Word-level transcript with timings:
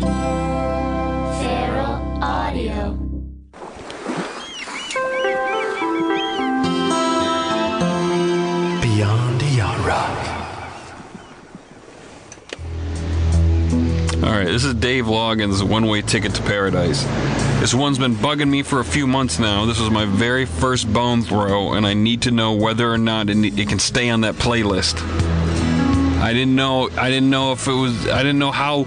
Feral 0.00 1.92
Audio. 2.22 2.92
Beyond 8.82 9.42
Yacht 9.42 9.86
Rock. 9.86 10.18
All 14.22 14.32
right, 14.32 14.46
this 14.46 14.64
is 14.64 14.74
Dave 14.74 15.06
Loggins' 15.06 15.62
One 15.62 15.86
Way 15.86 16.02
Ticket 16.02 16.34
to 16.34 16.42
Paradise. 16.42 17.04
This 17.60 17.72
one's 17.72 17.98
been 17.98 18.14
bugging 18.14 18.50
me 18.50 18.62
for 18.62 18.80
a 18.80 18.84
few 18.84 19.06
months 19.06 19.38
now. 19.38 19.64
This 19.64 19.80
was 19.80 19.90
my 19.90 20.04
very 20.04 20.44
first 20.44 20.92
bone 20.92 21.22
throw, 21.22 21.72
and 21.72 21.86
I 21.86 21.94
need 21.94 22.20
to 22.22 22.30
know 22.30 22.52
whether 22.52 22.92
or 22.92 22.98
not 22.98 23.30
it, 23.30 23.58
it 23.58 23.68
can 23.68 23.78
stay 23.78 24.10
on 24.10 24.20
that 24.22 24.34
playlist. 24.34 25.00
I 26.26 26.32
didn't 26.32 26.56
know. 26.56 26.90
I 26.98 27.08
didn't 27.08 27.30
know 27.30 27.52
if 27.52 27.68
it 27.68 27.72
was. 27.72 28.08
I 28.08 28.18
didn't 28.18 28.40
know 28.40 28.50
how. 28.50 28.82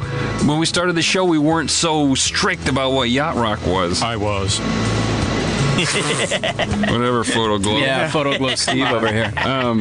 When 0.45 0.59
we 0.59 0.65
started 0.65 0.97
the 0.97 1.01
show, 1.01 1.23
we 1.23 1.37
weren't 1.37 1.71
so 1.71 2.13
strict 2.13 2.67
about 2.67 2.91
what 2.91 3.09
yacht 3.09 3.37
rock 3.37 3.65
was. 3.65 4.01
I 4.01 4.17
was. 4.17 4.59
Whatever, 5.79 7.23
Photoglo. 7.23 7.79
Yeah, 7.79 8.09
Photoglo 8.11 8.57
Steve 8.57 8.87
over 8.87 9.07
here. 9.07 9.31
Um, 9.49 9.79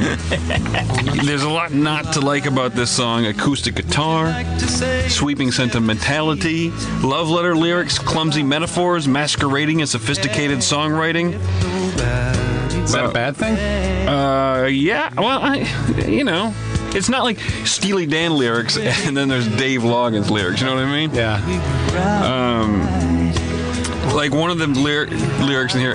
there's 1.24 1.42
a 1.42 1.48
lot 1.48 1.72
not 1.72 2.12
to 2.12 2.20
like 2.20 2.46
about 2.46 2.74
this 2.74 2.92
song 2.92 3.26
acoustic 3.26 3.74
guitar, 3.74 4.32
sweeping 5.08 5.50
sentimentality, 5.50 6.70
love 7.02 7.28
letter 7.28 7.56
lyrics, 7.56 7.98
clumsy 7.98 8.44
metaphors, 8.44 9.08
masquerading 9.08 9.82
as 9.82 9.90
sophisticated 9.90 10.58
songwriting. 10.58 11.34
Is 12.84 12.92
that 12.92 13.04
a 13.04 13.12
bad 13.12 13.36
thing? 13.36 13.56
Uh, 14.08 14.66
yeah, 14.66 15.12
well, 15.16 15.40
I, 15.42 15.56
you 16.06 16.22
know. 16.22 16.54
It's 16.94 17.08
not 17.08 17.22
like 17.24 17.38
Steely 17.64 18.06
Dan 18.06 18.36
lyrics 18.36 18.76
and 19.06 19.16
then 19.16 19.28
there's 19.28 19.46
Dave 19.56 19.82
Loggins 19.82 20.30
lyrics, 20.30 20.60
you 20.60 20.66
know 20.66 20.74
what 20.74 20.84
I 20.84 20.92
mean? 20.92 21.14
Yeah. 21.14 21.36
Um, 22.62 23.17
like 24.14 24.32
one 24.32 24.50
of 24.50 24.58
the 24.58 24.66
lyr- 24.66 25.06
lyrics 25.44 25.74
in 25.74 25.80
here, 25.80 25.94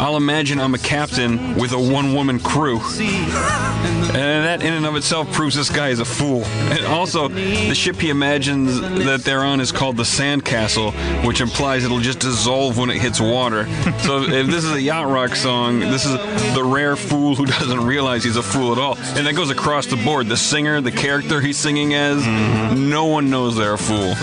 I'll 0.00 0.16
imagine 0.16 0.60
I'm 0.60 0.74
a 0.74 0.78
captain 0.78 1.54
with 1.56 1.72
a 1.72 1.78
one 1.78 2.14
woman 2.14 2.40
crew. 2.40 2.80
And 2.80 4.44
that 4.44 4.62
in 4.62 4.72
and 4.74 4.84
of 4.84 4.96
itself 4.96 5.32
proves 5.32 5.54
this 5.54 5.70
guy 5.70 5.88
is 5.88 6.00
a 6.00 6.04
fool. 6.04 6.44
And 6.44 6.84
also, 6.86 7.28
the 7.28 7.74
ship 7.74 7.96
he 7.96 8.10
imagines 8.10 8.80
that 8.80 9.22
they're 9.24 9.44
on 9.44 9.60
is 9.60 9.72
called 9.72 9.96
the 9.96 10.02
Sandcastle, 10.02 10.92
which 11.26 11.40
implies 11.40 11.84
it'll 11.84 12.00
just 12.00 12.18
dissolve 12.18 12.78
when 12.78 12.90
it 12.90 12.98
hits 13.00 13.20
water. 13.20 13.66
So 14.02 14.22
if 14.22 14.48
this 14.48 14.64
is 14.64 14.72
a 14.72 14.80
yacht 14.80 15.06
rock 15.06 15.36
song, 15.36 15.78
this 15.78 16.04
is 16.04 16.12
the 16.54 16.64
rare 16.64 16.96
fool 16.96 17.36
who 17.36 17.46
doesn't 17.58 17.84
realize 17.84 18.24
he's 18.24 18.36
a 18.36 18.42
fool 18.42 18.72
at 18.72 18.78
all. 18.78 18.96
And 19.16 19.26
that 19.26 19.34
goes 19.36 19.50
across 19.50 19.86
the 19.86 19.96
board. 19.96 20.26
The 20.26 20.36
singer, 20.36 20.80
the 20.80 20.90
character 20.90 21.40
he's 21.40 21.56
singing 21.56 21.94
as, 21.94 22.20
mm-hmm. 22.22 22.90
no 22.90 23.04
one 23.04 23.30
knows 23.30 23.56
they're 23.56 23.74
a 23.74 23.78
fool. 23.78 24.14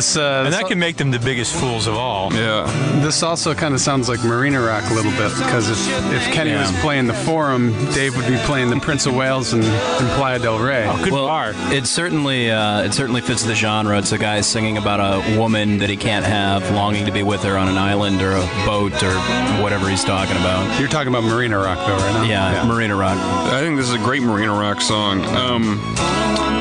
This 0.00 0.16
uh, 0.16 0.44
And 0.44 0.46
this, 0.46 0.58
that 0.58 0.66
can 0.66 0.78
make 0.78 0.96
them 0.96 1.10
the 1.10 1.18
biggest 1.18 1.54
fools 1.54 1.86
of 1.86 1.94
all. 1.94 2.32
Yeah. 2.32 2.64
this 3.02 3.22
also 3.22 3.52
kind 3.52 3.74
of 3.74 3.80
sounds 3.82 4.08
like 4.08 4.24
Marina 4.24 4.58
Rock 4.58 4.90
a 4.90 4.94
little 4.94 5.10
bit 5.10 5.30
because 5.36 5.68
if, 5.68 5.78
if 6.10 6.32
Kenny 6.32 6.54
was 6.54 6.72
playing 6.80 7.06
the 7.06 7.12
Forum, 7.12 7.72
Dave 7.92 8.16
would 8.16 8.26
be 8.26 8.38
playing 8.46 8.70
the 8.70 8.80
Prince 8.80 9.04
of 9.04 9.14
Wales 9.14 9.52
and, 9.52 9.62
and 9.62 10.08
Playa 10.16 10.38
del 10.38 10.58
Rey. 10.58 10.88
Oh, 10.88 11.04
Good 11.04 11.12
well, 11.12 11.26
bar. 11.26 11.52
it 11.70 11.86
certainly 11.86 12.50
uh, 12.50 12.80
it 12.80 12.94
certainly 12.94 13.20
fits 13.20 13.42
the 13.42 13.54
genre. 13.54 13.98
It's 13.98 14.12
a 14.12 14.16
guy 14.16 14.40
singing 14.40 14.78
about 14.78 15.00
a 15.00 15.38
woman 15.38 15.76
that 15.80 15.90
he 15.90 15.98
can't 15.98 16.24
have, 16.24 16.70
longing 16.70 17.04
to 17.04 17.12
be 17.12 17.22
with 17.22 17.42
her 17.42 17.58
on 17.58 17.68
an 17.68 17.76
island 17.76 18.22
or 18.22 18.30
a 18.30 18.46
boat 18.64 19.02
or 19.02 19.12
whatever 19.60 19.86
he's 19.90 20.02
talking 20.02 20.36
about. 20.36 20.80
You're 20.80 20.88
talking 20.88 21.12
about 21.12 21.24
Marina 21.24 21.58
Rock 21.58 21.76
though, 21.86 21.96
right 21.98 22.14
now? 22.14 22.22
Yeah, 22.22 22.64
Marina 22.64 22.96
Rock. 22.96 23.18
I 23.18 23.60
think 23.60 23.76
this 23.76 23.90
is 23.90 23.94
a 23.94 23.98
great 23.98 24.22
Marina 24.22 24.52
Rock 24.52 24.80
song. 24.80 25.22
Um, 25.26 25.78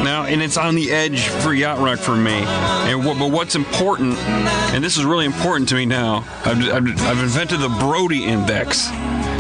now, 0.04 0.26
and 0.26 0.42
it's 0.42 0.58
on 0.58 0.76
the 0.76 0.92
edge 0.92 1.28
for 1.28 1.54
yacht 1.54 1.80
rock 1.80 2.00
for 2.00 2.16
me. 2.16 2.32
And 2.90 3.06
what, 3.06 3.20
but 3.20 3.29
what's 3.30 3.56
important, 3.56 4.18
and 4.18 4.84
this 4.84 4.98
is 4.98 5.06
really 5.06 5.26
important 5.26 5.70
to 5.70 5.76
me 5.76 5.86
now. 5.86 6.26
I've, 6.46 6.62
I've, 6.70 7.02
I've 7.02 7.20
invented 7.20 7.60
the 7.60 7.70
Brody 7.70 8.26
Index, 8.26 8.90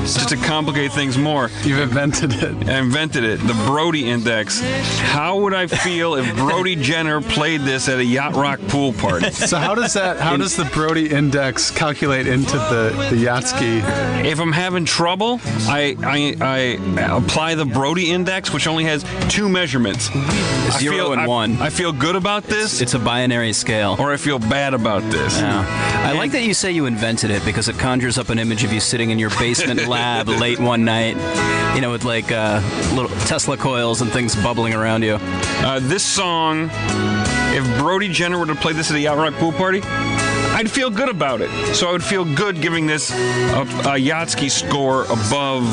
just 0.01 0.29
to 0.29 0.37
complicate 0.37 0.91
things 0.91 1.17
more. 1.17 1.49
You've 1.63 1.79
invented 1.79 2.33
it. 2.33 2.67
I 2.69 2.79
invented 2.79 3.23
it, 3.23 3.37
the 3.39 3.53
Brody 3.65 4.09
Index. 4.09 4.59
How 4.99 5.37
would 5.39 5.53
I 5.53 5.67
feel 5.67 6.15
if 6.15 6.35
Brody 6.35 6.75
Jenner 6.81 7.21
played 7.21 7.61
this 7.61 7.87
at 7.89 7.99
a 7.99 8.03
yacht 8.05 8.35
rock 8.35 8.59
pool 8.67 8.93
party? 8.93 9.29
So 9.31 9.57
how 9.57 9.75
does 9.75 9.93
that? 9.93 10.17
How 10.19 10.37
does 10.37 10.55
the 10.55 10.65
Brody 10.65 11.09
Index 11.09 11.71
calculate 11.71 12.27
into 12.27 12.53
the 12.57 12.93
the 13.11 13.25
Yachtski? 13.25 14.25
If 14.25 14.39
I'm 14.39 14.51
having 14.51 14.85
trouble, 14.85 15.39
I, 15.67 15.95
I 16.03 16.35
I 16.41 17.15
apply 17.15 17.55
the 17.55 17.65
Brody 17.65 18.11
Index, 18.11 18.53
which 18.53 18.67
only 18.67 18.85
has 18.85 19.03
two 19.29 19.49
measurements. 19.49 20.09
I 20.13 20.77
Zero 20.79 20.95
feel, 20.95 21.11
and 21.13 21.21
I- 21.21 21.27
one. 21.27 21.57
I 21.61 21.69
feel 21.69 21.91
good 21.91 22.15
about 22.15 22.43
this, 22.43 22.81
It's 22.81 22.93
a 22.93 22.99
binary 22.99 23.53
scale. 23.53 23.95
or 23.99 24.11
I 24.13 24.17
feel 24.17 24.39
bad 24.39 24.73
about 24.73 25.01
this. 25.11 25.39
Yeah. 25.39 25.65
I 26.05 26.13
like 26.13 26.31
that 26.31 26.43
you 26.43 26.53
say 26.53 26.71
you 26.71 26.85
invented 26.85 27.31
it 27.31 27.43
because 27.45 27.67
it 27.69 27.77
conjures 27.77 28.17
up 28.17 28.29
an 28.29 28.39
image 28.39 28.63
of 28.63 28.71
you 28.73 28.79
sitting 28.79 29.09
in 29.09 29.19
your 29.19 29.29
basement 29.31 29.87
lab 29.89 30.27
late 30.29 30.59
one 30.59 30.85
night, 30.85 31.15
you 31.75 31.81
know, 31.81 31.91
with 31.91 32.05
like 32.05 32.31
uh, 32.31 32.61
little 32.93 33.09
Tesla 33.25 33.57
coils 33.57 34.01
and 34.01 34.11
things 34.11 34.35
bubbling 34.35 34.73
around 34.73 35.03
you. 35.03 35.17
Uh, 35.21 35.79
this 35.81 36.05
song, 36.05 36.69
if 37.51 37.79
Brody 37.79 38.07
Jenner 38.07 38.37
were 38.37 38.45
to 38.45 38.55
play 38.55 38.73
this 38.73 38.91
at 38.91 38.99
yacht 38.99 39.17
rock 39.17 39.33
pool 39.33 39.51
party, 39.51 39.81
I'd 40.59 40.69
feel 40.69 40.89
good 40.89 41.07
about 41.07 41.39
it. 41.39 41.49
So 41.73 41.87
I 41.87 41.93
would 41.93 42.03
feel 42.03 42.25
good 42.25 42.61
giving 42.61 42.85
this 42.85 43.11
a, 43.11 43.15
a 43.15 43.95
Yachtski 43.95 44.51
score 44.51 45.05
above 45.05 45.63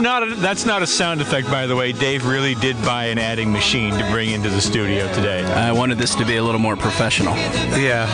That's 0.00 0.22
not 0.22 0.22
a, 0.22 0.34
that's 0.36 0.64
not 0.64 0.82
a 0.82 0.86
sound 0.86 1.20
effect, 1.20 1.50
by 1.50 1.66
the 1.66 1.76
way. 1.76 1.92
Dave 1.92 2.24
really 2.24 2.54
did 2.54 2.74
buy 2.82 3.04
an 3.06 3.18
adding 3.18 3.52
machine 3.52 3.92
to 3.98 4.10
bring 4.10 4.30
into 4.30 4.48
the 4.48 4.60
studio 4.60 5.06
today. 5.12 5.44
I 5.44 5.72
wanted 5.72 5.98
this 5.98 6.14
to 6.14 6.24
be 6.24 6.36
a 6.36 6.42
little 6.42 6.58
more 6.58 6.74
professional. 6.74 7.36
Yeah. 7.78 8.06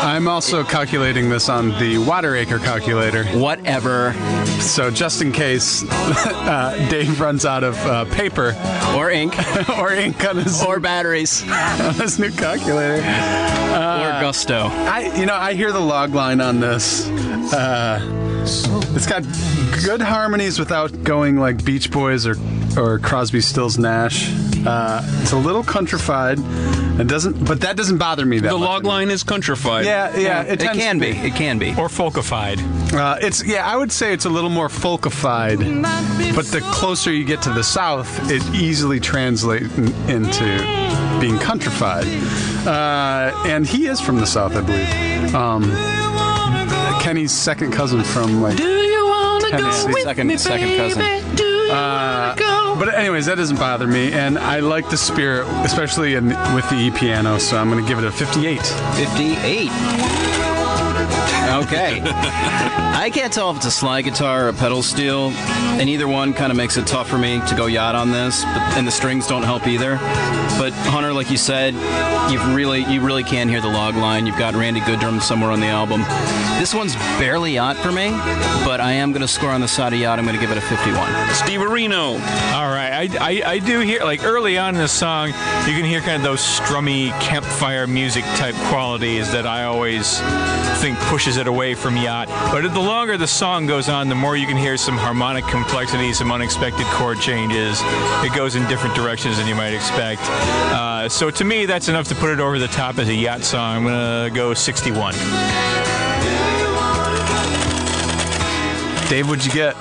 I'm 0.00 0.28
also 0.28 0.62
calculating 0.62 1.28
this 1.28 1.48
on 1.48 1.70
the 1.80 1.98
water 1.98 2.36
acre 2.36 2.60
calculator. 2.60 3.24
Whatever. 3.36 4.12
So 4.60 4.92
just 4.92 5.20
in 5.20 5.32
case 5.32 5.82
uh, 5.90 6.86
Dave 6.88 7.20
runs 7.20 7.44
out 7.44 7.64
of 7.64 7.76
uh, 7.78 8.04
paper 8.14 8.54
Or 8.94 9.10
ink. 9.10 9.34
or 9.76 9.92
ink 9.92 10.24
on 10.24 10.36
his, 10.36 10.62
or 10.62 10.78
batteries. 10.78 11.42
on 11.50 11.94
his 11.94 12.20
new 12.20 12.30
calculator. 12.30 12.98
or 13.02 14.20
gusto. 14.22 14.68
I, 14.70 15.12
you 15.18 15.26
know, 15.26 15.34
I 15.34 15.54
hear 15.54 15.72
the 15.72 15.80
log 15.80 16.14
line 16.14 16.40
on 16.40 16.60
this. 16.60 17.08
Uh, 17.52 17.98
it's 18.40 19.06
got 19.06 19.24
good 19.84 20.00
harmonies 20.00 20.58
without 20.58 20.90
going 21.08 21.36
like 21.38 21.64
Beach 21.64 21.90
Boys 21.90 22.26
or 22.26 22.36
or 22.76 22.98
Crosby, 22.98 23.40
Stills, 23.40 23.78
Nash. 23.78 24.30
Uh, 24.66 25.00
it's 25.22 25.32
a 25.32 25.36
little 25.38 25.64
countrified, 25.64 26.38
and 26.38 27.08
doesn't, 27.08 27.44
but 27.46 27.62
that 27.62 27.76
doesn't 27.76 27.96
bother 27.96 28.26
me 28.26 28.38
that 28.40 28.50
The 28.50 28.58
much. 28.58 28.68
log 28.68 28.84
line 28.84 29.08
is 29.10 29.22
countrified. 29.22 29.86
Yeah, 29.86 30.14
yeah, 30.18 30.42
It 30.42 30.60
tends 30.60 30.78
can 30.78 30.98
be. 30.98 31.10
It 31.10 31.34
can 31.34 31.58
be. 31.58 31.70
Or 31.70 31.88
folkified. 31.88 32.58
Uh, 32.92 33.16
it's 33.22 33.42
yeah, 33.46 33.66
I 33.66 33.76
would 33.76 33.90
say 33.90 34.12
it's 34.12 34.26
a 34.26 34.28
little 34.30 34.50
more 34.50 34.68
folkified, 34.68 35.58
but 36.36 36.44
the 36.46 36.60
closer 36.72 37.10
you 37.12 37.24
get 37.24 37.40
to 37.42 37.50
the 37.50 37.64
south, 37.64 38.30
it 38.30 38.42
easily 38.54 39.00
translates 39.00 39.72
into 40.08 40.44
being 41.20 41.38
countrified. 41.38 42.06
Uh, 42.66 43.32
and 43.46 43.66
he 43.66 43.86
is 43.86 43.98
from 44.00 44.16
the 44.18 44.26
south, 44.26 44.54
I 44.56 44.60
believe. 44.60 45.34
Um, 45.34 45.62
Kenny's 47.00 47.32
second 47.32 47.72
cousin 47.72 48.02
from 48.04 48.42
like 48.42 48.58
Tennessee. 49.50 50.02
Second, 50.02 50.40
second 50.40 50.76
cousin. 50.76 51.02
Uh, 51.70 52.34
but 52.78 52.94
anyways, 52.94 53.26
that 53.26 53.36
doesn't 53.36 53.58
bother 53.58 53.86
me, 53.86 54.12
and 54.12 54.38
I 54.38 54.60
like 54.60 54.88
the 54.88 54.96
spirit, 54.96 55.46
especially 55.64 56.14
in, 56.14 56.28
with 56.54 56.68
the 56.70 56.76
E 56.76 56.90
piano. 56.90 57.38
So 57.38 57.56
I'm 57.58 57.70
going 57.70 57.82
to 57.82 57.88
give 57.88 57.98
it 57.98 58.04
a 58.04 58.12
58. 58.12 58.60
58. 58.62 60.27
Okay. 61.64 62.00
I 62.04 63.10
can't 63.12 63.32
tell 63.32 63.50
if 63.50 63.56
it's 63.56 63.66
a 63.66 63.70
slide 63.70 64.02
guitar 64.02 64.46
or 64.46 64.48
a 64.48 64.52
pedal 64.52 64.82
steel, 64.82 65.30
and 65.30 65.88
either 65.88 66.06
one 66.06 66.32
kind 66.32 66.52
of 66.52 66.56
makes 66.56 66.76
it 66.76 66.86
tough 66.86 67.08
for 67.08 67.18
me 67.18 67.40
to 67.48 67.54
go 67.56 67.66
yacht 67.66 67.94
on 67.94 68.10
this. 68.12 68.44
But, 68.44 68.76
and 68.76 68.86
the 68.86 68.92
strings 68.92 69.26
don't 69.26 69.42
help 69.42 69.66
either. 69.66 69.96
But 70.58 70.72
Hunter, 70.72 71.12
like 71.12 71.30
you 71.30 71.36
said, 71.36 71.74
you've 72.30 72.54
really 72.54 72.84
you 72.84 73.00
really 73.00 73.24
can 73.24 73.48
hear 73.48 73.60
the 73.60 73.68
log 73.68 73.96
line. 73.96 74.26
You've 74.26 74.38
got 74.38 74.54
Randy 74.54 74.80
Goodrum 74.80 75.20
somewhere 75.20 75.50
on 75.50 75.60
the 75.60 75.66
album. 75.66 76.02
This 76.60 76.74
one's 76.74 76.94
barely 77.18 77.54
yacht 77.54 77.76
for 77.76 77.90
me, 77.90 78.10
but 78.64 78.80
I 78.80 78.92
am 78.92 79.12
going 79.12 79.22
to 79.22 79.28
score 79.28 79.50
on 79.50 79.60
the 79.60 79.68
side 79.68 79.92
of 79.92 79.98
yacht. 79.98 80.18
I'm 80.18 80.24
going 80.24 80.36
to 80.36 80.40
give 80.40 80.50
it 80.50 80.58
a 80.58 80.60
51. 80.60 81.34
Steve 81.34 81.60
Areno. 81.60 82.14
All 82.54 82.68
right, 82.68 83.10
I, 83.10 83.42
I, 83.42 83.50
I 83.52 83.58
do 83.58 83.80
hear 83.80 84.02
like 84.02 84.24
early 84.24 84.58
on 84.58 84.74
in 84.74 84.80
the 84.80 84.88
song, 84.88 85.28
you 85.28 85.74
can 85.74 85.84
hear 85.84 86.00
kind 86.00 86.16
of 86.16 86.22
those 86.22 86.40
strummy 86.40 87.10
campfire 87.20 87.86
music 87.86 88.24
type 88.36 88.54
qualities 88.68 89.30
that 89.32 89.46
I 89.46 89.64
always 89.64 90.20
think 90.80 90.98
pushes 91.00 91.36
it 91.36 91.47
away 91.48 91.74
from 91.74 91.96
yacht. 91.96 92.28
But 92.52 92.62
the 92.72 92.78
longer 92.80 93.16
the 93.16 93.26
song 93.26 93.66
goes 93.66 93.88
on, 93.88 94.08
the 94.08 94.14
more 94.14 94.36
you 94.36 94.46
can 94.46 94.56
hear 94.56 94.76
some 94.76 94.96
harmonic 94.96 95.44
complexity, 95.46 96.12
some 96.12 96.30
unexpected 96.30 96.86
chord 96.86 97.18
changes. 97.18 97.80
It 98.22 98.34
goes 98.36 98.54
in 98.54 98.66
different 98.68 98.94
directions 98.94 99.38
than 99.38 99.48
you 99.48 99.56
might 99.56 99.74
expect. 99.74 100.22
Uh, 100.22 101.08
so 101.08 101.30
to 101.30 101.44
me, 101.44 101.66
that's 101.66 101.88
enough 101.88 102.06
to 102.08 102.14
put 102.14 102.30
it 102.30 102.38
over 102.38 102.58
the 102.58 102.68
top 102.68 102.98
as 102.98 103.08
a 103.08 103.14
yacht 103.14 103.42
song. 103.42 103.78
I'm 103.78 103.84
gonna 103.84 104.30
go 104.32 104.54
61. 104.54 105.14
Dave, 109.08 109.26
what'd 109.28 109.44
you 109.44 109.52
get? 109.52 109.74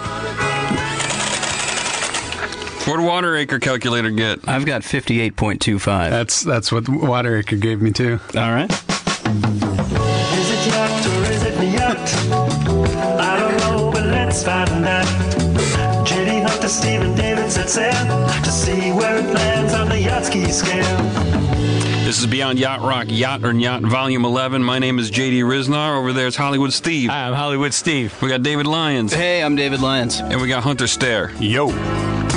What 2.88 3.02
water 3.02 3.36
acre 3.36 3.60
calculator 3.60 4.10
get? 4.12 4.48
I've 4.48 4.66
got 4.66 4.82
58.25. 4.84 6.10
That's 6.10 6.42
that's 6.42 6.72
what 6.72 6.88
Wateracre 6.88 7.58
gave 7.58 7.82
me 7.82 7.92
too. 7.92 8.22
All 8.34 8.54
right. 8.54 9.67
It? 12.14 12.32
I 13.20 13.40
don't 13.40 13.58
know, 13.58 13.92
but 13.92 14.06
let's 14.06 14.44
find 14.44 14.70
out. 14.86 15.06
JD 16.06 16.48
Hunter, 16.48 16.68
Stephen 16.68 17.16
David 17.16 17.52
set 17.52 17.70
sail 17.70 18.28
to 18.44 18.50
see 18.50 18.92
where 18.92 19.18
it 19.18 19.34
lands 19.34 19.74
on 19.74 19.90
the 19.90 20.00
yacht 20.00 20.26
ski 20.26 20.46
scale. 20.52 20.98
This 22.06 22.20
is 22.20 22.28
Beyond 22.28 22.58
Yacht 22.58 22.80
Rock, 22.82 23.08
Yacht 23.10 23.44
or 23.44 23.52
Yacht 23.52 23.82
Volume 23.82 24.24
11. 24.24 24.64
My 24.64 24.80
name 24.80 24.98
is 24.98 25.12
JD 25.12 25.42
Ryznar. 25.44 25.98
Over 25.98 26.14
there 26.14 26.28
is 26.28 26.38
Hollywood 26.38 26.72
Steve. 26.72 27.10
Hi, 27.10 27.28
I'm 27.28 27.34
Hollywood 27.34 27.74
Steve. 27.74 28.16
We 28.22 28.30
got 28.30 28.44
David 28.44 28.66
Lyons. 28.66 29.14
Hey, 29.14 29.44
I'm 29.44 29.58
David 29.58 29.82
Lyons. 29.82 30.22
And 30.22 30.40
we 30.40 30.48
got 30.48 30.64
Hunter 30.64 30.88
Stair. 30.88 31.32
Yo. 31.42 31.68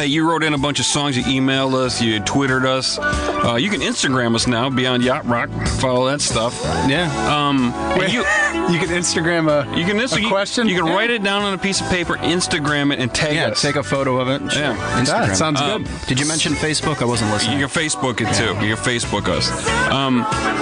Hey, 0.01 0.07
you 0.07 0.27
wrote 0.27 0.43
in 0.43 0.55
a 0.55 0.59
bunch 0.59 0.81
of 0.81 0.87
songs. 0.87 1.15
You 1.15 1.25
emailed 1.25 1.75
us. 1.75 2.01
You 2.01 2.21
Twittered 2.21 2.65
us. 2.65 2.99
Uh, 2.99 3.59
you 3.61 3.69
can 3.69 3.83
Instagram 3.83 4.35
us 4.35 4.47
now, 4.47 4.71
Beyond 4.71 5.05
Yacht 5.05 5.27
Rock. 5.27 5.51
Follow 5.79 6.07
that 6.07 6.23
stuff. 6.23 6.59
Yeah. 6.89 7.11
Um, 7.29 7.71
and 7.75 8.11
you, 8.11 8.25
You 8.71 8.79
can 8.79 8.89
Instagram 8.91 9.49
a 9.49 9.77
you 9.77 9.85
can 9.85 9.99
a 9.99 10.29
question. 10.29 10.69
You, 10.69 10.77
can 10.77 10.85
write 10.85 11.11
it 11.11 11.25
down 11.25 11.43
on 11.43 11.55
a 11.55 11.59
piece 11.59 11.81
of 11.81 11.89
paper, 11.89 12.15
Instagram 12.19 12.93
it, 12.93 13.01
and 13.01 13.13
tag 13.13 13.35
Yeah, 13.35 13.49
us. 13.49 13.61
take 13.61 13.75
a 13.75 13.83
photo 13.83 14.21
of 14.21 14.29
it. 14.29 14.41
Yeah. 14.55 14.77
Instagram. 15.01 15.27
That 15.27 15.37
sounds 15.37 15.61
Um, 15.61 15.83
good. 15.85 15.93
Did 16.07 16.21
you 16.21 16.27
mention 16.27 16.53
Facebook? 16.53 17.03
I 17.03 17.05
wasn't 17.05 17.33
listening. 17.33 17.59
You 17.59 17.67
can 17.67 17.83
Facebook 17.83 18.21
it 18.21 18.33
too. 18.35 18.55
You 18.65 18.77
can 18.77 18.85
Facebook 18.85 19.29
us. 19.29 19.51
Um, 19.91 20.19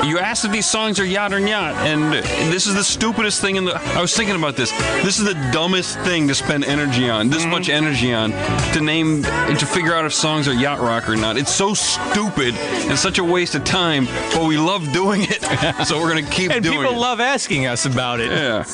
you 0.08 0.19
asked 0.19 0.46
if 0.46 0.52
these 0.52 0.64
songs 0.64 0.99
are 1.00 1.05
yacht 1.05 1.35
or 1.35 1.38
yacht, 1.38 1.75
and 1.87 2.12
this 2.50 2.67
is 2.67 2.75
the 2.75 2.85
stupidest 2.85 3.43
thing 3.43 3.56
in 3.56 3.67
the. 3.67 3.76
I 3.76 4.00
was 4.00 4.17
thinking 4.17 4.37
about 4.37 4.56
this. 4.56 4.70
This 5.02 5.19
is 5.19 5.25
the 5.26 5.35
dumbest 5.52 5.99
thing 6.00 6.29
to 6.29 6.35
spend 6.35 6.64
energy 6.64 7.11
on. 7.11 7.29
This 7.29 7.44
much 7.44 7.69
energy 7.69 8.14
on 8.14 8.31
to 8.73 8.81
name 8.81 9.23
to 9.58 9.66
figure 9.66 9.94
out 9.94 10.04
if 10.04 10.12
songs 10.14 10.46
are 10.48 10.52
yacht 10.54 10.78
rock 10.80 11.08
or 11.08 11.16
not. 11.16 11.36
It's 11.36 11.52
so 11.54 11.75
stupid 11.75 12.54
and 12.54 12.98
such 12.98 13.19
a 13.19 13.25
waste 13.25 13.54
of 13.54 13.64
time, 13.64 14.06
but 14.34 14.46
we 14.46 14.56
love 14.58 14.92
doing 14.92 15.22
it, 15.25 15.42
so 15.86 16.00
we're 16.00 16.08
gonna 16.08 16.22
keep 16.22 16.50
And 16.50 16.62
doing 16.62 16.76
it. 16.76 16.78
And 16.80 16.88
people 16.88 17.00
love 17.00 17.20
asking 17.20 17.66
us 17.66 17.84
about 17.86 18.20
it. 18.20 18.30
yeah. 18.30 18.64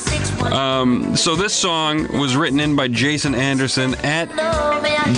Um, 0.51 1.15
so 1.15 1.35
this 1.35 1.53
song 1.53 2.07
was 2.19 2.35
written 2.35 2.59
in 2.59 2.75
by 2.75 2.87
Jason 2.87 3.33
Anderson 3.35 3.95
at 4.03 4.29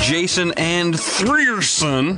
Jason 0.01 0.53
and 0.57 0.93
Threerson. 0.93 2.17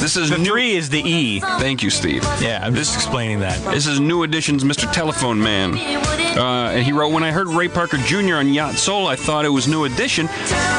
This 0.00 0.16
is 0.16 0.30
The 0.30 0.38
new. 0.38 0.44
three 0.46 0.72
is 0.72 0.88
the 0.90 1.00
E. 1.00 1.38
Thank 1.40 1.82
you, 1.82 1.90
Steve. 1.90 2.24
Yeah, 2.40 2.60
I'm 2.64 2.74
just 2.74 2.94
explaining 2.96 3.38
that. 3.40 3.62
This 3.72 3.86
is 3.86 4.00
New 4.00 4.24
Edition's 4.24 4.64
Mr. 4.64 4.90
Telephone 4.92 5.40
Man. 5.40 5.74
Uh, 6.36 6.70
and 6.72 6.84
he 6.84 6.92
wrote, 6.92 7.12
When 7.12 7.22
I 7.22 7.30
heard 7.30 7.48
Ray 7.48 7.68
Parker 7.68 7.98
Jr. 7.98 8.36
on 8.36 8.52
Yacht 8.52 8.74
Soul, 8.74 9.06
I 9.06 9.16
thought 9.16 9.44
it 9.44 9.50
was 9.50 9.68
New 9.68 9.84
Edition, 9.84 10.26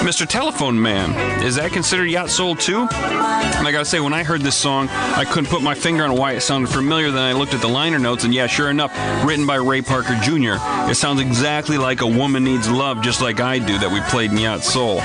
Mr. 0.01 0.27
Telephone 0.27 0.81
Man. 0.81 1.43
Is 1.43 1.55
that 1.55 1.71
considered 1.71 2.05
Yacht 2.05 2.29
Soul 2.29 2.55
too? 2.55 2.87
And 2.91 3.67
I 3.67 3.71
gotta 3.71 3.85
say, 3.85 3.99
when 3.99 4.13
I 4.13 4.23
heard 4.23 4.41
this 4.41 4.57
song, 4.57 4.89
I 4.89 5.25
couldn't 5.25 5.49
put 5.49 5.61
my 5.61 5.75
finger 5.75 6.03
on 6.03 6.15
why 6.17 6.33
it 6.33 6.41
sounded 6.41 6.69
familiar. 6.69 7.11
Then 7.11 7.23
I 7.23 7.33
looked 7.33 7.53
at 7.53 7.61
the 7.61 7.67
liner 7.67 7.99
notes, 7.99 8.23
and 8.23 8.33
yeah, 8.33 8.47
sure 8.47 8.69
enough, 8.69 8.91
written 9.23 9.45
by 9.45 9.55
Ray 9.55 9.81
Parker 9.81 10.15
Jr. 10.21 10.55
It 10.89 10.95
sounds 10.95 11.21
exactly 11.21 11.77
like 11.77 12.01
A 12.01 12.07
Woman 12.07 12.43
Needs 12.43 12.69
Love, 12.69 13.01
just 13.01 13.21
like 13.21 13.39
I 13.39 13.59
do, 13.59 13.77
that 13.77 13.91
we 13.91 14.01
played 14.09 14.31
in 14.31 14.37
Yacht 14.37 14.63
Soul. 14.63 15.01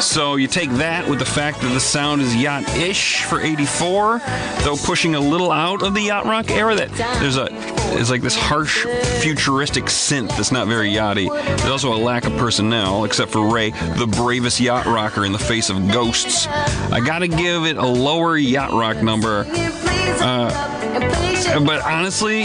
So 0.00 0.34
you 0.34 0.48
take 0.48 0.70
that 0.72 1.08
with 1.08 1.20
the 1.20 1.24
fact 1.24 1.60
that 1.60 1.72
the 1.72 1.80
sound 1.80 2.22
is 2.22 2.34
yacht 2.34 2.68
ish 2.76 3.22
for 3.24 3.40
84, 3.40 4.20
though 4.64 4.76
pushing 4.76 5.14
a 5.14 5.20
little 5.20 5.52
out 5.52 5.82
of 5.82 5.94
the 5.94 6.02
yacht 6.02 6.24
rock 6.24 6.50
era. 6.50 6.74
That 6.74 6.90
there's 7.20 7.36
a 7.36 7.48
there's 7.94 8.10
like 8.10 8.22
this 8.22 8.36
harsh 8.36 8.84
futuristic 9.22 9.88
synth 9.92 10.28
that's 10.30 10.52
not 10.52 10.66
very 10.66 10.90
yachty. 10.90 11.28
There's 11.58 11.70
also 11.70 11.94
a 11.94 11.96
lack 11.96 12.24
of 12.24 12.36
personnel, 12.36 13.04
except 13.04 13.30
for 13.30 13.52
Ray, 13.52 13.70
the 13.70 14.06
bravest 14.06 14.60
yacht 14.60 14.86
rocker 14.86 15.24
in 15.24 15.32
the 15.32 15.38
face 15.38 15.70
of 15.70 15.90
ghosts. 15.90 16.46
I 16.46 17.00
gotta 17.00 17.28
give 17.28 17.64
it 17.64 17.76
a 17.76 17.86
lower 17.86 18.36
yacht 18.36 18.72
rock 18.72 19.02
number, 19.02 19.46
uh, 19.48 21.60
but 21.64 21.80
honestly. 21.82 22.44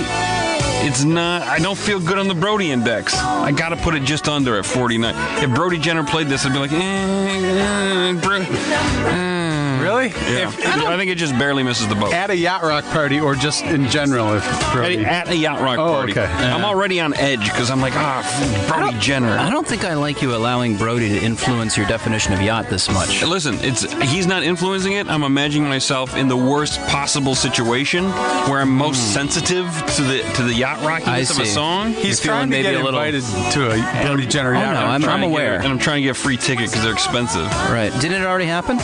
It's 0.79 1.03
not. 1.03 1.41
I 1.41 1.57
don't 1.57 1.77
feel 1.77 1.99
good 1.99 2.19
on 2.19 2.27
the 2.27 2.35
Brody 2.35 2.71
index. 2.71 3.15
I 3.17 3.51
gotta 3.51 3.75
put 3.75 3.95
it 3.95 4.03
just 4.03 4.29
under 4.29 4.57
at 4.59 4.65
49. 4.65 5.43
If 5.43 5.53
Brody 5.53 5.79
Jenner 5.79 6.03
played 6.03 6.27
this, 6.27 6.45
I'd 6.45 6.53
be 6.53 6.59
like, 6.59 6.71
eh, 6.71 6.77
eh, 6.77 8.13
Bro- 8.21 8.41
eh. 8.41 9.36
Really? 9.79 10.07
Yeah. 10.09 10.51
I, 10.55 10.97
think 10.97 11.11
it 11.11 11.15
just 11.17 11.37
barely 11.37 11.63
misses 11.63 11.87
the 11.87 11.95
boat. 11.95 12.13
At 12.13 12.29
a 12.29 12.35
yacht 12.35 12.63
rock 12.63 12.83
party 12.85 13.19
or 13.19 13.35
just 13.35 13.63
in 13.65 13.89
general, 13.89 14.33
if 14.33 14.43
At, 14.43 14.73
Brody. 14.73 15.05
at 15.05 15.27
a 15.29 15.35
yacht 15.35 15.59
rock 15.61 15.77
Oh, 15.79 15.87
party. 15.93 16.11
okay. 16.13 16.25
I'm 16.25 16.63
already 16.65 16.99
on 16.99 17.13
edge 17.15 17.43
because 17.43 17.69
I'm 17.69 17.81
like, 17.81 17.93
ah, 17.95 18.65
Brody 18.67 18.97
Jenner. 18.99 19.37
I 19.37 19.49
don't 19.49 19.67
think 19.67 19.83
I 19.85 19.93
like 19.93 20.21
you 20.21 20.35
allowing 20.35 20.77
Brody 20.77 21.09
to 21.09 21.23
influence 21.25 21.77
your 21.77 21.87
definition 21.87 22.33
of 22.33 22.41
yacht 22.41 22.69
this 22.69 22.89
much. 22.91 23.23
Listen, 23.23 23.55
it's 23.61 23.83
he's 24.03 24.27
not 24.27 24.43
influencing 24.43 24.93
it. 24.93 25.07
I'm 25.07 25.23
imagining 25.23 25.67
myself 25.69 26.15
in 26.15 26.27
the 26.27 26.37
worst 26.37 26.79
possible 26.87 27.35
situation 27.35 28.05
where 28.49 28.59
I'm 28.61 28.69
most 28.75 29.13
sensitive 29.13 29.65
to 29.95 30.01
the 30.03 30.19
to 30.35 30.43
the 30.43 30.53
yacht 30.53 30.79
rockiness 30.83 31.31
of 31.31 31.39
a 31.39 31.45
song. 31.45 31.93
He's 31.93 32.23
You're 32.23 32.33
feeling 32.33 32.49
trying 32.49 32.49
to 32.49 32.49
maybe 32.51 32.63
get 32.63 32.75
a 32.75 32.83
little- 32.83 32.99
invited 32.99 33.23
to 33.53 33.71
a 33.71 34.05
Brody 34.05 34.25
Jenner 34.27 34.55
Oh, 34.55 34.59
yacht 34.59 34.73
no, 34.73 34.81
rock 34.81 34.89
I'm- 34.89 35.01
trying 35.01 35.21
to 35.21 35.27
get- 35.27 35.31
aware. 35.31 35.55
and 35.59 35.67
I'm 35.67 35.79
trying 35.79 35.97
to 35.97 36.01
get 36.03 36.11
a 36.11 36.13
free 36.19 36.37
ticket 36.37 36.67
because 36.69 36.83
they're 36.83 36.93
expensive. 36.93 37.45
Right. 37.69 37.91
Didn't 37.99 38.21
it 38.21 38.25
already 38.25 38.45
happen? 38.45 38.77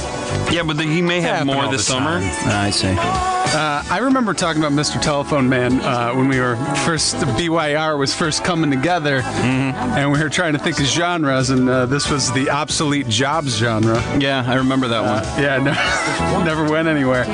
Yeah, 0.52 0.64
but 0.64 0.78
the, 0.78 0.83
he 0.90 1.02
may 1.02 1.22
have 1.22 1.46
more 1.46 1.68
this 1.70 1.86
summer. 1.88 2.20
I 2.22 2.70
see. 2.70 3.33
Uh, 3.46 3.84
I 3.90 4.00
remember 4.00 4.34
talking 4.34 4.62
about 4.64 4.72
Mr. 4.72 5.00
Telephone 5.00 5.48
Man 5.48 5.80
uh, 5.82 6.14
when 6.14 6.28
we 6.28 6.40
were 6.40 6.56
first, 6.86 7.20
the 7.20 7.26
BYR 7.28 7.98
was 8.00 8.14
first 8.14 8.44
coming 8.44 8.72
together, 8.72 9.22
and 9.22 10.12
we 10.12 10.20
were 10.20 10.30
trying 10.30 10.54
to 10.54 10.60
think 10.60 10.80
of 10.80 10.86
genres, 10.86 11.50
and 11.52 11.70
uh, 11.70 11.86
this 11.86 12.10
was 12.10 12.32
the 12.34 12.50
obsolete 12.50 13.08
jobs 13.08 13.56
genre. 13.58 14.02
Yeah, 14.20 14.44
I 14.48 14.56
remember 14.56 14.88
that 14.88 15.02
one. 15.02 15.44
Yeah, 15.44 15.58
no, 16.38 16.44
never 16.44 16.70
went 16.72 16.88
anywhere. 16.88 17.26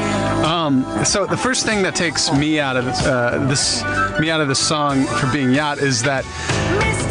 Um, 0.45 0.83
so 1.05 1.25
the 1.25 1.37
first 1.37 1.65
thing 1.65 1.83
that 1.83 1.95
takes 1.95 2.31
me 2.33 2.59
out 2.59 2.75
of 2.75 2.85
this, 2.85 3.05
uh, 3.05 3.45
this 3.47 3.83
me 4.19 4.29
out 4.29 4.41
of 4.41 4.47
this 4.49 4.59
song 4.59 5.05
for 5.05 5.31
being 5.31 5.51
yacht 5.53 5.77
is 5.77 6.03
that 6.03 6.25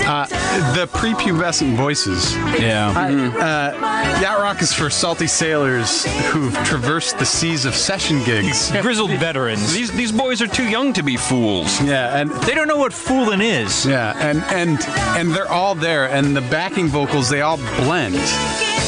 uh, 0.07 0.27
the 0.75 0.87
prepubescent 0.87 1.77
voices. 1.77 2.35
Yeah. 2.61 2.91
Uh, 2.91 4.21
yacht 4.21 4.41
rock 4.41 4.63
is 4.63 4.73
for 4.73 4.91
salty 4.91 5.27
sailors 5.27 6.05
who've 6.31 6.55
traversed 6.65 7.19
the 7.19 7.27
seas 7.27 7.65
of 7.65 7.75
session 7.75 8.23
gigs. 8.25 8.71
Grizzled 8.89 9.11
veterans. 9.21 9.75
These 9.75 9.93
these 9.93 10.11
boys 10.11 10.41
are 10.41 10.47
too 10.47 10.67
young 10.67 10.95
to 10.95 11.03
be 11.03 11.19
fools. 11.19 11.79
Yeah, 11.83 12.19
and 12.19 12.31
They 12.31 12.55
don't 12.55 12.69
know 12.69 12.79
what 12.79 12.95
fooling 12.95 13.43
is. 13.43 13.85
Yeah, 13.85 14.15
and 14.17 14.43
and 14.45 14.83
and 15.15 15.31
they're 15.31 15.53
all 15.53 15.75
there, 15.75 16.09
and 16.09 16.35
the 16.35 16.41
backing 16.41 16.87
vocals 16.87 17.29
they 17.29 17.43
all 17.43 17.59
blend. 17.85 18.17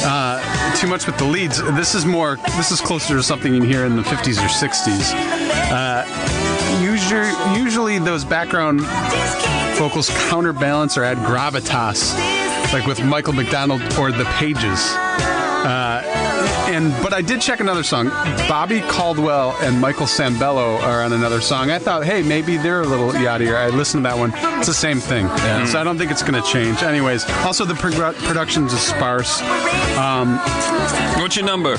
Uh, 0.02 0.40
too 0.76 0.86
much 0.86 1.04
with 1.04 1.18
the 1.18 1.26
leads. 1.26 1.62
This 1.74 1.94
is 1.94 2.06
more. 2.06 2.36
This 2.56 2.70
is 2.70 2.80
closer 2.80 3.14
to 3.14 3.22
something 3.22 3.54
you 3.54 3.60
hear 3.60 3.84
in 3.84 3.94
the 3.94 4.02
50s 4.02 4.38
or 4.42 4.48
60s. 4.48 5.12
Uh, 5.70 6.80
usually, 6.82 7.60
usually 7.62 7.98
those 7.98 8.24
background 8.24 8.80
vocals 9.76 10.08
counterbalance 10.30 10.96
or 10.96 11.04
add 11.04 11.18
gravitas, 11.18 12.14
like 12.72 12.86
with 12.86 13.04
Michael 13.04 13.34
McDonald 13.34 13.82
or 13.98 14.12
the 14.12 14.24
Pages. 14.38 14.80
Uh, 15.62 16.19
and 16.74 16.92
but 17.02 17.12
I 17.12 17.22
did 17.22 17.40
check 17.40 17.60
another 17.60 17.82
song. 17.82 18.08
Bobby 18.48 18.80
Caldwell 18.82 19.56
and 19.60 19.80
Michael 19.80 20.06
Sembello 20.06 20.80
are 20.82 21.02
on 21.02 21.12
another 21.12 21.40
song. 21.40 21.70
I 21.70 21.78
thought, 21.78 22.04
hey, 22.04 22.22
maybe 22.22 22.56
they're 22.56 22.82
a 22.82 22.86
little 22.86 23.10
yachtier. 23.12 23.56
I 23.56 23.68
listened 23.68 24.04
to 24.04 24.10
that 24.10 24.18
one. 24.18 24.32
It's 24.58 24.66
the 24.68 24.74
same 24.74 25.00
thing. 25.00 25.26
So 25.66 25.80
I 25.80 25.84
don't 25.84 25.98
think 25.98 26.10
it's 26.10 26.22
going 26.22 26.40
to 26.40 26.48
change. 26.48 26.82
Anyways, 26.82 27.28
also 27.44 27.64
the 27.64 27.74
prog- 27.74 28.14
productions 28.16 28.72
is 28.72 28.80
sparse. 28.80 29.40
Um, 29.98 30.38
What's 31.20 31.36
your 31.36 31.44
number? 31.46 31.76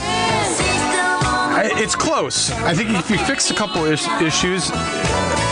I, 1.54 1.70
it's 1.76 1.96
close. 1.96 2.52
I 2.52 2.74
think 2.74 2.90
if 2.92 3.10
you 3.10 3.18
fix 3.20 3.52
a 3.52 3.54
couple 3.54 3.86
is- 3.86 4.08
issues, 4.22 4.70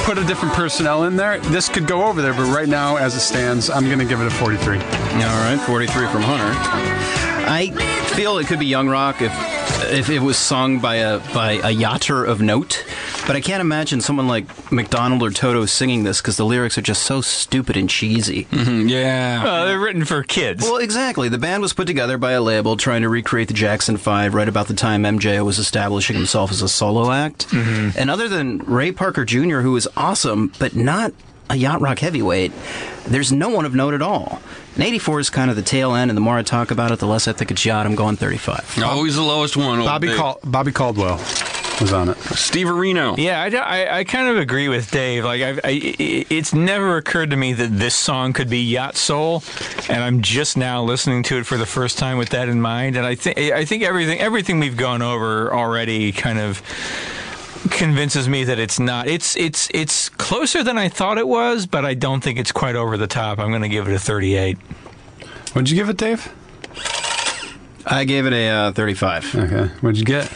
put 0.05 0.17
a 0.17 0.23
different 0.25 0.53
personnel 0.53 1.03
in 1.03 1.15
there, 1.15 1.39
this 1.39 1.69
could 1.69 1.87
go 1.87 2.05
over 2.05 2.21
there. 2.21 2.33
But 2.33 2.53
right 2.53 2.69
now, 2.69 2.95
as 2.97 3.15
it 3.15 3.19
stands, 3.21 3.69
I'm 3.69 3.85
going 3.85 3.99
to 3.99 4.05
give 4.05 4.21
it 4.21 4.27
a 4.27 4.31
43. 4.31 4.77
All 4.77 4.83
right, 4.83 5.59
43 5.65 6.07
from 6.07 6.21
Hunter. 6.23 6.51
I 7.51 7.71
feel 8.19 8.37
it 8.37 8.47
could 8.47 8.59
be 8.59 8.65
Young 8.65 8.89
Rock 8.89 9.21
if 9.21 9.31
if 9.93 10.09
it 10.09 10.19
was 10.19 10.37
sung 10.37 10.79
by 10.79 10.95
a 10.95 11.19
by 11.33 11.53
a 11.53 11.73
yachter 11.73 12.27
of 12.27 12.41
note, 12.41 12.83
but 13.25 13.37
I 13.37 13.39
can't 13.39 13.61
imagine 13.61 14.01
someone 14.01 14.27
like 14.27 14.73
McDonald 14.73 15.23
or 15.23 15.29
Toto 15.29 15.65
singing 15.65 16.03
this 16.03 16.19
because 16.21 16.35
the 16.35 16.43
lyrics 16.45 16.77
are 16.77 16.81
just 16.81 17.03
so 17.03 17.21
stupid 17.21 17.77
and 17.77 17.89
cheesy. 17.89 18.45
Yeah. 18.51 19.41
Uh, 19.45 19.65
they're 19.65 19.79
written 19.79 20.03
for 20.03 20.21
kids. 20.23 20.63
Well, 20.63 20.77
exactly. 20.77 21.29
The 21.29 21.37
band 21.37 21.61
was 21.61 21.71
put 21.71 21.87
together 21.87 22.17
by 22.17 22.33
a 22.33 22.41
label 22.41 22.75
trying 22.75 23.03
to 23.03 23.09
recreate 23.09 23.47
the 23.47 23.53
Jackson 23.53 23.95
Five 23.95 24.33
right 24.33 24.49
about 24.49 24.67
the 24.67 24.73
time 24.73 25.03
MJ 25.03 25.43
was 25.45 25.57
establishing 25.57 26.17
himself 26.17 26.51
as 26.51 26.61
a 26.61 26.67
solo 26.67 27.11
act. 27.11 27.47
And 27.53 28.09
other 28.09 28.27
than 28.27 28.57
Ray 28.59 28.91
Parker 28.91 29.23
Jr., 29.23 29.59
who 29.59 29.77
is 29.77 29.87
awesome, 29.95 30.51
but 30.59 30.75
not 30.75 31.13
a 31.49 31.55
yacht 31.55 31.81
rock 31.81 31.99
heavyweight, 31.99 32.51
there's 33.07 33.31
no 33.31 33.49
one 33.49 33.65
of 33.65 33.73
note 33.73 33.93
at 33.93 34.01
all. 34.01 34.41
And 34.75 34.83
84 34.83 35.19
is 35.21 35.29
kind 35.29 35.49
of 35.49 35.55
the 35.55 35.61
tail 35.61 35.93
end, 35.95 36.09
and 36.11 36.15
the 36.17 36.21
more 36.21 36.37
I 36.37 36.43
talk 36.43 36.71
about 36.71 36.91
it, 36.91 36.99
the 36.99 37.07
less 37.07 37.27
I 37.27 37.33
think 37.33 37.51
it's 37.51 37.65
yacht. 37.65 37.85
I'm 37.85 37.95
going 37.95 38.15
35. 38.15 38.79
Always 38.83 39.15
the 39.15 39.23
lowest 39.23 39.57
one. 39.57 39.79
Bobby 39.79 40.07
Cal- 40.15 40.39
Bobby 40.43 40.71
Caldwell 40.71 41.17
was 41.81 41.91
on 41.93 42.09
it. 42.09 42.17
Steve 42.17 42.67
Areno. 42.67 43.17
Yeah, 43.17 43.41
I, 43.41 43.47
I, 43.87 43.97
I 43.99 44.03
kind 44.03 44.27
of 44.27 44.37
agree 44.37 44.67
with 44.69 44.91
Dave. 44.91 45.23
Like, 45.25 45.41
I, 45.41 45.51
i- 45.63 46.25
it's 46.29 46.53
never 46.53 46.97
occurred 46.97 47.31
to 47.31 47.35
me 47.37 47.53
that 47.53 47.77
this 47.77 47.95
song 47.95 48.31
could 48.33 48.49
be 48.49 48.61
Yacht 48.61 48.95
Soul, 48.95 49.43
and 49.89 50.03
I'm 50.03 50.21
just 50.21 50.55
now 50.55 50.83
listening 50.83 51.23
to 51.23 51.37
it 51.39 51.45
for 51.45 51.57
the 51.57 51.65
first 51.65 51.97
time 51.97 52.17
with 52.17 52.29
that 52.29 52.47
in 52.47 52.61
mind. 52.61 52.95
And 52.95 53.05
I 53.05 53.15
think 53.15 53.37
I 53.37 53.65
think 53.65 53.83
everything 53.83 54.19
everything 54.19 54.59
we've 54.59 54.77
gone 54.77 55.01
over 55.01 55.53
already 55.53 56.11
kind 56.11 56.39
of 56.39 56.61
convinces 57.71 58.27
me 58.29 58.43
that 58.45 58.59
it's 58.59 58.79
not. 58.79 59.07
It's 59.07 59.35
it's 59.35 59.69
it's 59.73 60.09
closer 60.09 60.63
than 60.63 60.77
I 60.77 60.89
thought 60.89 61.17
it 61.17 61.27
was, 61.27 61.65
but 61.65 61.85
I 61.85 61.93
don't 61.93 62.21
think 62.21 62.39
it's 62.39 62.51
quite 62.51 62.75
over 62.75 62.97
the 62.97 63.07
top. 63.07 63.39
I'm 63.39 63.49
going 63.49 63.61
to 63.61 63.69
give 63.69 63.87
it 63.87 63.93
a 63.93 63.99
38. 63.99 64.57
What'd 65.53 65.69
you 65.69 65.75
give 65.75 65.89
it, 65.89 65.97
Dave? 65.97 66.33
I 67.85 68.03
gave 68.05 68.25
it 68.25 68.33
a 68.33 68.49
uh, 68.49 68.71
35. 68.71 69.35
Okay. 69.35 69.67
What'd 69.81 69.97
you 69.97 70.05
get? 70.05 70.31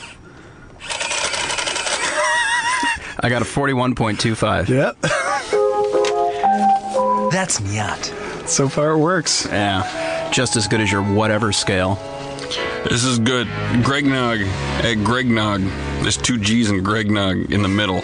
I 3.19 3.29
got 3.29 3.41
a 3.41 3.45
41.25. 3.45 4.67
Yep. 4.69 4.97
That's 7.31 7.61
yacht. 7.73 8.05
so 8.49 8.67
far 8.67 8.91
it 8.91 8.97
works. 8.97 9.45
Yeah, 9.45 10.29
just 10.31 10.55
as 10.55 10.67
good 10.67 10.81
as 10.81 10.91
your 10.91 11.03
whatever 11.03 11.51
scale. 11.53 11.95
This 12.89 13.03
is 13.05 13.19
good. 13.19 13.47
Greg 13.83 14.05
Nog 14.05 14.41
at 14.41 14.95
Greg 15.05 15.27
Nog. 15.27 15.61
There's 16.03 16.17
two 16.17 16.37
G's 16.37 16.69
and 16.69 16.83
Greg 16.83 17.09
Nog 17.09 17.51
in 17.51 17.61
the 17.63 17.69
middle. 17.69 18.03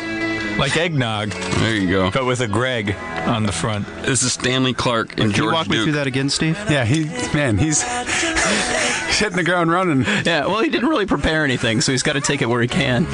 Like 0.58 0.76
eggnog, 0.78 1.30
There 1.32 1.76
you 1.76 1.90
go. 1.90 2.12
but 2.12 2.26
with 2.26 2.42
a 2.42 2.48
Greg 2.48 2.96
on 3.28 3.44
the 3.44 3.52
front. 3.52 3.86
This 4.04 4.24
is 4.24 4.34
Stanley 4.34 4.74
Clarke 4.74 5.12
and 5.12 5.20
Can 5.20 5.28
you 5.30 5.36
George 5.36 5.54
walk 5.54 5.68
me 5.70 5.84
through 5.84 5.94
that 5.94 6.08
again, 6.08 6.30
Steve? 6.30 6.58
Yeah, 6.70 6.84
he 6.86 7.06
man, 7.34 7.58
he's, 7.58 7.82
he's 9.20 9.26
hitting 9.26 9.38
the 9.38 9.44
ground 9.44 9.72
running. 9.72 10.04
Yeah, 10.26 10.46
well, 10.48 10.62
he 10.62 10.70
didn't 10.70 10.88
really 10.90 11.06
prepare 11.06 11.44
anything, 11.44 11.82
so 11.82 11.92
he's 11.92 12.04
got 12.04 12.14
to 12.14 12.22
take 12.22 12.42
it 12.42 12.46
where 12.48 12.62
he 12.62 12.68
can. 12.68 13.06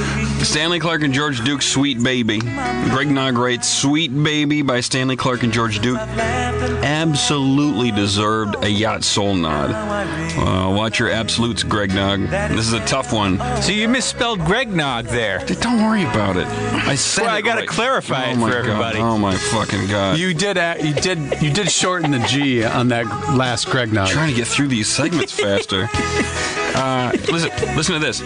Stanley 0.43 0.79
Clarke 0.79 1.03
and 1.03 1.13
George 1.13 1.43
Duke, 1.43 1.61
Sweet 1.61 2.01
Baby. 2.03 2.39
Greg 2.39 3.09
Nog 3.09 3.37
writes 3.37 3.67
Sweet 3.69 4.11
Baby 4.23 4.61
by 4.61 4.79
Stanley 4.81 5.15
Clarke 5.15 5.43
and 5.43 5.51
George 5.53 5.79
Duke. 5.79 5.99
Absolutely 5.99 7.91
deserved 7.91 8.55
a 8.63 8.69
Yacht 8.69 9.03
Soul 9.03 9.35
nod. 9.35 9.71
Uh, 9.71 10.69
watch 10.75 10.99
your 10.99 11.09
absolutes, 11.09 11.63
Greg 11.63 11.93
Nog. 11.93 12.21
This 12.29 12.67
is 12.67 12.73
a 12.73 12.85
tough 12.85 13.11
one. 13.13 13.39
So 13.61 13.71
you 13.71 13.87
misspelled 13.87 14.39
Greg 14.41 14.69
Nog 14.69 15.05
there. 15.05 15.39
Don't 15.61 15.81
worry 15.83 16.03
about 16.03 16.37
it. 16.37 16.47
I 16.47 16.95
said 16.95 17.23
Well, 17.23 17.33
it 17.33 17.37
I 17.37 17.41
gotta 17.41 17.61
right. 17.61 17.69
clarify 17.69 18.27
oh 18.27 18.31
it 18.31 18.35
my 18.37 18.49
for 18.51 18.55
God. 18.61 18.65
everybody. 18.69 18.99
Oh 18.99 19.17
my 19.17 19.35
fucking 19.35 19.87
god! 19.87 20.17
You 20.19 20.33
did 20.33 20.57
uh, 20.57 20.75
you 20.81 20.93
did 20.93 21.17
you 21.41 21.51
did 21.51 21.71
shorten 21.71 22.11
the 22.11 22.19
G 22.19 22.63
on 22.63 22.89
that 22.89 23.05
last 23.35 23.67
Greg 23.69 23.91
nod. 23.91 24.09
trying 24.09 24.29
to 24.29 24.35
get 24.35 24.47
through 24.47 24.67
these 24.67 24.87
segments 24.87 25.33
faster. 25.39 25.87
Uh, 26.75 27.09
listen, 27.31 27.49
listen 27.77 27.93
to 27.93 27.99
this. 28.05 28.21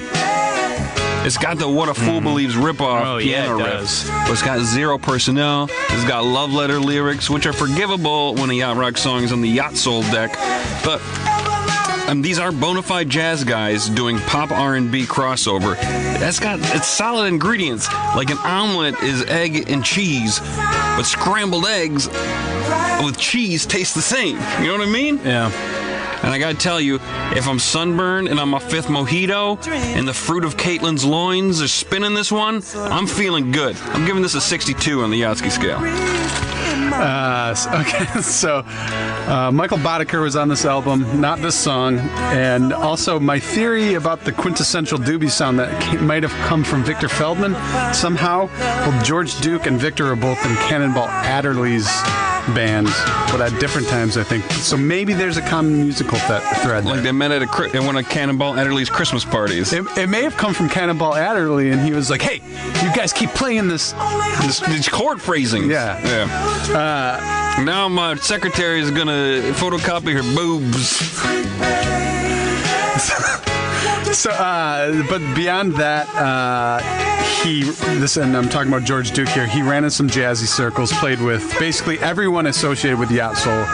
It's 1.24 1.38
got 1.38 1.60
the 1.60 1.70
"What 1.70 1.88
a 1.88 1.94
Fool 1.94 2.20
Believes" 2.20 2.56
ripoff 2.56 3.06
Oh, 3.06 3.18
yeah, 3.18 3.44
piano 3.44 3.60
it 3.60 3.64
riff, 3.64 3.74
does. 3.74 4.10
but 4.10 4.32
it's 4.32 4.42
got 4.42 4.60
zero 4.62 4.98
personnel. 4.98 5.70
It's 5.90 6.08
got 6.08 6.24
love 6.26 6.52
letter 6.52 6.80
lyrics, 6.80 7.30
which 7.30 7.46
are 7.46 7.54
forgivable 7.54 8.34
when 8.36 8.50
a 8.50 8.54
yacht 8.54 8.76
rock 8.78 8.98
song 8.98 9.22
is 9.24 9.32
on 9.32 9.42
the 9.42 9.50
yacht 9.50 9.78
soul 9.78 10.02
deck. 10.04 10.32
But 10.84 11.00
um, 12.10 12.24
these 12.24 12.40
are 12.40 12.52
bona 12.52 12.82
fide 12.82 13.08
jazz 13.08 13.44
guys 13.44 13.88
doing 13.88 14.18
pop 14.22 14.50
R&B 14.50 15.04
crossover. 15.04 15.80
That's 16.20 16.40
got 16.40 16.58
it's 16.76 16.88
solid 16.88 17.28
ingredients. 17.28 17.88
Like 18.16 18.32
an 18.32 18.40
omelet 18.40 19.00
is 19.04 19.24
egg 19.26 19.70
and 19.70 19.86
cheese, 19.86 20.40
but 20.40 21.04
scrambled 21.04 21.68
eggs 21.68 22.08
with 23.04 23.16
cheese 23.20 23.68
taste 23.68 23.94
the 23.94 24.02
same. 24.02 24.38
You 24.60 24.72
know 24.72 24.80
what 24.80 24.88
I 24.88 24.92
mean? 24.92 25.20
Yeah. 25.24 25.52
And 26.24 26.34
I 26.34 26.38
gotta 26.38 26.58
tell 26.58 26.82
you, 26.82 27.00
if 27.36 27.48
I'm 27.48 27.60
sunburned 27.60 28.28
and 28.28 28.40
on 28.40 28.50
my 28.50 28.60
fifth 28.60 28.88
mojito 28.88 29.66
and 29.68 30.08
the 30.08 30.14
fruit 30.14 30.44
of 30.44 30.58
Caitlyn's 30.58 31.06
loins 31.06 31.62
are 31.62 31.68
spinning 31.68 32.14
this 32.14 32.32
one, 32.32 32.62
I'm 32.76 33.08
feeling 33.08 33.52
good. 33.52 33.76
I'm 33.94 34.06
giving 34.06 34.22
this 34.22 34.36
a 34.36 34.42
62 34.42 35.02
on 35.02 35.12
the 35.12 35.22
Yachtski 35.22 35.52
scale. 35.52 35.80
Uh, 36.92 37.56
okay, 37.82 38.22
so 38.22 38.64
uh, 38.66 39.50
Michael 39.54 39.78
Boddicker 39.78 40.22
was 40.22 40.36
on 40.36 40.50
this 40.50 40.66
album, 40.66 41.22
not 41.22 41.40
this 41.40 41.56
song, 41.56 42.00
and 42.00 42.74
also 42.74 43.20
my 43.20 43.40
theory 43.40 43.94
about 43.94 44.26
the 44.26 44.32
quintessential 44.32 44.98
doobie 44.98 45.30
sound 45.32 45.60
that 45.60 45.82
ca- 45.82 46.02
might 46.02 46.24
have 46.24 46.34
come 46.48 46.64
from 46.64 46.84
Victor 46.84 47.08
Feldman 47.08 47.54
somehow. 47.94 48.48
Well, 48.58 49.04
George 49.04 49.40
Duke 49.40 49.66
and 49.68 49.80
Victor 49.80 50.12
are 50.12 50.16
both 50.16 50.44
in 50.46 50.54
Cannonball 50.68 51.08
Adderley's 51.08 51.88
band, 52.54 52.88
but 53.32 53.42
at 53.42 53.58
different 53.60 53.88
times, 53.88 54.18
I 54.18 54.24
think. 54.24 54.44
So 54.52 54.78
maybe 54.78 55.14
there's 55.14 55.38
a 55.38 55.42
common 55.42 55.84
musical 55.84 56.18
th- 56.20 56.42
thread. 56.62 56.86
Like 56.86 56.96
there. 56.96 57.04
they 57.04 57.12
met 57.12 57.32
at, 57.32 57.42
a, 57.44 57.72
at 57.76 57.84
one 57.84 57.98
of 57.98 58.08
Cannonball 58.10 58.56
Adderley's 58.56 58.90
Christmas 58.90 59.24
parties. 59.26 59.74
It, 59.74 59.86
it 59.98 60.08
may 60.08 60.22
have 60.24 60.38
come 60.38 60.54
from 60.54 60.70
Cannonball 60.70 61.16
Adderley, 61.16 61.72
and 61.72 61.82
he 61.82 61.92
was 61.92 62.10
like, 62.10 62.22
"Hey, 62.22 62.42
you 62.84 62.96
guys 62.96 63.14
keep 63.14 63.30
playing 63.32 63.68
this." 63.68 63.94
This, 64.42 64.60
these 64.60 64.90
chord 64.90 65.22
phrasing." 65.22 65.70
Yeah. 65.70 66.00
Yeah. 66.06 66.78
Uh, 66.78 67.64
now 67.64 67.88
my 67.88 68.16
secretary 68.16 68.80
is 68.80 68.92
gonna 68.92 69.42
photocopy 69.54 70.14
her 70.14 70.24
boobs. 70.36 71.00
So, 74.14 74.32
uh, 74.32 75.04
but 75.08 75.20
beyond 75.36 75.74
that, 75.74 76.08
uh, 76.16 76.80
he 77.44 77.64
this, 78.00 78.18
and 78.18 78.36
I'm 78.36 78.50
talking 78.50 78.68
about 78.68 78.84
George 78.84 79.12
Duke 79.12 79.30
here. 79.30 79.46
He 79.46 79.62
ran 79.62 79.84
in 79.84 79.90
some 79.90 80.08
jazzy 80.08 80.48
circles, 80.48 80.92
played 80.94 81.22
with 81.22 81.58
basically 81.60 82.00
everyone 82.00 82.48
associated 82.48 83.00
with 83.00 83.12
Yacht 83.12 83.38
Soul, 83.38 83.66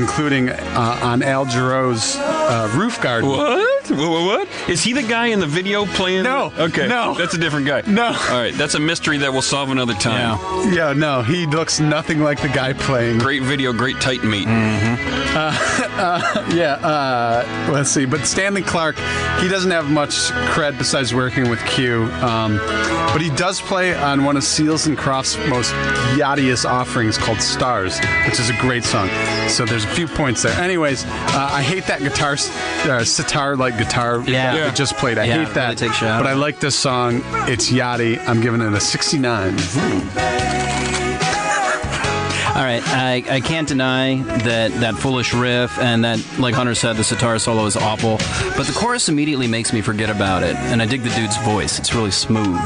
including 0.00 0.48
uh, 0.48 1.00
on 1.02 1.22
Al 1.22 1.46
Jarreau's 1.46 2.16
uh, 2.16 2.72
Roof 2.76 3.00
Garden. 3.00 3.30
What? 3.30 3.71
What, 3.90 3.98
what? 3.98 4.22
What? 4.48 4.48
Is 4.68 4.82
he 4.82 4.92
the 4.92 5.02
guy 5.02 5.26
in 5.26 5.40
the 5.40 5.46
video 5.46 5.84
playing? 5.86 6.22
No. 6.24 6.52
Okay. 6.58 6.86
No. 6.88 7.14
That's 7.14 7.34
a 7.34 7.38
different 7.38 7.66
guy. 7.66 7.82
No. 7.86 8.06
All 8.06 8.12
right. 8.40 8.54
That's 8.54 8.74
a 8.74 8.80
mystery 8.80 9.18
that 9.18 9.32
we'll 9.32 9.42
solve 9.42 9.70
another 9.70 9.94
time. 9.94 10.38
Yeah. 10.38 10.72
Yeah, 10.72 10.92
no, 10.92 11.22
he 11.22 11.46
looks 11.46 11.80
nothing 11.80 12.20
like 12.20 12.40
the 12.40 12.48
guy 12.48 12.72
playing. 12.72 13.18
Great 13.18 13.42
video, 13.42 13.72
great 13.72 14.00
tight 14.00 14.22
meat. 14.24 14.46
Yeah, 16.52 16.74
uh, 16.82 17.70
let's 17.72 17.90
see. 17.90 18.04
But 18.04 18.26
Stanley 18.26 18.62
Clarke, 18.62 18.96
he 19.40 19.48
doesn't 19.48 19.70
have 19.70 19.90
much 19.90 20.10
cred 20.52 20.76
besides 20.76 21.14
working 21.14 21.48
with 21.48 21.64
Q. 21.64 22.04
Um, 22.22 22.58
but 23.12 23.20
he 23.20 23.30
does 23.30 23.60
play 23.60 23.94
on 23.94 24.24
one 24.24 24.36
of 24.36 24.44
Seals 24.44 24.86
and 24.86 24.96
Croft's 24.96 25.36
most 25.48 25.72
yachtiest 26.16 26.68
offerings 26.68 27.16
called 27.18 27.40
Stars, 27.40 27.98
which 28.26 28.40
is 28.40 28.50
a 28.50 28.56
great 28.58 28.84
song. 28.84 29.08
So 29.48 29.64
there's 29.64 29.84
a 29.84 29.88
few 29.88 30.06
points 30.06 30.42
there. 30.42 30.58
Anyways, 30.60 31.04
uh, 31.06 31.48
I 31.52 31.62
hate 31.62 31.86
that 31.86 32.00
guitar, 32.00 32.32
uh, 32.90 33.04
sitar 33.04 33.56
like 33.56 33.71
guitar 33.78 34.22
Yeah. 34.26 34.52
that 34.52 34.56
Yeah. 34.58 34.66
we 34.68 34.72
just 34.74 34.96
played. 34.96 35.18
I 35.18 35.24
Yeah, 35.24 35.44
hate 35.44 35.54
that. 35.54 35.62
really 35.64 35.76
takes 35.76 36.00
you 36.00 36.06
out 36.08 36.22
but 36.22 36.28
I 36.30 36.34
like 36.34 36.60
this 36.60 36.76
song. 36.76 37.22
It's 37.48 37.70
yachty. 37.70 38.18
I'm 38.28 38.40
giving 38.40 38.60
it 38.60 38.72
a 38.72 38.80
69. 38.80 39.56
All 42.54 42.62
right, 42.68 42.82
I, 42.88 43.24
I 43.30 43.40
can't 43.40 43.66
deny 43.66 44.16
that 44.22 44.70
that 44.80 44.94
foolish 44.96 45.32
riff 45.32 45.76
and 45.78 46.04
that, 46.04 46.20
like 46.38 46.54
Hunter 46.54 46.74
said, 46.74 46.96
the 46.96 47.02
sitar 47.04 47.38
solo 47.38 47.64
is 47.64 47.76
awful. 47.76 48.18
But 48.56 48.66
the 48.66 48.74
chorus 48.76 49.08
immediately 49.08 49.46
makes 49.46 49.72
me 49.72 49.80
forget 49.80 50.10
about 50.10 50.42
it, 50.42 50.54
and 50.56 50.82
I 50.82 50.86
dig 50.86 51.02
the 51.02 51.08
dude's 51.10 51.36
voice. 51.38 51.78
It's 51.78 51.94
really 51.94 52.10
smooth. 52.10 52.60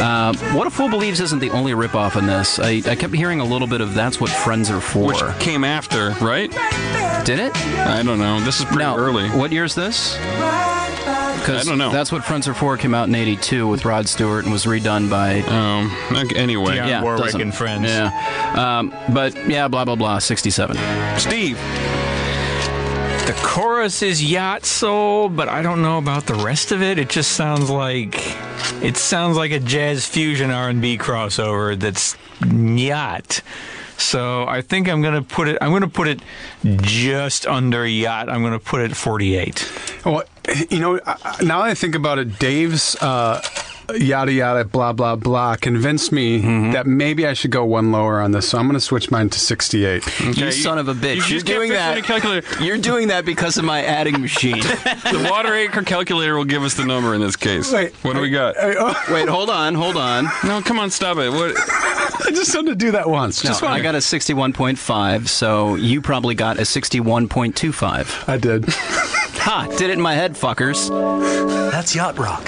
Uh, 0.00 0.32
what 0.54 0.66
a 0.68 0.70
Fool 0.70 0.88
Believes 0.88 1.20
isn't 1.20 1.40
the 1.40 1.50
only 1.50 1.72
ripoff 1.72 2.16
in 2.16 2.26
this. 2.26 2.58
I, 2.60 2.80
I 2.86 2.94
kept 2.94 3.12
hearing 3.12 3.40
a 3.40 3.44
little 3.44 3.66
bit 3.68 3.80
of 3.80 3.94
That's 3.94 4.20
What 4.20 4.30
Friends 4.30 4.70
Are 4.70 4.80
For. 4.80 5.08
Which 5.08 5.20
came 5.40 5.64
after, 5.64 6.10
right? 6.24 6.50
Did 7.24 7.38
it? 7.38 7.56
I 7.56 8.02
don't 8.02 8.18
know. 8.18 8.40
This 8.40 8.58
is 8.60 8.64
pretty 8.64 8.84
no. 8.84 8.96
early. 8.96 9.28
What 9.28 9.52
year 9.52 9.64
is 9.64 9.74
this? 9.74 10.14
Because 10.16 11.66
I 11.66 11.68
don't 11.68 11.78
know. 11.78 11.90
That's 11.92 12.10
What 12.10 12.24
Friends 12.24 12.48
Are 12.48 12.54
For 12.54 12.76
came 12.76 12.94
out 12.94 13.08
in 13.08 13.14
82 13.14 13.66
with 13.68 13.84
Rod 13.84 14.08
Stewart 14.08 14.44
and 14.44 14.52
was 14.52 14.64
redone 14.64 15.08
by 15.10 15.40
Um. 15.42 15.94
Okay, 16.12 16.36
anyway, 16.36 16.76
Yeah. 16.76 16.86
yeah, 16.88 17.02
Warwick 17.02 17.24
doesn't- 17.24 17.40
and 17.40 17.54
Friends. 17.54 17.88
Yeah. 17.88 18.10
Um, 18.78 18.92
but 19.12 19.34
yeah, 19.48 19.68
blah, 19.68 19.84
blah, 19.84 19.96
blah, 19.96 20.18
67. 20.18 20.76
Steve. 21.18 21.56
The 23.26 23.34
chorus 23.42 24.02
is 24.02 24.24
yacht 24.24 24.64
soul, 24.64 25.28
but 25.28 25.48
I 25.48 25.62
don't 25.62 25.82
know 25.82 25.98
about 25.98 26.26
the 26.26 26.34
rest 26.34 26.72
of 26.72 26.82
it. 26.82 26.98
It 26.98 27.08
just 27.08 27.32
sounds 27.32 27.70
like 27.70 28.16
it 28.82 28.96
sounds 28.96 29.36
like 29.36 29.52
a 29.52 29.60
jazz 29.60 30.04
fusion 30.06 30.50
R&B 30.50 30.98
crossover 30.98 31.78
that's 31.78 32.16
yacht. 32.50 33.40
So 34.00 34.46
I 34.46 34.62
think 34.62 34.88
I'm 34.88 35.02
gonna 35.02 35.22
put 35.22 35.48
it. 35.48 35.58
I'm 35.60 35.70
gonna 35.72 35.88
put 35.88 36.08
it 36.08 36.20
just 36.82 37.46
under 37.46 37.86
yacht. 37.86 38.28
I'm 38.28 38.42
gonna 38.42 38.58
put 38.58 38.80
it 38.80 38.96
48. 38.96 40.00
Well, 40.04 40.24
you 40.70 40.80
know, 40.80 40.94
now 41.42 41.62
that 41.62 41.70
I 41.70 41.74
think 41.74 41.94
about 41.94 42.18
it, 42.18 42.38
Dave's 42.38 42.96
uh, 43.02 43.40
yada 43.98 44.32
yada 44.32 44.64
blah 44.64 44.92
blah 44.92 45.16
blah 45.16 45.56
convinced 45.56 46.12
me 46.12 46.40
Mm-hmm. 46.40 46.72
that 46.72 46.86
maybe 46.86 47.26
I 47.26 47.32
should 47.32 47.50
go 47.50 47.64
one 47.64 47.92
lower 47.92 48.20
on 48.20 48.32
this. 48.32 48.48
So 48.48 48.58
I'm 48.58 48.66
going 48.66 48.74
to 48.74 48.80
switch 48.80 49.10
mine 49.10 49.28
to 49.30 49.38
68. 49.38 50.04
You 50.36 50.50
son 50.52 50.78
of 50.78 50.88
a 50.88 50.94
bitch. 50.94 51.28
you 51.28 51.36
You 51.36 51.40
are 51.40 51.44
doing 51.44 51.72
that. 51.72 52.60
You're 52.60 52.78
doing 52.78 53.08
that 53.08 53.24
because 53.24 53.58
of 53.58 53.64
my 53.64 53.82
adding 53.82 54.20
machine. 54.20 54.62
The 55.10 55.28
water 55.30 55.54
acre 55.54 55.82
calculator 55.82 56.36
will 56.36 56.44
give 56.44 56.62
us 56.62 56.74
the 56.74 56.84
number 56.84 57.14
in 57.14 57.20
this 57.20 57.36
case. 57.36 57.72
Wait, 57.72 57.92
what 58.02 58.14
do 58.14 58.20
we 58.20 58.30
got? 58.30 58.56
Hey, 58.56 58.74
oh, 58.78 58.94
Wait, 59.10 59.28
hold 59.28 59.50
on, 59.50 59.74
hold 59.74 59.96
on. 59.96 60.24
No, 60.44 60.60
come 60.62 60.78
on, 60.78 60.90
stop 60.90 61.18
it. 61.18 61.30
What? 61.30 61.54
I 62.26 62.30
just 62.32 62.54
wanted 62.54 62.70
to 62.70 62.76
do 62.76 62.92
that 62.92 63.08
once. 63.08 63.42
No, 63.44 63.66
I 63.66 63.80
got 63.80 63.94
a 63.94 63.98
61.5, 63.98 65.28
so 65.28 65.74
you 65.74 66.00
probably 66.00 66.34
got 66.34 66.58
a 66.58 66.62
61.25. 66.62 68.28
I 68.28 68.36
did. 68.36 68.64
Ha! 69.40 69.66
Did 69.70 69.88
it 69.88 69.94
in 69.94 70.00
my 70.02 70.12
head, 70.14 70.34
fuckers. 70.34 70.90
That's 71.70 71.94
yacht 71.94 72.18
rock. 72.18 72.46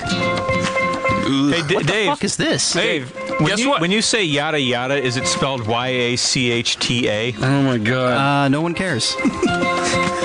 Hey, 1.23 1.62
D- 1.67 1.75
What 1.76 1.87
the 1.87 1.93
Dave. 1.93 2.07
fuck 2.09 2.25
is 2.25 2.37
this? 2.37 2.73
Dave, 2.73 3.14
when 3.41 3.47
guess 3.50 3.59
you, 3.61 3.69
what? 3.71 3.81
when 3.81 3.91
you 3.91 4.02
say 4.02 4.25
yada 4.25 4.59
yada, 4.61 4.97
is 4.97 5.17
it 5.17 5.26
spelled 5.26 5.67
Y 5.67 5.88
A 5.88 6.17
C 6.17 6.50
H 6.50 6.76
T 6.79 7.09
A? 7.09 7.35
Oh 7.41 7.62
my 7.62 7.79
god. 7.79 8.45
Uh, 8.45 8.49
no 8.49 8.61
one 8.61 8.75
cares. 8.75 9.14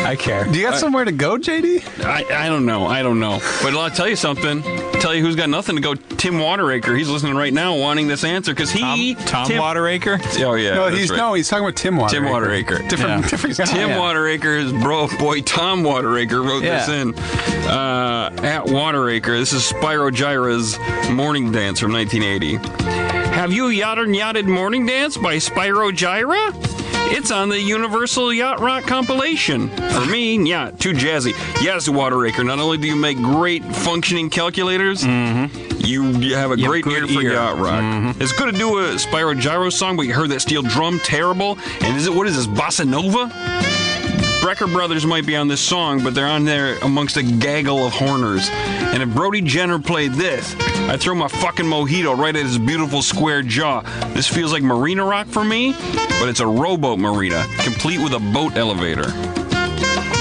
I 0.07 0.15
care. 0.17 0.45
Do 0.45 0.57
you 0.57 0.65
got 0.69 0.77
somewhere 0.79 1.03
to 1.03 1.11
go, 1.11 1.37
JD? 1.37 2.05
I, 2.05 2.45
I 2.45 2.47
don't 2.47 2.65
know. 2.65 2.85
I 2.85 3.01
don't 3.03 3.19
know. 3.19 3.39
But 3.61 3.73
I'll 3.73 3.89
tell 3.89 4.07
you 4.07 4.15
something. 4.15 4.61
Tell 5.01 5.13
you 5.13 5.21
who's 5.21 5.35
got 5.35 5.49
nothing 5.49 5.75
to 5.75 5.81
go. 5.81 5.95
Tim 5.95 6.39
Wateracre. 6.39 6.95
He's 6.95 7.09
listening 7.09 7.35
right 7.35 7.51
now, 7.53 7.75
wanting 7.75 8.07
this 8.07 8.23
answer 8.23 8.53
because 8.53 8.71
he. 8.71 9.15
Tom, 9.15 9.25
Tom 9.25 9.47
Tim, 9.47 9.59
Wateracre? 9.59 10.17
Oh 10.39 10.53
yeah. 10.55 10.75
No, 10.75 10.87
he's 10.87 11.09
right. 11.09 11.17
no, 11.17 11.33
he's 11.33 11.49
talking 11.49 11.65
about 11.65 11.75
Tim 11.75 11.97
Wateracre. 11.97 12.23
Tim 12.25 12.31
Wateracre. 12.31 12.87
Different, 12.87 13.23
Yeah. 13.23 13.29
different 13.29 13.57
guy. 13.57 13.65
Tim 13.65 13.89
Yeah. 13.89 13.99
Wateracre's 13.99 14.71
bro 14.71 15.07
boy 15.19 15.41
Tom 15.41 15.83
Wateracre 15.83 16.41
wrote 16.41 16.61
this 16.61 16.87
in 16.87 17.13
uh, 17.67 18.31
at 18.43 18.65
Wateracre. 18.65 19.37
This 19.37 19.51
is 19.53 19.63
Spyro 19.69 20.11
Gyra's 20.13 20.77
Morning 21.11 21.51
Dance 21.51 21.79
from 21.79 21.93
1980. 21.93 22.55
Have 23.33 23.51
you 23.51 23.65
yachted 23.65 24.13
yachted 24.15 24.45
Morning 24.45 24.85
Dance 24.85 25.17
by 25.17 25.35
Spyro 25.37 25.91
Gyra? 25.91 26.53
It's 27.09 27.31
on 27.31 27.47
the 27.49 27.59
Universal 27.61 28.33
Yacht 28.33 28.59
Rock 28.59 28.83
compilation. 28.83 29.69
For 29.69 30.05
me, 30.05 30.37
yeah, 30.49 30.71
too 30.71 30.91
jazzy. 30.91 31.31
Yes, 31.63 31.87
Wateracre. 31.87 32.43
Not 32.43 32.59
only 32.59 32.77
do 32.77 32.87
you 32.87 32.95
make 32.97 33.17
great 33.17 33.63
functioning 33.63 34.29
calculators, 34.29 35.05
you, 35.05 36.03
you 36.19 36.35
have 36.35 36.51
a 36.51 36.57
You 36.57 36.63
have 36.65 36.71
great 36.71 36.83
good 36.83 37.03
ear 37.03 37.07
for 37.07 37.21
ear. 37.21 37.33
yacht 37.33 37.57
rock. 37.59 37.81
Mm-hmm. 37.81 38.21
It's 38.21 38.33
good 38.33 38.51
to 38.51 38.57
do 38.57 38.79
a 38.79 38.95
Spyro 38.95 39.39
Gyra 39.39 39.71
song, 39.71 39.95
but 39.95 40.03
you 40.03 40.13
heard 40.13 40.31
that 40.31 40.41
steel 40.41 40.61
drum 40.63 40.99
terrible. 40.99 41.57
And 41.81 41.95
is 41.95 42.07
it 42.07 42.13
what 42.13 42.27
is 42.27 42.35
this 42.35 42.47
bossa 42.47 42.85
nova? 42.85 43.31
Brecker 44.47 44.71
Brothers 44.71 45.05
might 45.05 45.25
be 45.25 45.35
on 45.35 45.49
this 45.49 45.59
song, 45.59 46.01
but 46.01 46.15
they're 46.15 46.25
on 46.25 46.45
there 46.45 46.77
amongst 46.77 47.17
a 47.17 47.21
gaggle 47.21 47.85
of 47.85 47.91
horners. 47.91 48.49
And 48.49 49.03
if 49.03 49.13
Brody 49.13 49.41
Jenner 49.41 49.77
played 49.77 50.13
this, 50.13 50.55
I'd 50.87 51.01
throw 51.01 51.15
my 51.15 51.27
fucking 51.27 51.65
mojito 51.65 52.17
right 52.17 52.33
at 52.33 52.45
his 52.45 52.57
beautiful 52.57 53.01
square 53.01 53.41
jaw. 53.41 53.81
This 54.13 54.25
feels 54.25 54.53
like 54.53 54.63
Marina 54.63 55.03
Rock 55.03 55.27
for 55.27 55.43
me, 55.43 55.73
but 55.73 56.29
it's 56.29 56.39
a 56.39 56.47
rowboat 56.47 56.97
marina, 56.97 57.45
complete 57.57 57.99
with 57.99 58.13
a 58.13 58.19
boat 58.19 58.55
elevator. 58.55 59.07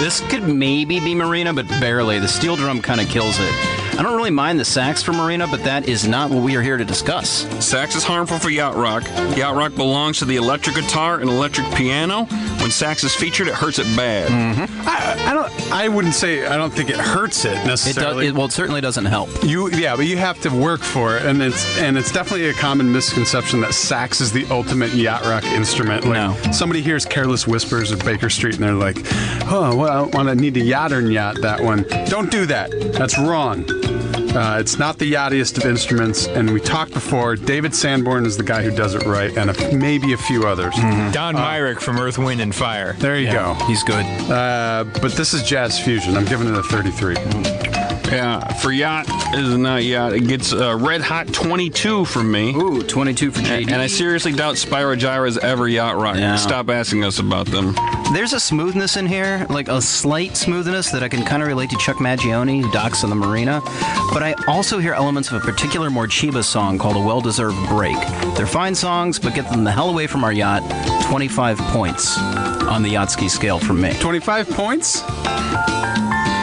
This 0.01 0.21
could 0.29 0.43
maybe 0.43 0.99
be 0.99 1.15
Marina, 1.15 1.55
but 1.55 1.69
barely. 1.69 2.19
The 2.19 2.27
steel 2.27 2.57
drum 2.57 2.83
kind 2.83 3.01
of 3.01 3.09
kills 3.09 3.37
it. 3.39 3.76
I 3.99 4.03
don't 4.03 4.17
really 4.17 4.31
mind 4.31 4.61
the 4.61 4.65
sax 4.65 5.03
for 5.03 5.13
Marina, 5.13 5.47
but 5.47 5.65
that 5.65 5.89
is 5.89 6.07
not 6.07 6.31
what 6.31 6.43
we 6.43 6.55
are 6.57 6.61
here 6.63 6.77
to 6.77 6.85
discuss. 6.85 7.47
Sax 7.65 7.97
is 7.97 8.05
harmful 8.05 8.39
for 8.39 8.51
yacht 8.51 8.77
rock. 8.77 9.05
Yacht 9.37 9.57
rock 9.57 9.75
belongs 9.75 10.19
to 10.19 10.25
the 10.27 10.37
electric 10.37 10.77
guitar 10.77 11.21
and 11.21 11.31
electric 11.31 11.67
piano. 11.75 12.25
When 12.61 12.71
sax 12.71 13.05
is 13.05 13.15
featured, 13.15 13.49
it 13.49 13.55
hurts 13.55 13.79
it 13.79 13.85
bad. 13.97 14.29
Mm-hmm. 14.31 14.89
I, 14.89 15.31
I 15.31 15.35
don't. 15.35 15.73
I 15.73 15.89
wouldn't 15.89 16.15
say. 16.15 16.47
I 16.47 16.57
don't 16.57 16.73
think 16.73 16.91
it 16.91 16.97
hurts 16.97 17.45
it 17.47 17.53
It 17.53 17.55
does. 17.55 17.67
necessarily. 17.87 18.27
It, 18.27 18.35
well, 18.35 18.47
it 18.47 18.53
certainly 18.53 18.81
doesn't 18.83 19.07
help. 19.07 19.31
You 19.43 19.71
yeah, 19.71 19.97
but 19.97 20.07
you 20.07 20.17
have 20.19 20.41
to 20.43 20.51
work 20.51 20.81
for 20.83 21.17
it, 21.17 21.25
and 21.25 21.41
it's 21.43 21.79
and 21.79 21.97
it's 21.97 22.13
definitely 22.13 22.49
a 22.51 22.55
common 22.55 22.93
misconception 22.93 23.61
that 23.63 23.73
sax 23.73 24.21
is 24.21 24.31
the 24.33 24.45
ultimate 24.51 24.93
yacht 24.93 25.25
rock 25.25 25.45
instrument. 25.45 26.05
Like 26.05 26.15
No. 26.15 26.53
somebody 26.53 26.83
hears 26.83 27.05
"Careless 27.07 27.47
Whispers" 27.47 27.93
of 27.93 28.01
Baker 28.05 28.29
Street, 28.29 28.57
and 28.57 28.65
they're 28.65 28.75
like, 28.75 28.99
"Oh, 29.51 29.75
well, 29.77 30.05
I 30.13 30.17
want 30.17 30.29
to 30.29 30.35
need 30.35 30.55
to 30.55 30.61
yachtern 30.61 31.11
yacht 31.13 31.37
that 31.41 31.61
one." 31.63 31.85
Don't 32.09 32.31
do 32.31 32.45
that. 32.47 32.71
That's 32.93 33.19
wrong. 33.19 33.65
Uh, 33.87 34.59
it's 34.61 34.79
not 34.79 34.99
the 34.99 35.11
yachtiest 35.11 35.57
of 35.57 35.65
instruments, 35.65 36.27
and 36.27 36.53
we 36.53 36.61
talked 36.61 36.93
before. 36.93 37.37
David 37.37 37.75
Sanborn 37.75 38.27
is 38.27 38.37
the 38.37 38.43
guy 38.43 38.63
who 38.63 38.71
does 38.71 38.95
it 38.95 39.07
right, 39.07 39.35
and 39.37 39.49
a, 39.49 39.75
maybe 39.75 40.13
a 40.13 40.17
few 40.19 40.47
others. 40.47 40.75
Don 41.13 41.35
Myrick 41.35 41.81
from 41.81 41.99
Earth, 41.99 42.19
Wind, 42.19 42.43
and 42.43 42.55
Fire. 42.55 42.93
There 42.95 43.19
you 43.19 43.33
go. 43.33 43.55
He's 43.67 43.83
good. 43.83 44.05
Uh, 44.31 44.85
but 45.01 45.13
this 45.13 45.33
is 45.33 45.43
jazz 45.43 45.81
fusion. 45.81 46.17
I'm 46.19 46.27
giving 46.27 46.49
it 46.49 46.55
a 46.55 46.63
33. 46.63 47.15
Yeah, 48.13 48.53
for 48.55 48.71
yacht 48.71 49.07
is 49.35 49.57
not 49.57 49.83
yacht. 49.85 50.13
It 50.13 50.29
gets 50.29 50.53
uh, 50.53 50.77
red 50.77 51.01
hot 51.01 51.33
22 51.33 52.05
from 52.05 52.31
me. 52.31 52.55
Ooh, 52.55 52.83
22 52.83 53.31
for 53.31 53.41
JD. 53.41 53.71
And 53.71 53.83
I 53.83 53.87
seriously 53.89 54.33
doubt 54.33 54.57
Spyro 54.57 54.97
Gyra's 54.97 55.39
ever 55.39 55.67
yacht 55.67 55.97
rock. 55.97 56.17
Yeah. 56.17 56.37
Stop 56.37 56.69
asking 56.71 57.05
us 57.05 57.19
about 57.19 57.47
them. 57.47 57.75
There's 58.13 58.33
a 58.33 58.41
smoothness 58.41 58.97
in 58.97 59.05
here, 59.07 59.45
like 59.51 59.69
a 59.69 59.83
slight 59.83 60.37
smoothness 60.37 60.91
that 60.93 61.03
I 61.03 61.09
can 61.09 61.25
kind 61.25 61.43
of 61.43 61.49
relate 61.49 61.71
to 61.71 61.77
Chuck 61.77 61.97
Mangione, 61.97 62.63
who 62.63 62.71
docks 62.71 63.03
in 63.03 63.11
the 63.11 63.17
marina. 63.17 63.61
But 64.13 64.23
I 64.23 64.35
also 64.47 64.79
hear 64.79 64.95
elements 64.95 65.31
of 65.31 65.43
a 65.43 65.45
particular 65.45 65.91
Morcheeba 65.91 66.45
song 66.45 66.79
called 66.79 66.97
A 66.97 67.01
Well 67.01 67.21
Deserved 67.21 67.57
Break. 67.69 67.97
They're 68.37 68.47
fine 68.47 68.75
songs, 68.75 69.19
but 69.19 69.35
get 69.35 69.51
them 69.51 69.65
the 69.65 69.73
hell 69.73 69.91
away 69.91 70.07
from 70.07 70.23
our 70.23 70.33
yacht. 70.33 70.63
25 71.09 71.59
points 71.59 72.17
on 72.17 72.83
the 72.83 72.91
yacht 72.91 73.11
ski 73.11 73.29
scale 73.29 73.59
from 73.59 73.81
me. 73.81 73.93
25 73.99 74.51
points? 74.51 75.03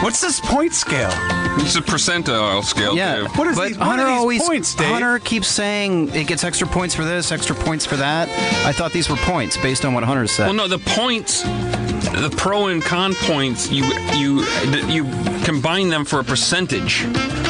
What's 0.02 0.20
this 0.20 0.40
point 0.40 0.74
scale? 0.74 1.10
It's 1.56 1.76
a 1.76 1.80
percentile 1.80 2.58
uh, 2.58 2.62
scale. 2.62 2.96
Yeah, 2.96 3.16
too. 3.16 3.24
What 3.34 3.46
is 3.48 3.56
but 3.56 3.68
these- 3.68 3.78
what 3.78 3.86
are 3.86 3.90
Hunter 3.90 4.04
these 4.06 4.12
always 4.18 4.42
points, 4.42 4.74
Dave? 4.74 4.88
Hunter 4.88 5.18
keeps 5.20 5.48
saying 5.48 6.14
it 6.14 6.26
gets 6.26 6.44
extra 6.44 6.66
points 6.66 6.94
for 6.94 7.04
this, 7.04 7.32
extra 7.32 7.54
points 7.56 7.86
for 7.86 7.96
that. 7.96 8.28
I 8.66 8.72
thought 8.72 8.92
these 8.92 9.08
were 9.08 9.16
points 9.16 9.56
based 9.56 9.84
on 9.84 9.94
what 9.94 10.04
Hunter 10.04 10.26
said. 10.26 10.46
Well, 10.46 10.54
no, 10.54 10.68
the 10.68 10.78
points, 10.78 11.42
the 11.42 12.32
pro 12.36 12.66
and 12.66 12.82
con 12.82 13.14
points, 13.14 13.70
you 13.70 13.84
you 14.14 14.44
you 14.88 15.04
combine 15.44 15.88
them 15.88 16.04
for 16.04 16.20
a 16.20 16.24
percentage. 16.24 17.04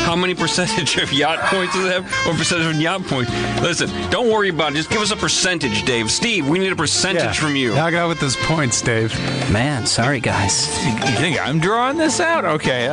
How 0.04 0.14
many 0.14 0.34
percentage 0.34 0.96
of 0.98 1.12
yacht 1.12 1.38
points 1.46 1.74
does 1.74 1.86
it 1.86 1.92
have, 1.92 2.04
or 2.28 2.36
percentage 2.36 2.74
of 2.74 2.80
yacht 2.80 3.02
points? 3.06 3.30
Listen, 3.62 3.88
don't 4.10 4.30
worry 4.30 4.50
about 4.50 4.72
it. 4.72 4.76
Just 4.76 4.90
give 4.90 5.00
us 5.00 5.10
a 5.10 5.16
percentage, 5.16 5.84
Dave. 5.84 6.10
Steve, 6.10 6.46
we 6.48 6.58
need 6.58 6.70
a 6.72 6.76
percentage 6.76 7.38
from 7.38 7.56
you. 7.56 7.74
Knock 7.74 7.94
it 7.94 7.96
out 7.96 8.08
with 8.08 8.20
those 8.20 8.36
points, 8.36 8.80
Dave. 8.82 9.12
Man, 9.50 9.86
sorry 9.86 10.20
guys. 10.20 10.66
You 10.84 10.92
think 11.16 11.40
I'm 11.44 11.58
drawing 11.58 11.96
this 11.96 12.20
out? 12.20 12.44
Okay. 12.44 12.86
Uh, 12.86 12.92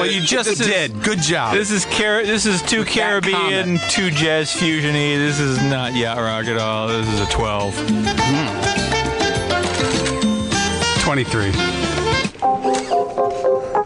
Well, 0.00 0.06
you 0.06 0.20
just 0.20 0.48
this 0.48 0.60
is- 0.60 0.66
did. 0.66 1.02
Good 1.02 1.20
job. 1.22 1.54
This 1.54 1.70
is 1.70 1.86
Car- 1.86 2.22
This 2.24 2.44
is 2.46 2.60
too 2.62 2.84
that 2.84 2.92
Caribbean, 2.92 3.80
two 3.88 4.10
jazz 4.10 4.50
fusiony. 4.52 5.16
This 5.16 5.40
is 5.40 5.60
not 5.62 5.94
yacht 5.94 6.18
rock 6.18 6.46
at 6.46 6.58
all. 6.58 6.88
This 6.88 7.08
is 7.08 7.20
a 7.20 7.26
12. 7.26 7.74
23. 11.00 11.50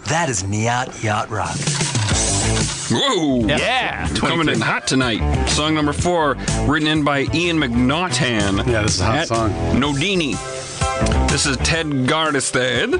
That 0.08 0.26
is 0.28 0.42
Nyacht 0.42 1.02
Yacht 1.02 1.30
Rock. 1.30 1.56
Whoa! 2.90 3.46
Yeah. 3.46 4.08
Coming 4.14 4.48
in 4.48 4.60
hot 4.60 4.86
tonight. 4.86 5.48
Song 5.48 5.74
number 5.74 5.92
four, 5.92 6.34
written 6.66 6.88
in 6.88 7.04
by 7.04 7.20
Ian 7.32 7.58
McNaughtan. 7.58 8.66
Yeah, 8.66 8.82
this 8.82 8.96
is 8.96 9.00
a 9.00 9.04
hot 9.04 9.16
at 9.16 9.28
song. 9.28 9.50
Nodini. 9.78 10.34
This 11.34 11.46
is 11.46 11.56
Ted 11.56 11.86
Gardestad. 11.86 12.96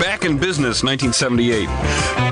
Back 0.00 0.24
in 0.24 0.38
business, 0.38 0.82
1978. 0.82 1.66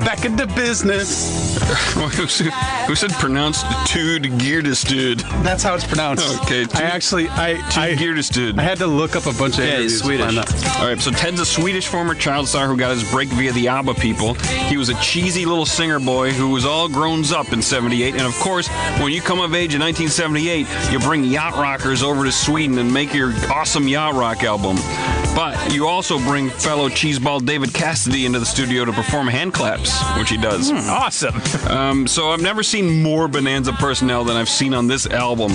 Back 0.03 0.25
into 0.25 0.47
business. 0.47 1.55
who, 1.93 2.27
said, 2.27 2.51
who 2.87 2.95
said 2.95 3.11
pronounced 3.11 3.63
Tude 3.85 4.23
Geerdestud? 4.23 5.21
That's 5.43 5.61
how 5.61 5.75
it's 5.75 5.85
pronounced. 5.85 6.41
Okay, 6.41 6.65
I 6.73 6.81
actually, 6.81 7.27
I, 7.29 7.51
I, 7.75 7.93
Tude 7.93 7.99
Geerdestud. 7.99 8.57
I 8.57 8.63
had 8.63 8.79
to 8.79 8.87
look 8.87 9.15
up 9.15 9.27
a 9.27 9.33
bunch 9.33 9.59
of 9.59 9.65
Yeah, 9.65 9.73
interviews 9.73 9.91
he's 9.91 10.01
to 10.01 10.07
Swedish. 10.07 10.25
find 10.25 10.37
out. 10.39 10.79
All 10.79 10.87
right, 10.87 10.99
so 10.99 11.11
Ted's 11.11 11.39
a 11.39 11.45
Swedish 11.45 11.85
former 11.85 12.15
child 12.15 12.47
star 12.47 12.67
who 12.67 12.75
got 12.75 12.95
his 12.95 13.09
break 13.11 13.29
via 13.29 13.51
the 13.51 13.67
ABBA 13.67 13.93
people. 13.95 14.33
He 14.33 14.77
was 14.77 14.89
a 14.89 14.99
cheesy 15.01 15.45
little 15.45 15.67
singer 15.67 15.99
boy 15.99 16.31
who 16.31 16.49
was 16.49 16.65
all 16.65 16.89
grown 16.89 17.23
up 17.31 17.53
in 17.53 17.61
78. 17.61 18.15
And 18.15 18.23
of 18.23 18.33
course, 18.39 18.69
when 18.99 19.11
you 19.11 19.21
come 19.21 19.39
of 19.39 19.53
age 19.53 19.75
in 19.75 19.81
1978, 19.81 20.91
you 20.91 20.99
bring 20.99 21.23
yacht 21.23 21.53
rockers 21.53 22.01
over 22.01 22.23
to 22.23 22.31
Sweden 22.31 22.79
and 22.79 22.91
make 22.91 23.13
your 23.13 23.33
awesome 23.51 23.87
yacht 23.87 24.15
rock 24.15 24.43
album. 24.43 24.77
But 25.37 25.71
you 25.71 25.85
also 25.85 26.17
bring 26.17 26.49
fellow 26.49 26.89
cheeseball 26.89 27.45
David 27.45 27.71
Cassidy 27.71 28.25
into 28.25 28.39
the 28.39 28.45
studio 28.45 28.85
to 28.85 28.91
perform 28.91 29.27
hand 29.27 29.53
claps, 29.53 30.01
which 30.17 30.31
he 30.31 30.37
does. 30.37 30.71
Awesome. 30.71 31.39
Um, 31.69 32.07
so 32.07 32.31
I've 32.31 32.41
never 32.41 32.63
seen 32.63 33.03
more 33.03 33.27
Bonanza 33.27 33.71
personnel 33.73 34.23
than 34.23 34.35
I've 34.35 34.49
seen 34.49 34.73
on 34.73 34.87
this 34.87 35.05
album. 35.05 35.51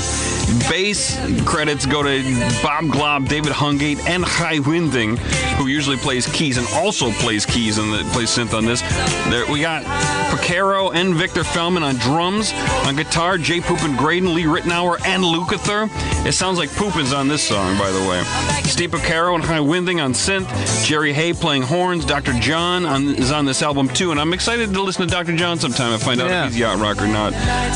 Bass 0.70 1.18
credits 1.44 1.84
go 1.84 2.04
to 2.04 2.22
Bob 2.62 2.92
Glaub, 2.92 3.26
David 3.26 3.50
Hungate, 3.50 3.98
and 4.06 4.24
Jai 4.24 4.60
Winding, 4.60 5.16
who 5.56 5.66
usually 5.66 5.96
plays 5.96 6.28
keys 6.28 6.58
and 6.58 6.66
also 6.74 7.10
plays 7.14 7.44
keys 7.44 7.78
and 7.78 7.90
plays 8.12 8.30
synth 8.30 8.56
on 8.56 8.64
this. 8.64 8.82
There, 9.30 9.50
we 9.50 9.62
got 9.62 9.82
Porcaro 10.30 10.94
and 10.94 11.12
Victor 11.16 11.42
Feldman 11.42 11.82
on 11.82 11.96
drums. 11.96 12.52
On 12.86 12.94
guitar, 12.94 13.36
Jay 13.36 13.58
Poopin 13.58 13.96
Graydon, 13.98 14.32
Lee 14.32 14.44
Ritenour, 14.44 15.04
and 15.04 15.24
Lukather. 15.24 15.90
It 16.24 16.34
sounds 16.34 16.56
like 16.56 16.70
Poopin's 16.70 17.12
on 17.12 17.26
this 17.26 17.42
song, 17.42 17.76
by 17.78 17.90
the 17.90 18.08
way. 18.08 18.22
Steve 18.62 18.92
Porcaro 18.92 19.34
and 19.34 19.42
High 19.42 19.60
Winding 19.72 20.00
on 20.02 20.12
synth. 20.12 20.84
Jerry 20.84 21.14
Hey 21.14 21.32
playing 21.32 21.62
horns. 21.62 22.04
Dr. 22.04 22.34
John 22.40 22.84
on, 22.84 23.14
is 23.14 23.32
on 23.32 23.46
this 23.46 23.62
album 23.62 23.88
too, 23.88 24.10
and 24.10 24.20
I'm 24.20 24.34
excited 24.34 24.74
to 24.74 24.82
listen 24.82 25.08
to 25.08 25.10
Dr. 25.10 25.34
John 25.34 25.58
sometime 25.58 25.94
and 25.94 26.02
find 26.02 26.20
out 26.20 26.28
Yeah. 26.28 26.44
if 26.44 26.50
he's 26.52 26.60
yacht 26.60 26.78
rock 26.78 27.00
or 27.00 27.06
not. 27.06 27.32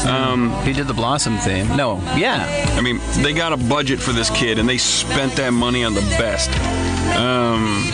Um, 0.06 0.50
He 0.62 0.74
did 0.74 0.88
the 0.88 0.92
Blossom 0.92 1.38
theme. 1.38 1.74
No, 1.74 1.96
yeah. 2.14 2.74
I 2.76 2.82
mean, 2.82 3.00
they 3.22 3.32
got 3.32 3.54
a 3.54 3.56
budget 3.56 3.98
for 3.98 4.12
this 4.12 4.28
kid, 4.28 4.58
and 4.58 4.68
they 4.68 4.76
spent 4.76 5.36
that 5.36 5.52
money 5.54 5.84
on 5.84 5.94
the 5.94 6.02
best. 6.18 6.50
Um, 7.16 7.88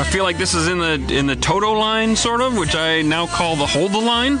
I 0.00 0.04
feel 0.10 0.24
like 0.24 0.38
this 0.38 0.54
is 0.54 0.68
in 0.68 0.78
the 0.78 0.94
in 1.14 1.26
the 1.26 1.36
Toto 1.36 1.72
line, 1.72 2.16
sort 2.16 2.40
of, 2.40 2.56
which 2.56 2.74
I 2.74 3.02
now 3.02 3.26
call 3.26 3.56
the 3.56 3.66
Hold 3.66 3.92
the 3.92 4.00
line. 4.00 4.36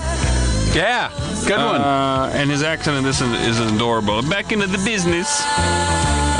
Yeah, 0.74 1.10
good 1.46 1.58
one. 1.58 1.78
Uh, 1.78 2.30
and 2.32 2.48
his 2.50 2.62
accent 2.62 2.96
in 2.96 3.04
this 3.04 3.20
is, 3.20 3.58
is 3.58 3.60
adorable. 3.74 4.22
Back 4.22 4.50
into 4.50 4.66
the 4.66 4.78
business. 4.78 5.44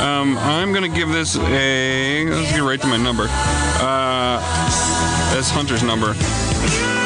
Um, 0.03 0.37
I'm 0.37 0.73
gonna 0.73 0.89
give 0.89 1.09
this 1.09 1.37
a. 1.37 2.25
Let's 2.29 2.51
get 2.51 2.61
right 2.61 2.81
to 2.81 2.87
my 2.87 2.97
number. 2.97 3.27
Uh, 3.29 4.39
that's 5.33 5.49
Hunter's 5.49 5.83
number. 5.83 6.13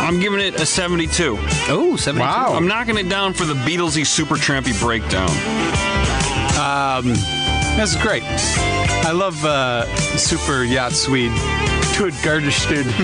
I'm 0.02 0.20
giving 0.20 0.40
it 0.40 0.56
a 0.56 0.66
72. 0.66 1.38
Oh, 1.70 1.96
72. 1.96 2.20
Wow. 2.20 2.54
I'm 2.54 2.68
knocking 2.68 2.98
it 2.98 3.10
down 3.10 3.34
for 3.34 3.46
the 3.46 3.54
Beatlesy 3.54 4.06
super 4.06 4.36
trampy 4.36 4.80
breakdown. 4.80 5.30
That's 7.78 7.96
great. 7.96 8.24
I 9.06 9.12
love 9.12 9.46
uh, 9.46 9.86
Super 10.18 10.64
Yacht 10.64 10.94
Swede. 10.94 11.32
Good 11.96 12.16
Gardested. 12.24 12.88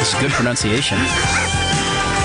It's 0.00 0.14
good 0.20 0.30
pronunciation. 0.32 0.98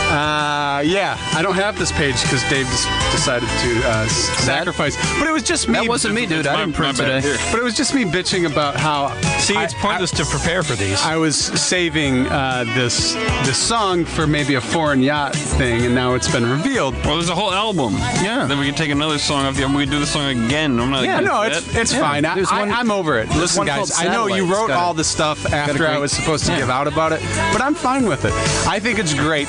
Uh, 0.05 0.54
yeah, 0.85 1.17
I 1.33 1.41
don't 1.41 1.55
have 1.55 1.77
this 1.77 1.91
page 1.91 2.21
because 2.21 2.41
Dave 2.49 2.65
just 2.67 2.87
decided 3.11 3.47
to 3.49 3.87
uh, 3.89 4.03
s- 4.05 4.13
sacrifice. 4.43 4.95
But 5.19 5.27
it 5.27 5.31
was 5.31 5.43
just 5.43 5.67
me. 5.67 5.73
That 5.79 5.87
wasn't 5.87 6.13
me, 6.15 6.25
dude. 6.25 6.47
I 6.47 6.57
didn't 6.57 6.73
print 6.75 6.97
my 6.97 7.03
bad. 7.05 7.23
today. 7.23 7.35
Here. 7.37 7.51
But 7.51 7.59
it 7.59 7.63
was 7.63 7.75
just 7.75 7.93
me 7.93 8.03
bitching 8.03 8.49
about 8.51 8.75
how. 8.75 9.09
See, 9.39 9.55
it's 9.57 9.73
I- 9.75 9.77
pointless 9.79 10.11
to 10.11 10.25
prepare 10.25 10.63
for 10.63 10.75
these. 10.75 11.01
I 11.01 11.17
was 11.17 11.35
saving 11.37 12.27
uh, 12.27 12.63
this 12.75 13.13
this 13.45 13.57
song 13.57 14.05
for 14.05 14.27
maybe 14.27 14.55
a 14.55 14.61
foreign 14.61 15.01
yacht 15.01 15.35
thing, 15.35 15.85
and 15.85 15.95
now 15.95 16.13
it's 16.13 16.31
been 16.31 16.45
revealed. 16.49 16.93
Well, 17.05 17.15
there's 17.15 17.29
a 17.29 17.35
whole 17.35 17.51
album. 17.53 17.93
Yeah. 18.23 18.45
Then 18.47 18.59
we 18.59 18.65
can 18.65 18.75
take 18.75 18.91
another 18.91 19.17
song 19.17 19.45
off 19.45 19.55
the 19.55 19.61
album. 19.63 19.77
We 19.77 19.83
can 19.85 19.93
do 19.93 19.99
the 19.99 20.05
song 20.05 20.45
again. 20.45 20.79
I'm 20.79 20.91
not. 20.91 21.03
Yeah, 21.03 21.19
no, 21.19 21.41
it's 21.43 21.75
it's 21.75 21.93
Yeah, 21.93 21.99
fine. 22.01 22.25
I, 22.25 22.35
one, 22.35 22.71
I, 22.71 22.79
I'm 22.79 22.91
over 22.91 23.19
it. 23.19 23.29
Listen, 23.29 23.65
guys, 23.65 23.91
I 23.97 24.05
know 24.07 24.27
you 24.27 24.45
wrote 24.51 24.71
all 24.71 24.93
the 24.93 25.03
stuff 25.03 25.51
after 25.51 25.87
I 25.87 25.97
was 25.97 26.11
supposed 26.11 26.45
to 26.45 26.51
Yeah. 26.51 26.59
give 26.59 26.69
out 26.69 26.87
about 26.87 27.11
it, 27.11 27.21
but 27.51 27.61
I'm 27.61 27.75
fine 27.75 28.05
with 28.05 28.25
it. 28.25 28.33
I 28.67 28.79
think 28.79 28.99
it's 28.99 29.13
great, 29.13 29.47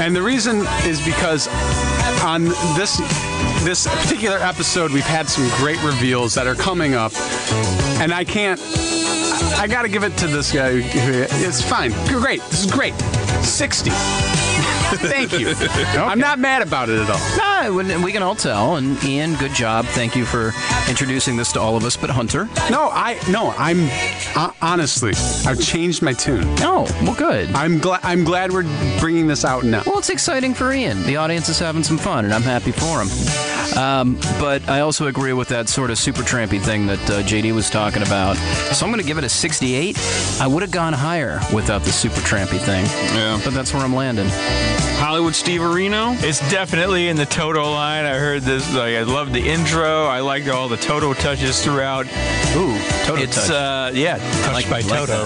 and 0.00 0.14
the 0.14 0.22
reason 0.22 0.64
is 0.84 1.04
because 1.04 1.48
on 2.22 2.44
this 2.76 2.96
this 3.64 3.86
particular 3.86 4.38
episode, 4.38 4.92
we've 4.92 5.02
had 5.02 5.28
some 5.28 5.48
great 5.58 5.82
reveals 5.82 6.34
that 6.34 6.46
are 6.46 6.54
coming 6.54 6.94
up, 6.94 7.12
and 8.00 8.12
I 8.12 8.24
can't. 8.24 8.60
I, 9.58 9.66
got 9.68 9.82
to 9.82 9.88
give 9.88 10.02
it 10.02 10.16
to 10.18 10.26
this 10.26 10.52
guy. 10.52 10.70
It's 10.72 11.62
fine. 11.62 11.92
Great. 12.08 12.42
This 12.42 12.64
is 12.64 12.70
great. 12.70 12.94
Sixty. 13.42 13.90
Thank 14.96 15.38
you. 15.38 15.48
I'm 16.00 16.18
not 16.18 16.38
mad 16.38 16.62
about 16.62 16.88
it 16.88 16.98
at 17.00 17.10
all. 17.10 17.70
No, 17.70 17.74
we- 17.74 17.96
we 18.04 18.12
can 18.12 18.22
all 18.22 18.34
tell. 18.36 18.76
And 18.76 19.02
Ian, 19.04 19.34
good 19.36 19.52
job. 19.52 19.84
Thank 19.86 20.14
you 20.16 20.24
for 20.24 20.52
introducing 20.88 21.36
this 21.36 21.52
to 21.52 21.60
all 21.60 21.76
of 21.76 21.84
us. 21.84 21.96
But 21.96 22.10
Hunter, 22.10 22.44
No, 22.70 22.88
I 22.90 23.18
no. 23.30 23.50
I'm 23.58 23.88
uh, 24.36 24.52
honestly. 24.62 25.12
I've 25.48 25.60
changed 25.60 26.02
my 26.02 26.12
tune. 26.12 26.54
no, 26.56 26.86
well, 27.02 27.14
good. 27.14 27.50
I'm 27.54 27.78
glad. 27.78 28.00
I'm 28.04 28.24
glad 28.24 28.52
we're 28.52 28.64
bringing 29.00 29.26
this 29.26 29.44
out 29.44 29.64
now. 29.64 29.82
Well, 29.86 29.98
it's 29.98 30.10
exciting 30.10 30.54
for 30.54 30.72
Ian. 30.72 31.02
The 31.04 31.16
audience 31.16 31.48
is 31.48 31.58
having 31.58 31.82
some 31.82 31.98
fun, 31.98 32.24
and 32.24 32.34
I'm 32.34 32.42
happy 32.42 32.72
for 32.72 33.02
him. 33.02 33.08
Um, 33.76 34.14
but 34.38 34.66
I 34.68 34.80
also 34.80 35.06
agree 35.08 35.32
with 35.32 35.48
that 35.48 35.68
sort 35.68 35.90
of 35.90 35.98
super 35.98 36.22
trampy 36.22 36.60
thing 36.60 36.86
that 36.86 37.00
uh, 37.10 37.22
JD 37.22 37.52
was 37.52 37.68
talking 37.68 38.02
about. 38.02 38.36
So 38.72 38.86
I'm 38.86 38.92
going 38.92 39.02
to 39.02 39.06
give 39.06 39.18
it 39.18 39.24
a 39.24 39.28
68. 39.28 39.98
I 40.40 40.46
would 40.46 40.62
have 40.62 40.70
gone 40.70 40.92
higher 40.92 41.40
without 41.52 41.82
the 41.82 41.90
super 41.92 42.20
trampy 42.20 42.58
thing. 42.58 42.84
Yeah. 43.16 43.40
But 43.44 43.52
that's 43.54 43.74
where 43.74 43.82
I'm 43.82 43.94
landing. 43.94 44.28
Hollywood 45.06 45.36
Steve 45.36 45.60
Areno. 45.60 46.20
It's 46.20 46.40
definitely 46.50 47.06
in 47.06 47.14
the 47.16 47.26
Toto 47.26 47.62
line. 47.70 48.04
I 48.04 48.14
heard 48.18 48.42
this. 48.42 48.74
Like, 48.74 48.96
I 48.96 49.02
loved 49.02 49.32
the 49.32 49.38
intro. 49.48 50.06
I 50.06 50.18
liked 50.18 50.48
all 50.48 50.68
the 50.68 50.76
Toto 50.76 51.14
touches 51.14 51.62
throughout. 51.62 52.06
Ooh, 52.56 52.76
Toto 53.04 53.22
It's 53.22 53.36
touch. 53.46 53.50
uh, 53.50 53.90
yeah, 53.94 54.16
touched 54.42 54.68
Like- 54.68 54.68
by 54.68 54.80
like 54.80 55.06
Toto. 55.06 55.22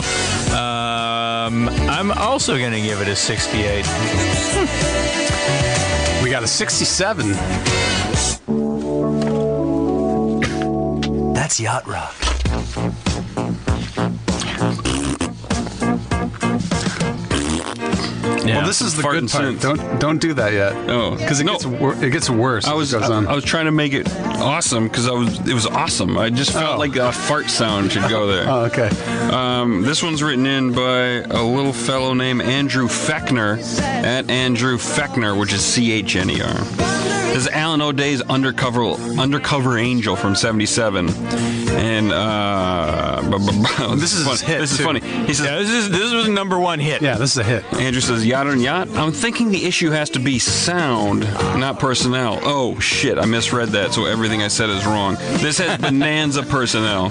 Um, 0.54 1.70
I'm 1.88 2.12
also 2.12 2.58
gonna 2.58 2.78
give 2.82 3.00
it 3.00 3.08
a 3.08 3.16
68. 3.16 3.86
We 6.22 6.28
got 6.28 6.42
a 6.42 6.46
67. 6.46 7.32
That's 11.32 11.58
yacht 11.58 11.86
rock. 11.86 12.14
Well, 18.44 18.66
this 18.66 18.80
is 18.80 18.94
the 18.96 19.02
good 19.02 19.28
part. 19.28 19.60
Don't 19.60 20.00
don't 20.00 20.18
do 20.20 20.34
that 20.34 20.52
yet. 20.52 20.72
Oh. 20.90 21.14
because 21.16 21.40
it 21.40 21.44
No. 21.44 21.52
gets 21.52 21.66
wor- 21.66 21.94
it 22.04 22.10
gets 22.10 22.28
worse. 22.30 22.66
I 22.66 22.70
as 22.72 22.76
was 22.76 22.94
it 22.94 23.00
goes 23.00 23.10
I. 23.10 23.24
I 23.30 23.34
was 23.34 23.44
trying 23.44 23.66
to 23.66 23.70
make 23.72 23.92
it 23.92 24.08
awesome 24.16 24.88
because 24.88 25.06
I 25.08 25.12
was 25.12 25.38
it 25.46 25.54
was 25.54 25.66
awesome. 25.66 26.16
I 26.18 26.30
just 26.30 26.52
felt 26.52 26.76
Oh. 26.76 26.78
like 26.78 26.96
a 26.96 27.12
fart 27.12 27.50
sound 27.50 27.92
should 27.92 28.08
go 28.08 28.26
there. 28.26 28.44
oh, 28.48 28.64
okay. 28.66 28.88
Um, 29.30 29.82
this 29.82 30.02
one's 30.02 30.22
written 30.22 30.46
in 30.46 30.72
by 30.72 31.22
a 31.30 31.42
little 31.42 31.72
fellow 31.72 32.14
named 32.14 32.42
Andrew 32.42 32.86
Feckner 32.88 33.58
at 33.80 34.30
Andrew 34.30 34.76
Feckner, 34.78 35.38
which 35.38 35.52
is 35.52 35.62
C 35.64 35.92
H 35.92 36.16
N 36.16 36.30
E 36.30 36.40
R. 36.40 36.54
This 37.30 37.46
is 37.46 37.48
Alan 37.48 37.80
O'Day's 37.80 38.22
undercover 38.22 38.82
undercover 39.20 39.78
angel 39.78 40.16
from 40.16 40.34
'77, 40.34 41.08
and 41.70 42.12
uh, 42.12 43.20
This 43.94 44.12
is 44.14 44.24
fun- 44.24 44.32
his 44.32 44.40
hit, 44.40 44.58
This 44.60 44.72
is 44.72 44.78
too. 44.78 44.84
funny. 44.84 45.00
He 45.00 45.34
says, 45.34 45.46
Yeah, 45.46 45.58
this 45.58 45.70
is 45.70 45.90
this 45.90 46.12
was 46.12 46.26
a 46.26 46.30
number 46.32 46.58
one 46.58 46.80
hit. 46.80 47.02
Yeah, 47.02 47.16
this 47.16 47.30
is 47.32 47.38
a 47.38 47.44
hit. 47.44 47.64
Andrew 47.74 48.00
says, 48.00 48.26
yacht 48.30 48.46
on 48.46 48.60
yacht? 48.60 48.88
I'm 48.90 49.10
thinking 49.10 49.50
the 49.50 49.64
issue 49.64 49.90
has 49.90 50.08
to 50.10 50.20
be 50.20 50.38
sound, 50.38 51.22
not 51.58 51.80
personnel. 51.80 52.38
Oh, 52.42 52.78
shit, 52.78 53.18
I 53.18 53.26
misread 53.26 53.70
that, 53.70 53.92
so 53.92 54.06
everything 54.06 54.40
I 54.40 54.46
said 54.46 54.70
is 54.70 54.86
wrong. 54.86 55.16
This 55.40 55.58
has 55.58 55.78
bonanza 55.80 56.44
personnel. 56.44 57.06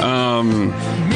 Um, 0.00 0.70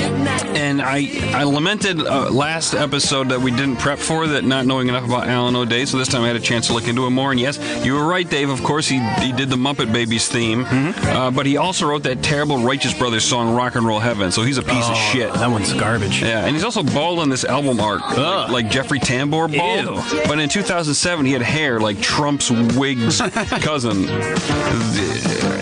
and 0.05 0.83
I 0.83 1.09
I 1.35 1.45
lamented 1.45 2.01
uh, 2.01 2.31
last 2.31 2.75
episode 2.75 3.29
that 3.31 3.41
we 3.41 3.51
didn't 3.51 3.77
prep 3.77 3.99
for 3.99 4.27
that, 4.29 4.45
not 4.45 4.67
knowing 4.67 4.89
enough 4.89 5.05
about 5.05 5.27
Alan 5.29 5.57
O'Day, 5.57 5.85
so 5.85 5.99
this 5.99 6.09
time 6.09 6.23
I 6.23 6.27
had 6.29 6.37
a 6.37 6.41
chance 6.41 6.67
to 6.69 6.73
look 6.75 6.89
into 6.89 7.07
him 7.07 7.15
more. 7.15 7.31
And 7.31 7.41
yes, 7.41 7.59
you 7.85 7.95
were 7.95 8.05
right, 8.07 8.29
Dave. 8.29 8.51
Of 8.51 8.63
course, 8.63 8.87
he, 8.89 8.99
he 9.21 9.33
did 9.33 9.49
the 9.51 9.57
Muppet 9.57 9.93
Babies 9.93 10.29
theme, 10.29 10.65
uh, 10.69 11.31
but 11.31 11.47
he 11.47 11.57
also 11.57 11.87
wrote 11.87 12.03
that 12.05 12.23
terrible 12.23 12.59
Righteous 12.59 12.95
Brothers 12.95 13.25
song, 13.25 13.55
Rock 13.55 13.75
and 13.77 13.87
Roll 13.87 14.01
Heaven, 14.01 14.31
so 14.31 14.43
he's 14.43 14.59
a 14.59 14.63
piece 14.63 14.89
of 14.89 14.97
shit. 14.97 15.33
that 15.35 15.51
one's 15.51 15.73
garbage. 15.73 16.23
Yeah, 16.23 16.45
and 16.45 16.55
he's 16.55 16.65
also 16.65 16.83
bald 16.83 17.19
on 17.19 17.29
this 17.29 17.45
album 17.45 17.81
art, 17.81 18.01
like, 18.17 18.51
like 18.51 18.71
Jeffrey 18.71 18.99
Tambor 19.01 19.55
bald. 19.57 19.85
Ew. 20.13 20.23
But 20.27 20.39
in 20.39 20.49
2007, 20.49 21.27
he 21.27 21.33
had 21.33 21.43
hair 21.43 21.81
like 21.81 22.01
Trump's 22.01 22.51
wig's 22.51 23.21
cousin. 23.63 24.07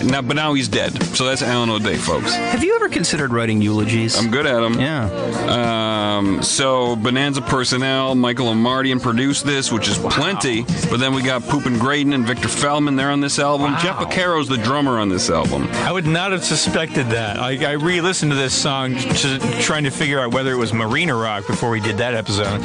Now, 0.07 0.21
but 0.21 0.35
now 0.35 0.53
he's 0.53 0.67
dead. 0.67 1.01
So 1.15 1.25
that's 1.25 1.41
Alan 1.41 1.69
O'Day, 1.69 1.95
folks. 1.95 2.33
Have 2.35 2.63
you 2.63 2.75
ever 2.75 2.89
considered 2.89 3.31
writing 3.31 3.61
eulogies? 3.61 4.17
I'm 4.17 4.29
good 4.33 4.45
at 4.45 4.59
them. 4.59 4.73
yeah. 4.79 5.09
Um, 6.17 6.41
so 6.41 6.95
Bonanza 6.95 7.41
personnel, 7.41 8.15
Michael 8.15 8.47
Omartian 8.47 9.01
produced 9.01 9.45
this, 9.45 9.71
which 9.71 9.87
is 9.87 9.97
plenty. 9.97 10.63
But 10.89 10.97
then 10.99 11.13
we 11.13 11.21
got 11.21 11.43
Poop 11.43 11.65
and 11.65 11.79
Graydon 11.79 12.13
and 12.13 12.25
Victor 12.25 12.47
Feldman 12.47 12.95
there 12.95 13.09
on 13.11 13.21
this 13.21 13.39
album. 13.39 13.75
Jeff 13.79 13.97
Porcaro's 13.97 14.47
the 14.47 14.57
drummer 14.57 14.99
on 14.99 15.09
this 15.09 15.29
album. 15.29 15.63
I 15.71 15.91
would 15.91 16.07
not 16.07 16.31
have 16.31 16.43
suspected 16.43 17.07
that. 17.07 17.37
Like 17.37 17.61
I 17.61 17.73
re-listened 17.73 18.31
to 18.31 18.37
this 18.37 18.53
song, 18.53 18.95
just 18.95 19.41
trying 19.61 19.83
to 19.83 19.91
figure 19.91 20.19
out 20.19 20.33
whether 20.33 20.51
it 20.51 20.57
was 20.57 20.73
Marina 20.73 21.15
Rock 21.15 21.45
before 21.47 21.69
we 21.69 21.79
did 21.79 21.97
that 21.97 22.13
episode. 22.13 22.59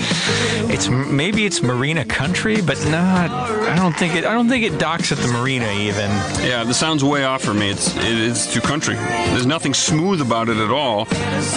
It's 0.70 0.88
maybe 0.88 1.44
it's 1.44 1.62
Marina 1.62 2.04
Country, 2.04 2.60
but 2.60 2.78
not. 2.86 3.30
I 3.30 3.76
don't 3.76 3.94
think 3.96 4.14
it. 4.14 4.24
I 4.24 4.32
don't 4.32 4.48
think 4.48 4.64
it 4.64 4.78
docks 4.78 5.12
at 5.12 5.18
the 5.18 5.28
Marina 5.28 5.70
even. 5.72 6.10
Yeah, 6.46 6.64
this 6.64 6.78
sounds 6.78 7.04
way 7.04 7.24
off 7.24 7.42
for 7.42 7.54
me. 7.54 7.70
It's 7.70 7.94
it, 7.96 8.02
it's 8.04 8.52
too 8.52 8.60
country. 8.60 8.94
There's 8.94 9.46
nothing 9.46 9.74
smooth 9.74 10.20
about 10.20 10.48
it 10.48 10.56
at 10.56 10.70
all. 10.70 11.06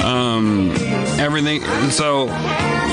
Um, 0.04 0.72
everything. 1.20 1.62
So, 1.92 2.26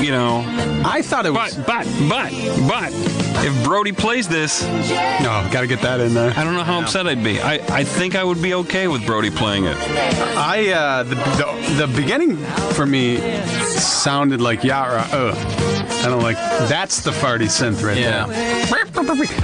you 0.01 0.11
know. 0.11 0.43
I 0.85 1.01
thought 1.01 1.25
it 1.25 1.33
was. 1.33 1.55
But 1.57 1.85
but 2.07 2.09
but 2.09 2.31
but 2.67 2.91
if 3.45 3.63
Brody 3.63 3.91
plays 3.91 4.27
this, 4.27 4.63
no, 4.63 5.47
got 5.51 5.61
to 5.61 5.67
get 5.67 5.81
that 5.81 5.99
in 5.99 6.13
there. 6.13 6.31
I 6.35 6.43
don't 6.43 6.53
know 6.55 6.63
how 6.63 6.81
upset 6.81 7.07
I'd 7.07 7.23
be. 7.23 7.41
I, 7.41 7.55
I 7.69 7.83
think 7.83 8.15
I 8.15 8.23
would 8.23 8.41
be 8.41 8.53
okay 8.53 8.87
with 8.87 9.05
Brody 9.05 9.29
playing 9.29 9.65
it. 9.65 9.75
I 9.77 10.71
uh, 10.71 11.03
the, 11.03 11.15
the 11.15 11.85
the 11.85 11.93
beginning 11.95 12.37
for 12.73 12.85
me 12.85 13.17
sounded 13.65 14.39
like 14.41 14.63
Yara. 14.63 14.97
rock. 14.97 15.09
Ugh. 15.11 15.35
I 16.01 16.07
don't 16.07 16.21
like. 16.23 16.37
That's 16.69 17.01
the 17.01 17.11
farty 17.11 17.47
synth 17.47 17.83
right 17.85 17.97
Yeah. 17.97 18.25
there. 18.27 18.78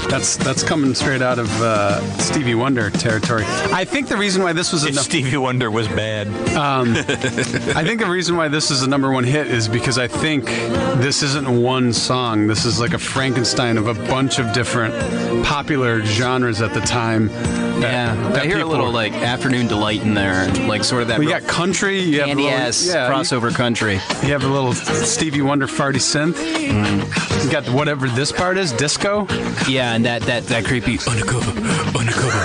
That's 0.10 0.38
that's 0.38 0.62
coming 0.64 0.94
straight 0.94 1.22
out 1.24 1.40
of 1.40 1.50
uh, 1.62 2.00
Stevie 2.20 2.54
Wonder 2.56 2.90
territory. 2.92 3.44
I 3.48 3.84
think 3.84 4.08
the 4.08 4.16
reason 4.18 4.44
why 4.44 4.54
this 4.54 4.72
was 4.72 4.84
a 4.86 4.90
If 4.90 4.96
Stevie 5.00 5.38
Wonder 5.38 5.72
was 5.72 5.88
bad, 5.88 6.28
I 6.56 7.84
think 7.84 8.00
the 8.00 8.06
reason 8.10 8.36
why 8.38 8.48
this 8.48 8.70
is 8.70 8.84
a 8.84 8.88
number 8.90 9.12
one 9.12 9.24
hit 9.24 9.48
is 9.48 9.68
because 9.68 9.98
I 9.98 10.08
think 10.08 10.46
this 11.02 11.24
isn't 11.24 11.50
one 11.64 11.94
song. 11.94 12.46
This 12.48 12.66
is 12.66 12.80
like 12.80 12.94
a 12.94 13.00
Frankenstein 13.00 13.78
of 13.78 13.88
a 13.88 13.94
bunch 14.08 14.38
of 14.40 14.54
different 14.54 14.94
popular 15.44 16.02
genres 16.04 16.62
at 16.62 16.74
the 16.74 16.82
time. 16.82 17.28
that- 17.28 17.82
Yeah, 17.82 18.16
that 18.34 18.44
I 18.44 18.46
hear 18.46 18.60
a 18.60 18.66
little 18.66 18.86
were- 18.88 18.92
like 18.92 19.14
afternoon 19.14 19.68
delight 19.68 20.02
in 20.02 20.14
there, 20.14 20.48
like 20.68 20.84
sort 20.84 21.02
of 21.02 21.08
that 21.10 21.20
We 21.20 21.28
real 21.28 21.40
got 21.40 21.48
country. 21.50 22.00
You 22.02 22.22
have 22.22 22.30
a 22.30 22.34
little, 22.36 22.50
ass 22.52 22.86
yeah, 22.88 23.08
you- 23.08 23.14
crossover 23.14 23.54
country. 23.54 23.94
You 23.96 24.30
have 24.32 24.44
a 24.44 24.48
little 24.48 24.74
Stevie 24.74 25.42
Wonder 25.42 25.68
farty 25.68 25.96
synth. 26.00 26.40
You 27.44 27.52
got 27.52 27.68
whatever 27.70 28.08
this 28.08 28.32
part 28.32 28.58
is, 28.58 28.72
disco. 28.72 29.28
Yeah, 29.68 29.94
and 29.94 30.06
that 30.06 30.22
that 30.24 30.46
that 30.48 30.66
creepy 30.66 31.00
undercover, 31.10 31.52
undercover, 31.98 32.40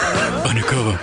undercover. 0.49 0.99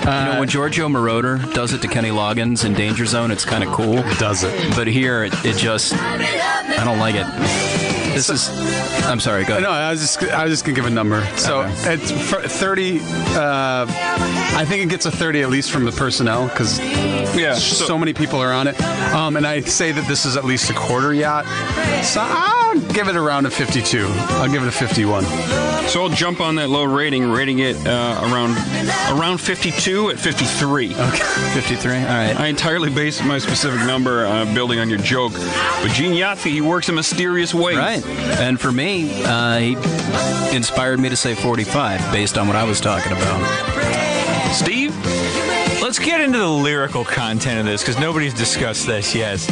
you 0.00 0.04
know 0.32 0.36
when 0.40 0.48
Giorgio 0.48 0.88
Moroder 0.88 1.52
does 1.54 1.72
it 1.72 1.82
to 1.82 1.88
Kenny 1.88 2.10
Loggins 2.10 2.64
in 2.64 2.74
Danger 2.74 3.06
Zone, 3.06 3.30
it's 3.30 3.44
kind 3.44 3.62
of 3.64 3.70
cool. 3.72 3.96
Does 4.18 4.42
it? 4.44 4.74
But 4.76 4.86
here, 4.86 5.24
it, 5.24 5.34
it 5.44 5.56
just 5.56 5.94
I 5.94 6.82
don't 6.84 6.98
like 6.98 7.14
it. 7.14 7.26
This 8.14 8.28
is. 8.28 8.48
I'm 9.06 9.20
sorry. 9.20 9.44
Go 9.44 9.52
ahead. 9.52 9.62
No, 9.62 9.70
I 9.70 9.90
was 9.90 10.00
just 10.00 10.22
I 10.24 10.42
was 10.44 10.52
just 10.52 10.64
gonna 10.64 10.74
give 10.74 10.86
a 10.86 10.90
number. 10.90 11.24
So 11.36 11.62
it's 11.84 12.10
for 12.10 12.40
30. 12.42 12.98
Uh, 13.00 13.86
I 13.88 14.64
think 14.68 14.82
it 14.82 14.88
gets 14.88 15.06
a 15.06 15.10
30 15.12 15.42
at 15.42 15.48
least 15.50 15.70
from 15.70 15.84
the 15.84 15.92
personnel 15.92 16.48
because 16.48 16.78
Yeah. 17.36 17.54
so, 17.54 17.96
many 17.96 18.12
people 18.12 18.40
are 18.40 18.52
on 18.52 18.66
it. 18.66 18.80
Um, 19.14 19.36
and 19.36 19.46
I 19.46 19.60
say 19.60 19.92
that 19.92 20.06
this 20.08 20.24
is 20.26 20.36
at 20.36 20.44
least 20.44 20.68
a 20.70 20.74
quarter 20.74 21.14
yacht. 21.14 21.46
So 22.04 22.20
I'll 22.70 22.80
give 22.92 23.08
it 23.08 23.16
around 23.16 23.46
a 23.46 23.50
52. 23.50 24.06
I'll 24.06 24.50
give 24.50 24.62
it 24.62 24.68
a 24.68 24.72
51. 24.72 25.24
So 25.88 26.02
I'll 26.02 26.08
jump 26.08 26.40
on 26.40 26.54
that 26.56 26.68
low 26.68 26.84
rating, 26.84 27.28
rating 27.28 27.58
it 27.58 27.76
uh, 27.84 28.20
around 28.22 28.56
around 29.18 29.38
52 29.38 30.10
at 30.10 30.20
53. 30.20 30.94
Okay. 30.94 31.18
53. 31.54 31.92
All 31.92 32.04
right. 32.04 32.38
I 32.38 32.46
entirely 32.46 32.90
based 32.90 33.24
my 33.24 33.38
specific 33.38 33.84
number 33.86 34.24
uh, 34.24 34.44
building 34.54 34.78
on 34.78 34.88
your 34.88 35.00
joke, 35.00 35.32
but 35.32 35.90
Gene 35.90 36.12
Yaffe, 36.12 36.48
he 36.48 36.60
works 36.60 36.88
in 36.88 36.94
mysterious 36.94 37.52
ways. 37.52 37.76
Right. 37.76 38.06
And 38.06 38.60
for 38.60 38.70
me, 38.70 39.24
uh, 39.24 39.58
he 39.58 39.72
inspired 40.56 41.00
me 41.00 41.08
to 41.08 41.16
say 41.16 41.34
45 41.34 42.12
based 42.12 42.38
on 42.38 42.46
what 42.46 42.56
I 42.56 42.62
was 42.62 42.80
talking 42.80 43.10
about. 43.10 43.90
Steve, 44.52 44.79
Let's 45.90 45.98
get 45.98 46.20
into 46.20 46.38
the 46.38 46.48
lyrical 46.48 47.04
content 47.04 47.58
of 47.58 47.66
this 47.66 47.82
because 47.82 47.98
nobody's 47.98 48.32
discussed 48.32 48.86
this 48.86 49.12
yet. 49.12 49.44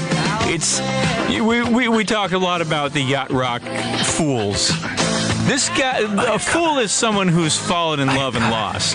It's 0.43 0.81
we, 1.29 1.63
we, 1.65 1.89
we 1.89 2.05
talk 2.05 2.31
a 2.31 2.39
lot 2.39 2.63
about 2.63 2.93
the 2.93 3.01
yacht 3.01 3.33
rock 3.33 3.61
fools. 4.05 4.69
This 5.49 5.69
guy, 5.71 5.99
a 6.33 6.39
fool 6.39 6.79
is 6.79 6.93
someone 6.93 7.27
who's 7.27 7.59
fallen 7.59 7.99
in 7.99 8.07
love 8.07 8.37
and 8.37 8.45
lost. 8.53 8.95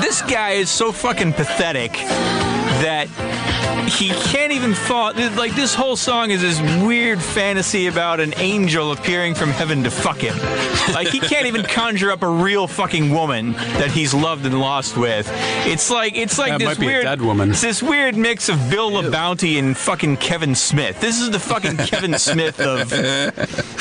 This 0.00 0.22
guy 0.22 0.52
is 0.52 0.70
so 0.70 0.92
fucking 0.92 1.34
pathetic 1.34 1.92
that 2.82 3.08
he 3.88 4.08
can't 4.08 4.52
even 4.52 4.74
fall. 4.74 5.12
Like 5.14 5.54
this 5.54 5.74
whole 5.74 5.96
song 5.96 6.30
is 6.30 6.40
this 6.40 6.60
weird 6.82 7.22
fantasy 7.22 7.86
about 7.86 8.20
an 8.20 8.34
angel 8.38 8.92
appearing 8.92 9.34
from 9.34 9.50
heaven 9.50 9.84
to 9.84 9.90
fuck 9.90 10.18
him. 10.18 10.36
Like 10.92 11.08
he 11.08 11.20
can't 11.20 11.46
even 11.46 11.64
conjure 11.64 12.10
up 12.10 12.22
a 12.22 12.28
real 12.28 12.66
fucking 12.66 13.10
woman 13.10 13.52
that 13.52 13.90
he's 13.90 14.14
loved 14.14 14.46
and 14.46 14.58
lost 14.58 14.96
with. 14.96 15.30
It's 15.66 15.90
like 15.90 16.16
it's 16.16 16.38
like 16.38 16.52
That 16.52 16.58
this 16.58 16.66
might 16.68 16.78
be 16.78 16.86
a 16.86 16.88
weird 16.88 17.04
dead 17.04 17.22
woman. 17.22 17.50
It's 17.50 17.60
this 17.60 17.82
weird 17.82 18.16
mix 18.16 18.48
of 18.48 18.70
Bill 18.70 18.90
LaBounty 18.90 19.58
and 19.58 19.76
fucking 19.76 20.16
Kevin 20.18 20.54
Smith. 20.54 21.00
This 21.00 21.20
is 21.20 21.30
the 21.30 21.40
fucking 21.40 21.76
Kevin 21.78 22.14
Smith 22.18 22.60
of 22.60 22.92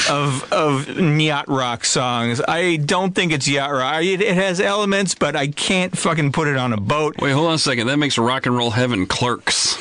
of 0.10 0.52
of 0.52 1.00
yacht 1.20 1.48
rock 1.48 1.86
songs. 1.86 2.42
I 2.48 2.78
don't 2.78 3.14
think 3.16 3.32
it's 3.32 3.48
yacht 3.48 3.72
rock. 3.72 4.04
It, 4.04 4.22
it 4.22 4.36
has 4.36 4.60
elements, 4.60 5.16
but 5.16 5.36
I 5.36 5.48
can't 5.48 5.98
fucking 5.98 6.32
put 6.32 6.48
it 6.48 6.58
on 6.58 6.74
a 6.74 6.78
boat. 6.78 7.16
wait, 7.22 7.32
hold 7.32 7.48
on 7.48 7.54
a 7.56 7.60
second. 7.60 7.88
That 7.88 7.98
makes 7.98 8.18
rock 8.18 8.46
and 8.46 8.56
roll 8.56 8.72
heaven 8.84 9.06
clerks. 9.06 9.56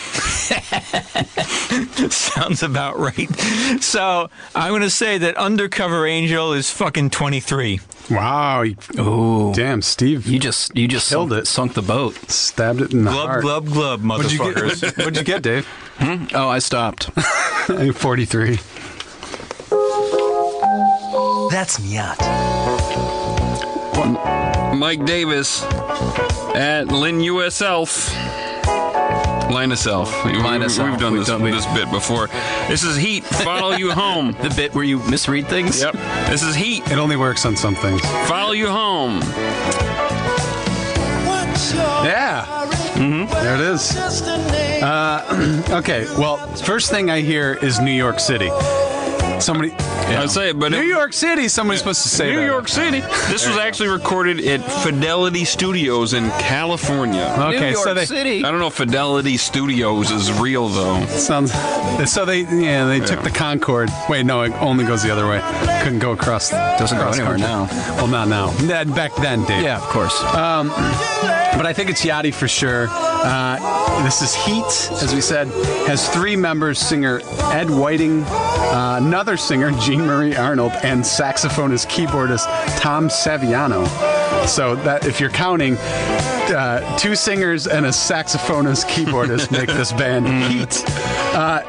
Sounds 2.15 2.63
about 2.63 2.97
right. 3.01 3.29
So 3.83 4.31
I'm 4.55 4.71
going 4.71 4.83
to 4.83 4.91
say 4.91 5.19
that 5.19 5.37
Undercover 5.37 6.07
Angel 6.07 6.53
is 6.53 6.71
fucking 6.71 7.11
23. 7.11 7.81
Wow. 8.13 8.63
Oh, 8.97 9.53
Damn, 9.55 9.83
Steve. 9.83 10.29
You 10.29 10.39
just 10.39 10.77
you 10.77 10.87
just 10.87 11.09
Killed 11.09 11.31
sunk, 11.31 11.43
it. 11.43 11.47
sunk 11.49 11.75
the 11.75 11.83
boat. 11.83 12.15
stabbed 12.31 12.81
it 12.81 12.93
in 12.93 13.03
the 13.03 13.11
Glub, 13.11 13.27
heart. 13.27 13.43
glub, 13.43 13.67
glub, 13.67 14.05
What'd 14.05 14.31
you 14.31 14.39
motherfuckers. 14.39 14.81
get? 14.83 14.97
What'd 14.99 15.17
you 15.17 15.25
get, 15.25 15.43
Dave? 15.43 15.67
Hmm? 15.99 16.27
Oh, 16.33 16.49
I 16.49 16.61
stopped. 16.61 17.11
I'm 17.69 17.93
43. 18.03 18.61
That's 21.51 21.81
Nyacht. 21.81 22.21
Mike 24.79 25.05
Davis 25.05 25.63
at 26.55 26.87
Lynn 26.89 27.21
US 27.21 27.61
Elf. 29.53 29.61
Linus 29.61 29.87
Elf. 29.87 30.25
We- 30.25 30.33
Linus 30.33 30.79
we, 30.79 30.85
Elf. 30.85 30.91
We've 30.93 31.01
done 31.01 31.13
We've 31.13 31.21
this, 31.21 31.29
done- 31.29 31.43
we- 31.43 31.51
this 31.51 31.67
bit 31.75 31.91
before. 31.91 32.29
This 32.69 32.83
is 32.85 32.97
Heat. 32.97 33.25
Follow 33.25 33.73
you 33.73 33.91
home. 33.93 34.33
the 34.43 34.51
bit 34.57 34.75
where 34.75 34.85
you 34.85 34.99
misread 35.01 35.47
things. 35.47 35.81
Yep. 35.81 35.93
This 36.31 36.43
is 36.43 36.55
Heat. 36.55 36.91
It 36.91 36.99
only 36.99 37.17
works 37.17 37.45
on 37.47 37.57
some 37.57 37.75
things. 37.75 38.01
Follow 38.29 38.53
you 38.53 38.69
home. 38.69 39.21
Yeah. 42.05 42.47
There 42.97 43.55
it 43.55 43.61
is. 43.61 43.97
Uh, 43.97 45.65
okay, 45.71 46.05
well, 46.19 46.37
first 46.57 46.91
thing 46.91 47.11
I 47.11 47.21
hear 47.21 47.55
is 47.63 47.79
New 47.81 47.93
York 47.93 48.19
City. 48.21 48.49
Somebody. 49.43 49.73
I'd 49.73 50.31
say 50.31 50.51
it, 50.51 50.59
but 50.59 50.73
New 50.73 50.81
it- 50.83 50.87
York 50.87 51.13
City, 51.13 51.49
somebody's 51.49 51.81
supposed 51.81 52.03
to 52.03 52.09
say 52.09 52.29
it. 52.29 52.33
New 52.35 52.41
that. 52.41 52.47
York 52.47 52.69
City. 52.69 53.01
This 53.29 53.47
was 53.47 53.57
actually 53.57 53.89
recorded 53.89 54.41
at 54.47 54.61
Fidelity 54.83 55.45
Studios 55.45 56.13
in 56.15 56.29
California. 56.33 57.35
Okay, 57.39 57.59
New 57.61 57.67
York 57.71 57.77
so 57.85 57.95
they 57.95 58.05
City. 58.07 58.45
I 58.45 58.51
don't 58.51 58.61
know 58.61 58.67
if 58.69 58.75
Fidelity 58.75 59.37
Studios 59.37 60.11
is 60.11 60.31
real 60.41 60.69
though. 60.69 61.05
sounds. 61.07 61.53
So 62.11 62.25
they, 62.25 62.41
yeah, 62.43 62.87
they 62.87 63.01
took 63.01 63.23
the 63.23 63.31
Concorde. 63.31 63.91
Wait, 64.09 64.25
no, 64.27 64.43
it 64.43 64.53
only 64.61 64.85
goes 64.85 65.03
the 65.03 65.11
other 65.11 65.27
way. 65.29 65.41
Couldn't 65.83 65.99
go 66.01 66.13
across. 66.13 66.51
Doesn't 66.51 66.97
go 66.97 67.03
across 67.05 67.19
anywhere 67.19 67.39
now. 67.39 67.67
Well, 67.97 68.07
not 68.09 68.29
now. 68.29 68.49
That- 68.69 68.93
Back 68.95 69.15
then, 69.17 69.45
Dave. 69.47 69.63
Yeah, 69.63 69.77
of 69.79 69.85
course. 69.85 70.21
but 71.57 71.67
I 71.67 71.73
think 71.73 71.91
it's 71.91 72.05
Yachty 72.05 72.33
for 72.35 72.49
sure. 72.49 72.87
Uh, 72.91 74.03
this 74.05 74.21
is 74.23 74.35
Heat, 74.35 74.65
as 75.03 75.15
we 75.15 75.21
said, 75.21 75.47
has 75.87 76.09
three 76.09 76.37
members: 76.37 76.79
singer 76.79 77.21
Ed 77.53 77.71
Whiting, 77.71 78.23
uh, 78.25 78.99
another 79.01 79.32
singer 79.37 79.71
Jean 79.73 80.07
Marie 80.07 80.37
Arnold, 80.37 80.73
and 80.83 81.03
saxophonist 81.03 81.87
keyboardist 81.89 82.47
Tom 82.79 83.09
Saviano. 83.09 83.87
So 84.47 84.75
that 84.77 85.07
if 85.07 85.21
you're 85.21 85.31
counting, 85.31 85.77
uh, 86.53 86.97
two 86.99 87.17
singers 87.17 87.67
and 87.67 87.87
a 87.87 87.91
saxophonist 87.91 88.87
keyboardist 88.87 89.51
make 89.51 89.69
this 89.69 89.93
band 90.03 90.27
Heat. 90.53 90.85
Uh, 91.35 91.63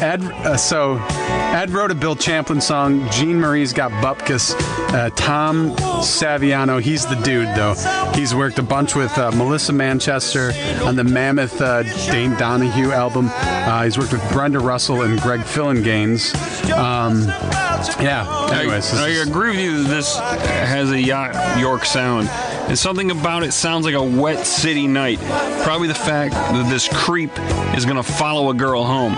Ed, 0.00 0.22
uh, 0.22 0.56
so 0.56 0.98
Ed 1.10 1.70
wrote 1.70 1.90
a 1.90 1.94
Bill 1.94 2.16
Champlin 2.16 2.60
song. 2.60 3.08
Jean 3.10 3.40
Marie's 3.40 3.72
got 3.72 3.90
Bupkis. 4.02 4.54
Uh, 4.92 5.10
Tom 5.10 5.70
Saviano, 6.00 6.80
he's 6.80 7.06
the 7.06 7.16
dude 7.16 7.48
though. 7.56 7.74
He's 8.14 8.34
worked 8.34 8.58
a 8.58 8.62
bunch 8.62 8.94
with 8.94 9.16
uh, 9.18 9.30
Melissa 9.32 9.72
Manchester 9.72 10.52
on 10.82 10.96
the 10.96 11.04
Mammoth 11.04 11.60
uh, 11.60 11.82
Dane 12.10 12.34
Donohue 12.36 12.92
album. 12.92 13.28
Uh, 13.32 13.84
he's 13.84 13.98
worked 13.98 14.12
with 14.12 14.32
Brenda 14.32 14.60
Russell 14.60 15.02
and 15.02 15.20
Greg 15.20 15.40
Phillinganes. 15.40 16.34
Um, 16.72 17.22
yeah. 18.02 18.48
Anyways, 18.52 18.94
I, 18.94 19.06
I 19.06 19.08
agree 19.08 19.50
with 19.50 19.60
you 19.60 19.82
that 19.82 19.88
this 19.88 20.16
has 20.18 20.90
a 20.90 21.00
yacht 21.00 21.58
York 21.58 21.84
sound. 21.84 22.28
And 22.68 22.78
something 22.78 23.10
about 23.10 23.44
it 23.44 23.52
sounds 23.52 23.86
like 23.86 23.94
a 23.94 24.02
wet 24.02 24.46
city 24.46 24.86
night. 24.86 25.18
Probably 25.62 25.88
the 25.88 25.94
fact 25.94 26.34
that 26.34 26.70
this 26.70 26.86
creep 26.92 27.30
is 27.76 27.84
going 27.84 27.96
to 27.96 28.02
follow 28.02 28.50
a 28.50 28.54
girl 28.54 28.84
home. 28.84 29.14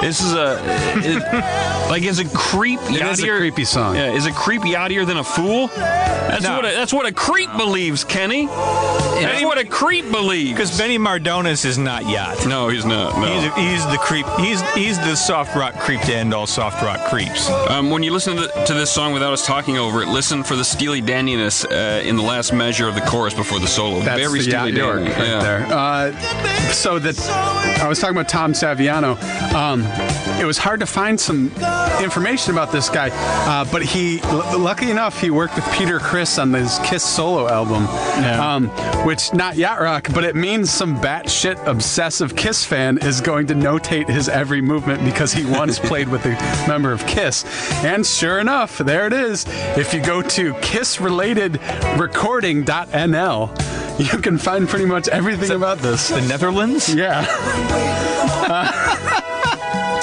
This 0.00 0.20
is 0.20 0.34
a. 0.34 0.58
It, 0.96 1.88
like, 1.90 2.02
is 2.02 2.18
a 2.20 2.28
creep 2.28 2.80
It 2.84 3.02
is 3.02 3.22
a 3.22 3.26
creepy 3.26 3.64
song. 3.64 3.96
Yeah, 3.96 4.12
is 4.12 4.26
a 4.26 4.32
creep 4.32 4.62
yachtier 4.62 5.06
than 5.06 5.16
a 5.16 5.24
fool? 5.24 5.68
That's, 5.68 6.44
No. 6.44 6.56
what, 6.56 6.64
a, 6.64 6.68
that's 6.68 6.92
what 6.92 7.06
a 7.06 7.12
creep 7.12 7.50
believes, 7.56 8.04
Kenny. 8.04 8.46
That's 8.46 9.44
what 9.44 9.58
a 9.58 9.64
creep 9.64 10.10
believes. 10.10 10.52
Because 10.52 10.76
Benny 10.76 10.98
Mardones 10.98 11.64
is 11.64 11.78
not 11.78 12.08
yacht. 12.08 12.46
No, 12.46 12.68
he's 12.68 12.84
not. 12.84 13.16
No. 13.18 13.26
He's, 13.26 13.54
he's 13.54 13.86
the 13.90 13.98
creep. 13.98 14.26
He's 14.38 14.60
he's 14.72 14.98
the 14.98 15.14
soft 15.14 15.54
rock 15.54 15.74
creep 15.78 16.00
to 16.02 16.14
end 16.14 16.34
all 16.34 16.46
soft 16.46 16.82
rock 16.82 17.08
creeps. 17.08 17.48
Um, 17.68 17.90
when 17.90 18.02
you 18.02 18.12
listen 18.12 18.36
to, 18.36 18.48
to 18.66 18.74
this 18.74 18.90
song 18.90 19.12
without 19.12 19.32
us 19.32 19.46
talking 19.46 19.78
over 19.78 20.02
it, 20.02 20.08
listen 20.08 20.42
for 20.42 20.56
the 20.56 20.64
Steely 20.64 21.02
dandiness 21.02 21.64
uh, 21.64 22.02
in 22.02 22.16
the 22.16 22.22
last 22.22 22.52
measure 22.52 22.88
of 22.96 23.02
the 23.02 23.10
chorus 23.10 23.34
before 23.34 23.58
the 23.58 23.66
solo. 23.66 24.00
That's 24.00 24.20
Very 24.20 24.38
the 24.38 24.44
Steely 24.44 24.72
Yacht 24.72 24.74
York 24.74 25.00
right 25.00 25.18
yeah. 25.18 25.42
there. 25.42 25.66
Uh, 25.68 26.12
so 26.72 26.98
that 26.98 27.18
I 27.80 27.88
was 27.88 27.98
talking 27.98 28.16
about 28.16 28.28
Tom 28.28 28.52
Saviano. 28.52 29.20
Um, 29.52 29.82
it 30.40 30.44
was 30.44 30.58
hard 30.58 30.80
to 30.80 30.86
find 30.86 31.20
some 31.20 31.52
information 32.02 32.52
about 32.52 32.72
this 32.72 32.88
guy, 32.88 33.10
uh, 33.12 33.64
but 33.70 33.82
he, 33.82 34.20
l- 34.22 34.58
lucky 34.58 34.90
enough, 34.90 35.20
he 35.20 35.30
worked 35.30 35.54
with 35.56 35.70
Peter 35.72 35.98
Criss 35.98 36.38
on 36.38 36.52
his 36.52 36.78
Kiss 36.84 37.02
solo 37.04 37.48
album, 37.48 37.86
um, 38.40 38.68
which 39.06 39.32
not 39.34 39.56
yacht 39.56 39.80
rock, 39.80 40.08
but 40.14 40.24
it 40.24 40.34
means 40.34 40.70
some 40.70 40.96
batshit 41.00 41.64
obsessive 41.66 42.36
Kiss 42.36 42.64
fan 42.64 42.98
is 42.98 43.20
going 43.20 43.46
to 43.48 43.54
notate 43.54 44.08
his 44.08 44.28
every 44.28 44.60
movement 44.60 45.04
because 45.04 45.32
he 45.32 45.44
once 45.44 45.78
played 45.78 46.08
with 46.08 46.24
a 46.26 46.30
member 46.68 46.92
of 46.92 47.06
Kiss. 47.06 47.44
And 47.84 48.06
sure 48.06 48.38
enough, 48.38 48.78
there 48.78 49.06
it 49.06 49.12
is. 49.12 49.44
If 49.76 49.92
you 49.94 50.02
go 50.02 50.22
to 50.22 50.54
kissrelatedrecording.nl, 52.86 54.12
you 54.12 54.18
can 54.20 54.38
find 54.38 54.68
pretty 54.68 54.86
much 54.86 55.08
everything 55.08 55.50
about 55.50 55.78
this. 55.78 56.08
The 56.08 56.20
Netherlands. 56.22 56.94
Yeah. 56.94 57.26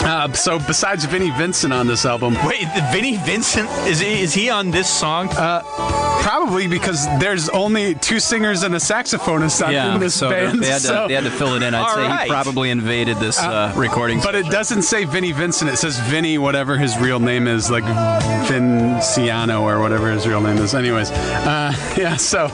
Uh, 0.02 0.32
so 0.34 0.58
besides 0.60 1.06
Vinnie 1.06 1.30
Vincent 1.32 1.72
on 1.72 1.86
this 1.86 2.04
album, 2.04 2.34
Wait, 2.46 2.66
Vinnie 2.92 3.18
Vincent 3.18 3.70
is 3.86 4.00
he, 4.00 4.22
is 4.22 4.34
he 4.34 4.50
on 4.50 4.72
this 4.72 4.90
song? 4.90 5.30
Probably 6.22 6.68
because 6.68 7.06
there's 7.20 7.50
only 7.50 7.96
two 7.96 8.20
singers 8.20 8.64
and 8.64 8.76
a 8.76 8.78
saxophonist 8.78 9.66
on, 9.66 9.74
in 9.96 10.00
this 10.00 10.16
so 10.16 10.30
band. 10.30 10.62
they 10.62 10.68
had, 10.68 10.82
to, 10.82 10.88
so- 10.88 11.08
they 11.08 11.14
had 11.16 11.24
to 11.24 11.32
fill 11.32 11.56
it 11.56 11.64
in. 11.64 11.74
I'd 11.74 11.82
All 11.82 11.96
say 11.96 12.02
right. 12.08 12.24
he 12.26 12.30
probably 12.30 12.70
invaded 12.70 13.18
this 13.18 13.40
uh, 13.40 13.74
recording. 13.76 14.20
But 14.22 14.36
it 14.36 14.46
doesn't 14.48 14.84
say 14.84 15.06
Vinnie 15.06 15.32
Vincent. 15.32 15.72
It 15.72 15.78
says 15.78 15.98
Vinny, 16.02 16.38
whatever 16.38 16.78
his 16.78 16.98
real 17.00 17.20
name 17.20 17.48
is, 17.48 17.72
like 17.72 17.84
Vinciano 18.70 19.62
or 19.62 19.80
whatever 19.80 20.12
his 20.12 20.28
real 20.28 20.42
name 20.42 20.58
is. 20.58 20.74
Anyways, 20.76 21.12
uh, 21.12 21.74
yeah. 21.98 22.16
So, 22.16 22.46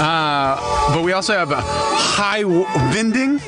uh, 0.00 0.92
but 0.94 1.02
we 1.02 1.12
also 1.12 1.34
have 1.34 1.52
uh, 1.52 1.60
High 1.62 2.42
W- 2.42 2.64
Vinding 2.64 3.40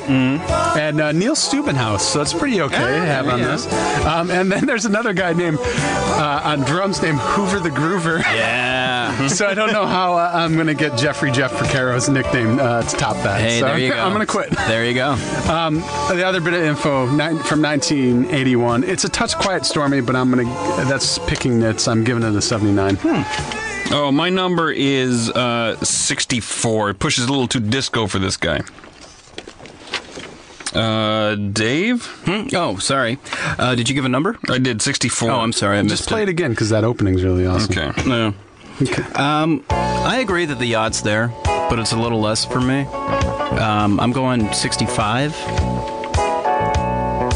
and 0.77 1.01
uh, 1.01 1.11
Neil 1.11 1.35
Stubenhaus. 1.35 1.99
So 2.01 2.21
it's 2.21 2.33
pretty 2.33 2.61
okay 2.61 2.77
to 2.77 3.05
have 3.05 3.27
on 3.27 3.41
this. 3.41 3.65
Um, 4.05 4.31
and 4.31 4.51
then 4.51 4.65
there's 4.65 4.85
another 4.85 5.13
guy 5.13 5.33
named 5.33 5.57
uh, 5.61 6.41
on 6.43 6.61
drums 6.61 7.01
named 7.01 7.19
Hoover 7.19 7.59
the 7.59 7.69
Groover. 7.69 8.19
yeah. 8.23 9.27
so 9.27 9.53
don't 9.57 9.73
know 9.73 9.85
how 9.85 10.15
uh, 10.15 10.31
I'm 10.33 10.55
going 10.55 10.67
to 10.67 10.73
get 10.73 10.97
Jeffrey 10.97 11.31
Jeff 11.31 11.51
Porcaro's 11.51 12.07
nickname 12.07 12.59
uh, 12.59 12.83
to 12.83 12.95
top 12.95 13.15
that. 13.17 13.41
Hey, 13.41 13.59
so 13.59 13.65
there 13.65 13.77
you 13.77 13.89
go. 13.93 13.97
I'm 13.97 14.13
going 14.13 14.25
to 14.25 14.31
quit. 14.31 14.51
There 14.51 14.85
you 14.85 14.93
go. 14.93 15.15
The 15.17 16.23
other 16.25 16.39
bit 16.39 16.53
of 16.53 16.61
info 16.61 17.07
nine, 17.07 17.37
from 17.39 17.61
1981. 17.61 18.85
It's 18.85 19.03
a 19.03 19.09
touch 19.09 19.35
quiet 19.35 19.65
stormy, 19.65 19.99
but 19.99 20.15
I'm 20.15 20.29
gonna. 20.29 20.45
That's 20.85 21.19
picking 21.19 21.59
nits. 21.59 21.87
I'm 21.87 22.03
giving 22.05 22.23
it 22.23 22.33
a 22.33 22.41
79. 22.41 22.97
Oh, 23.89 24.11
my 24.11 24.29
number 24.29 24.71
is 24.71 25.29
uh, 25.29 25.77
64. 25.83 26.91
It 26.91 26.99
pushes 26.99 27.25
a 27.25 27.29
little 27.29 27.47
too 27.47 27.59
disco 27.59 28.07
for 28.07 28.19
this 28.19 28.37
guy. 28.37 28.61
Uh, 30.73 31.35
Dave? 31.35 32.07
Oh, 32.53 32.77
sorry. 32.77 33.17
Uh, 33.57 33.75
did 33.75 33.89
you 33.89 33.95
give 33.95 34.05
a 34.05 34.09
number? 34.09 34.37
I 34.49 34.57
did 34.59 34.81
64. 34.81 35.31
Oh, 35.31 35.39
I'm 35.39 35.53
sorry. 35.53 35.77
I 35.77 35.81
missed 35.81 35.97
Just 35.97 36.09
play 36.09 36.23
it 36.23 36.29
again 36.29 36.51
because 36.51 36.69
that 36.69 36.83
opening's 36.83 37.23
really 37.23 37.45
awesome. 37.45 37.77
Okay. 37.77 38.07
No. 38.07 38.33
Um, 39.15 39.63
I 39.69 40.19
agree 40.21 40.45
that 40.45 40.59
the 40.59 40.65
yacht's 40.67 41.01
there, 41.01 41.29
but 41.45 41.79
it's 41.79 41.91
a 41.93 41.97
little 41.99 42.19
less 42.21 42.45
for 42.45 42.61
me. 42.61 42.81
Um, 42.83 43.99
I'm 43.99 44.11
going 44.11 44.51
65. 44.53 45.33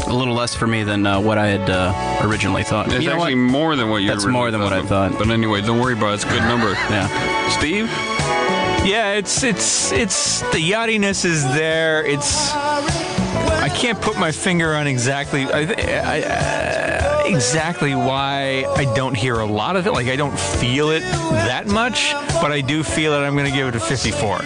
A 0.06 0.14
little 0.14 0.34
less 0.34 0.54
for 0.54 0.66
me 0.66 0.84
than 0.84 1.06
uh, 1.06 1.20
what 1.20 1.38
I 1.38 1.46
had 1.48 1.70
uh, 1.70 2.26
originally 2.28 2.62
thought. 2.64 2.86
It's 2.92 3.02
You 3.02 3.08
know 3.10 3.16
actually 3.16 3.34
what? 3.36 3.50
more 3.50 3.76
than 3.76 3.88
what 3.88 4.02
you 4.02 4.08
That's 4.08 4.26
more 4.26 4.50
than 4.50 4.60
what 4.60 4.72
I 4.72 4.82
thought. 4.82 5.12
But 5.18 5.30
anyway, 5.30 5.62
don't 5.62 5.80
worry 5.80 5.94
about 5.94 6.10
it. 6.12 6.14
It's 6.16 6.24
a 6.24 6.28
good 6.28 6.42
number. 6.42 6.72
Yeah. 6.72 7.48
Steve? 7.58 7.86
Yeah, 8.86 9.12
it's 9.12 9.42
it's 9.42 9.90
it's 9.92 10.40
the 10.52 10.58
yachtiness 10.58 11.24
is 11.24 11.44
there. 11.54 12.04
It's 12.04 12.52
I 12.52 13.68
can't 13.74 14.00
put 14.00 14.18
my 14.18 14.32
finger 14.32 14.74
on 14.74 14.86
exactly 14.88 15.44
I, 15.44 15.60
I, 15.60 16.22
uh, 16.22 17.01
exactly 17.32 17.94
why 17.94 18.64
I 18.76 18.84
don't 18.94 19.14
hear 19.16 19.40
a 19.40 19.46
lot 19.46 19.76
of 19.76 19.86
it. 19.86 19.92
Like 19.92 20.06
I 20.08 20.16
don't 20.16 20.38
feel 20.38 20.90
it 20.90 21.00
that 21.00 21.66
much, 21.66 22.12
but 22.40 22.52
I 22.52 22.60
do 22.60 22.82
feel 22.82 23.12
it. 23.14 23.18
I'm 23.18 23.34
going 23.34 23.50
to 23.50 23.56
give 23.56 23.66
it 23.68 23.74
a 23.74 23.80
54. 23.80 24.28
All 24.28 24.38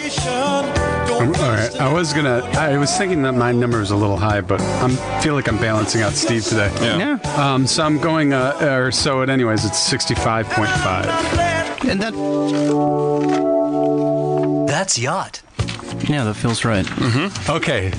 right. 1.33 1.75
I 1.81 1.91
was 1.91 2.13
gonna. 2.13 2.39
I 2.53 2.77
was 2.77 2.95
thinking 2.95 3.23
that 3.23 3.33
my 3.33 3.51
number 3.51 3.79
was 3.79 3.89
a 3.91 3.95
little 3.95 4.17
high, 4.17 4.41
but 4.41 4.61
I 4.61 5.21
feel 5.21 5.33
like 5.33 5.47
I'm 5.47 5.57
balancing 5.57 6.01
out 6.01 6.13
Steve 6.13 6.43
today. 6.43 6.71
Yeah. 6.81 7.17
Um, 7.37 7.65
so 7.65 7.83
I'm 7.83 7.97
going. 7.97 8.33
Uh, 8.33 8.55
or 8.61 8.91
so. 8.91 9.21
It 9.21 9.29
anyways. 9.29 9.65
It's 9.65 9.91
65.5. 9.91 11.87
And 11.89 12.01
that, 12.01 12.13
That's 14.67 14.97
yacht. 14.99 15.41
yeah, 16.07 16.23
that 16.23 16.35
feels 16.35 16.63
right. 16.65 16.85
Okay. 17.49 17.91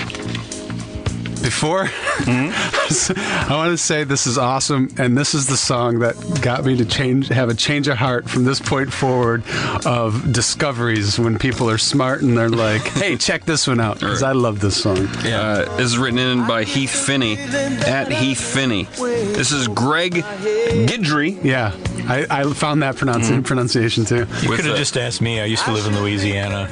Before, 1.42 1.88
I 2.26 3.46
want 3.50 3.70
to 3.70 3.76
say 3.78 4.04
this 4.04 4.26
is 4.26 4.38
awesome, 4.38 4.88
and 4.98 5.16
this 5.16 5.34
is 5.34 5.46
the 5.46 5.56
song 5.56 6.00
that 6.00 6.16
got 6.42 6.64
me 6.64 6.76
to 6.76 6.84
change, 6.84 7.28
have 7.28 7.48
a 7.48 7.54
change 7.54 7.88
of 7.88 7.96
heart 7.96 8.28
from 8.28 8.44
this 8.44 8.60
point 8.60 8.92
forward 8.92 9.42
of 9.86 10.32
discoveries 10.32 11.18
when 11.18 11.38
people 11.38 11.70
are 11.70 11.78
smart 11.78 12.22
and 12.22 12.36
they're 12.36 12.48
like, 12.48 12.82
"Hey, 12.88 13.16
check 13.16 13.44
this 13.44 13.66
one 13.66 13.80
out," 13.80 14.00
because 14.00 14.22
I 14.22 14.32
love 14.32 14.60
this 14.60 14.76
song. 14.76 15.06
Uh, 15.24 15.76
is 15.78 15.96
written 15.96 16.18
in 16.18 16.46
by 16.46 16.64
Heath 16.64 16.90
Finney 16.90 17.38
at 17.38 18.10
Heath 18.10 18.40
Finney. 18.40 18.84
This 18.98 19.52
is 19.52 19.68
Greg 19.68 20.14
Guidry. 20.14 21.42
Yeah, 21.44 21.72
I, 22.08 22.26
I 22.30 22.52
found 22.54 22.82
that 22.82 22.96
pronunci- 22.96 23.44
pronunciation 23.44 24.04
too. 24.04 24.26
You 24.42 24.48
could 24.56 24.64
have 24.64 24.76
just 24.76 24.96
asked 24.96 25.20
me. 25.20 25.40
I 25.40 25.44
used 25.44 25.64
to 25.66 25.72
live 25.72 25.86
in 25.86 25.94
Louisiana. 26.00 26.68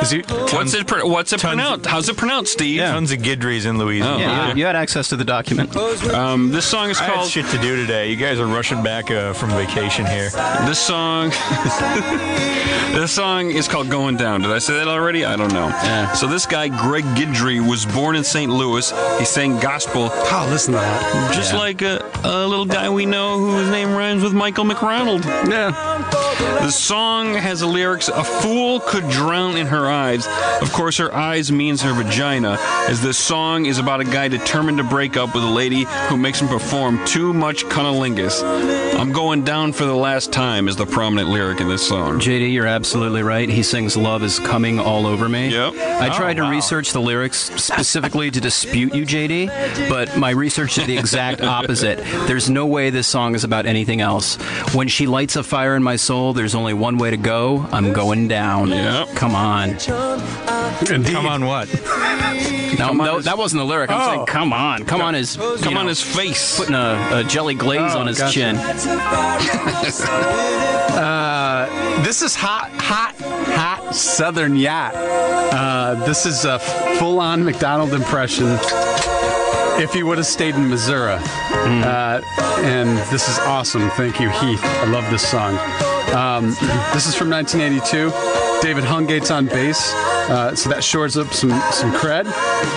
Is 0.00 0.10
he, 0.10 0.20
What's 0.20 0.74
it? 0.74 0.86
Pro- 0.86 1.06
what's 1.06 1.32
it 1.32 1.40
tons- 1.40 1.54
pronounced? 1.56 1.86
How's 1.86 2.08
it 2.08 2.16
pronounced, 2.16 2.52
Steve? 2.52 2.80
Tons 2.80 3.10
of 3.12 3.22
Guidrys 3.22 3.66
in 3.66 3.78
Louisiana. 3.78 4.18
Yeah, 4.18 4.40
Okay. 4.42 4.50
you, 4.52 4.58
you 4.60 4.64
had 4.66 4.76
access 4.76 5.08
to 5.08 5.16
the 5.16 5.24
document. 5.24 5.76
Um, 5.76 6.50
this 6.50 6.64
song 6.66 6.88
is 6.90 6.98
called. 6.98 7.10
I 7.10 7.22
had 7.22 7.28
shit 7.28 7.46
to 7.46 7.58
do 7.58 7.76
today. 7.76 8.10
You 8.10 8.16
guys 8.16 8.38
are 8.38 8.46
rushing 8.46 8.82
back 8.82 9.10
uh, 9.10 9.32
from 9.32 9.50
vacation 9.50 10.06
here. 10.06 10.30
This 10.66 10.78
song. 10.78 11.30
this 12.92 13.12
song 13.12 13.50
is 13.50 13.68
called 13.68 13.90
"Going 13.90 14.16
Down." 14.16 14.40
Did 14.42 14.50
I 14.50 14.58
say 14.58 14.74
that 14.74 14.88
already? 14.88 15.24
I 15.24 15.36
don't 15.36 15.52
know. 15.52 15.68
Yeah. 15.68 16.12
So 16.12 16.26
this 16.26 16.46
guy, 16.46 16.68
Greg 16.68 17.04
Guidry, 17.16 17.66
was 17.66 17.86
born 17.86 18.16
in 18.16 18.24
St. 18.24 18.50
Louis. 18.50 18.90
He 19.18 19.24
sang 19.24 19.58
gospel, 19.60 20.10
oh, 20.12 20.48
listen 20.50 20.74
to 20.74 20.80
that. 20.80 21.32
just 21.34 21.54
like 21.54 21.82
a, 21.82 22.04
a 22.24 22.46
little 22.46 22.64
guy 22.66 22.88
we 22.88 23.06
know 23.06 23.38
whose 23.38 23.70
name 23.70 23.90
rhymes 23.94 24.22
with 24.22 24.32
Michael 24.32 24.59
McRonald. 24.64 25.24
Yeah. 25.48 25.70
The 26.60 26.70
song 26.70 27.34
has 27.34 27.60
the 27.60 27.66
lyrics 27.66 28.08
A 28.08 28.24
fool 28.24 28.80
could 28.80 29.08
drown 29.08 29.56
in 29.56 29.66
her 29.66 29.88
eyes. 29.88 30.26
Of 30.60 30.72
course, 30.72 30.98
her 30.98 31.14
eyes 31.14 31.50
means 31.50 31.82
her 31.82 31.92
vagina, 31.92 32.58
as 32.88 33.02
this 33.02 33.18
song 33.18 33.66
is 33.66 33.78
about 33.78 34.00
a 34.00 34.04
guy 34.04 34.28
determined 34.28 34.78
to 34.78 34.84
break 34.84 35.16
up 35.16 35.34
with 35.34 35.42
a 35.42 35.50
lady 35.50 35.84
who 36.08 36.16
makes 36.16 36.40
him 36.40 36.48
perform 36.48 37.04
too 37.06 37.32
much 37.32 37.64
cunnilingus. 37.64 38.42
I'm 38.98 39.12
going 39.12 39.44
down 39.44 39.72
for 39.72 39.84
the 39.84 39.94
last 39.94 40.32
time 40.32 40.68
is 40.68 40.76
the 40.76 40.86
prominent 40.86 41.30
lyric 41.30 41.60
in 41.60 41.68
this 41.68 41.86
song. 41.86 42.20
JD, 42.20 42.52
you're 42.52 42.66
absolutely 42.66 43.22
right. 43.22 43.48
He 43.48 43.62
sings 43.62 43.96
Love 43.96 44.22
is 44.22 44.38
Coming 44.38 44.78
All 44.78 45.06
Over 45.06 45.28
Me. 45.28 45.48
Yep. 45.48 45.74
I 45.74 46.14
tried 46.14 46.34
to 46.34 46.42
oh, 46.42 46.44
wow. 46.44 46.50
research 46.50 46.92
the 46.92 47.00
lyrics 47.00 47.50
specifically 47.62 48.30
to 48.30 48.40
dispute 48.40 48.94
you, 48.94 49.06
JD, 49.06 49.88
but 49.88 50.16
my 50.16 50.30
research 50.30 50.74
did 50.74 50.86
the 50.86 50.98
exact 50.98 51.40
opposite. 51.42 51.98
There's 52.26 52.50
no 52.50 52.66
way 52.66 52.90
this 52.90 53.06
song 53.06 53.34
is 53.34 53.44
about 53.44 53.66
anything 53.66 54.00
else. 54.00 54.36
When 54.74 54.88
she 54.88 55.06
lights 55.06 55.36
a 55.36 55.42
fire 55.42 55.74
in 55.76 55.82
my 55.82 55.96
soul, 55.96 56.32
there's 56.32 56.54
only 56.54 56.74
one 56.74 56.98
way 56.98 57.10
to 57.10 57.16
go. 57.16 57.66
I'm 57.72 57.92
going 57.92 58.28
down. 58.28 58.68
Yep. 58.68 59.08
Come 59.14 59.34
on. 59.34 59.70
Indeed. 60.90 61.12
Come 61.12 61.26
on, 61.26 61.44
what? 61.46 61.68
No, 62.78 62.92
no, 62.92 63.20
that 63.20 63.36
wasn't 63.36 63.60
the 63.60 63.64
lyric. 63.66 63.90
I'm 63.90 64.00
Oh. 64.00 64.06
saying, 64.14 64.26
come 64.26 64.52
on. 64.52 64.84
Come 64.84 65.02
on 65.02 65.14
is 65.14 65.36
Come 65.62 65.76
on 65.76 65.86
his 65.86 66.00
face. 66.00 66.56
putting 66.56 66.74
a, 66.74 67.08
a 67.12 67.24
jelly 67.24 67.54
glaze 67.54 67.94
Oh, 67.94 68.00
on 68.00 68.06
his 68.06 68.18
gotcha. 68.18 68.32
chin. 68.32 68.56
This 72.04 72.22
is 72.22 72.34
hot, 72.34 72.70
hot, 72.80 73.14
hot 73.20 73.94
Southern 73.94 74.56
yacht. 74.56 74.94
Uh, 74.94 75.94
this 76.06 76.26
is 76.26 76.44
a 76.44 76.58
full-on 76.98 77.44
McDonald 77.44 77.92
impression. 77.92 78.46
If 79.80 79.94
he 79.94 80.02
would 80.02 80.18
have 80.18 80.26
stayed 80.26 80.54
in 80.54 80.68
Missouri, 80.68 81.14
uh, 81.14 82.20
and 82.58 82.98
this 83.10 83.28
is 83.30 83.38
awesome. 83.38 83.88
Thank 83.90 84.20
you, 84.20 84.28
Heath. 84.28 84.62
I 84.62 84.84
love 84.84 85.10
this 85.10 85.26
song. 85.26 85.56
Um, 86.14 86.50
this 86.92 87.06
is 87.06 87.14
from 87.14 87.30
1982. 87.30 88.10
David 88.60 88.84
Hungate's 88.84 89.30
on 89.30 89.46
bass, 89.46 89.94
uh, 89.94 90.54
so 90.54 90.68
that 90.68 90.84
shores 90.84 91.16
up 91.16 91.32
some 91.32 91.50
some 91.72 91.92
cred. 91.92 92.30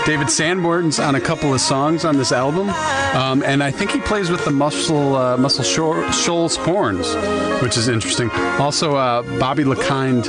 David 0.05 0.29
Sanborn's 0.29 0.97
on 0.97 1.15
a 1.15 1.19
couple 1.19 1.53
of 1.53 1.59
songs 1.59 2.05
on 2.05 2.15
this 2.15 2.31
album, 2.31 2.69
um, 2.69 3.43
and 3.43 3.61
I 3.61 3.69
think 3.69 3.91
he 3.91 3.99
plays 3.99 4.29
with 4.29 4.45
the 4.45 4.51
Muscle 4.51 5.17
uh, 5.17 5.35
Muscle 5.35 5.65
Shoals 5.65 6.55
horns, 6.55 7.13
which 7.61 7.75
is 7.75 7.89
interesting. 7.89 8.29
Also, 8.61 8.95
uh, 8.95 9.23
Bobby 9.39 9.65
LaKind 9.65 10.27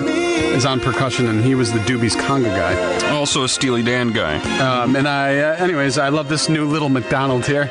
is 0.55 0.67
on 0.67 0.81
percussion, 0.81 1.29
and 1.29 1.45
he 1.45 1.55
was 1.55 1.73
the 1.73 1.79
Doobies 1.81 2.17
conga 2.17 2.51
guy. 2.57 2.75
Also 3.25 3.43
a 3.43 3.49
Steely 3.49 3.83
Dan 3.83 4.13
guy. 4.13 4.37
Um, 4.59 4.97
and 4.97 5.09
I, 5.09 5.39
uh, 5.39 5.57
anyways, 5.57 5.97
I 5.97 6.11
love 6.11 6.29
this 6.29 6.51
new 6.51 6.67
little 6.67 6.91
McDonald's 6.91 7.47
here. 7.47 7.71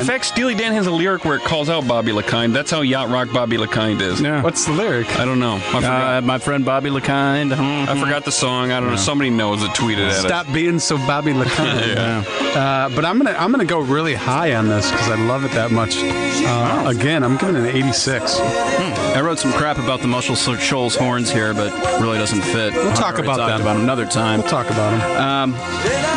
In 0.00 0.06
fact, 0.06 0.24
Steely 0.24 0.54
Dan 0.54 0.72
has 0.72 0.86
a 0.86 0.90
lyric 0.90 1.24
where 1.24 1.36
it 1.36 1.42
calls 1.42 1.68
out 1.68 1.86
Bobby 1.86 2.12
LaKind. 2.12 2.52
That's 2.52 2.70
how 2.70 2.80
yacht 2.82 3.08
rock 3.10 3.28
Bobby 3.32 3.56
LaKind 3.56 4.00
is. 4.00 4.20
Yeah. 4.20 4.42
What's 4.42 4.64
the 4.66 4.72
lyric? 4.72 5.18
I 5.18 5.24
don't 5.24 5.38
know. 5.40 5.56
I 5.56 5.58
forgot, 5.58 6.16
Uh, 6.18 6.20
my 6.22 6.38
friend 6.38 6.64
Bobby 6.64 6.90
LaKind. 6.90 7.54
mhm. 7.54 7.88
I 7.88 7.98
forgot 7.98 8.24
the 8.24 8.32
song. 8.32 8.70
I 8.72 8.80
don't 8.80 8.90
know. 8.90 8.96
Somebody 8.96 9.30
knows 9.30 9.62
it. 9.62 9.70
Tweeted 9.72 10.06
at 10.06 10.12
us. 10.14 10.20
Stop 10.20 10.46
being 10.52 10.78
so 10.78 10.96
Bobby 10.98 11.32
LaKind. 11.32 11.96
uh, 12.56 12.88
but 12.94 13.04
I'm 13.04 13.18
gonna 13.18 13.36
I'm 13.38 13.50
gonna 13.50 13.64
go 13.64 13.78
really 13.80 14.14
high 14.14 14.54
on 14.54 14.68
this 14.68 14.90
because 14.90 15.08
I 15.10 15.16
love 15.26 15.44
it 15.44 15.52
that 15.52 15.70
much. 15.70 15.96
Uh, 15.98 16.84
again, 16.86 17.22
I'm 17.22 17.36
giving 17.36 17.56
it 17.56 17.60
an 17.68 17.76
86. 17.76 18.38
I 18.40 19.20
wrote 19.20 19.38
some 19.38 19.52
crap 19.52 19.78
about 19.78 20.00
the 20.00 20.06
Muscle 20.08 20.34
Shoals 20.36 20.94
horns 20.94 21.30
here, 21.30 21.52
but 21.54 21.72
really 22.00 22.18
doesn't 22.18 22.42
fit. 22.42 22.72
We'll 22.74 22.92
talk 22.92 23.18
about 23.18 23.38
that 23.38 23.60
about 23.60 23.76
'em 23.76 23.82
another 23.82 24.06
time. 24.06 24.40
We'll 24.40 24.48
talk 24.50 24.70
about 24.70 24.92
him. 24.92 25.54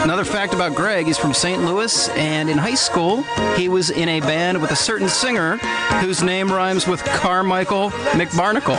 Another 0.04 0.24
fact 0.26 0.54
about 0.54 0.74
Greg, 0.76 1.06
he's 1.06 1.18
from 1.18 1.34
St. 1.34 1.64
Louis, 1.64 2.10
and 2.10 2.50
in 2.50 2.58
high 2.58 2.76
school, 2.76 3.24
he 3.56 3.70
was 3.72 3.90
in 3.90 4.10
a 4.10 4.20
band 4.20 4.62
with 4.62 4.72
a 4.72 4.76
certain 4.76 5.08
singer 5.08 5.58
whose 6.02 6.22
name 6.22 6.52
rhymes 6.52 6.86
with 6.86 7.04
Carmichael 7.04 7.90
McBarnacle. 8.12 8.78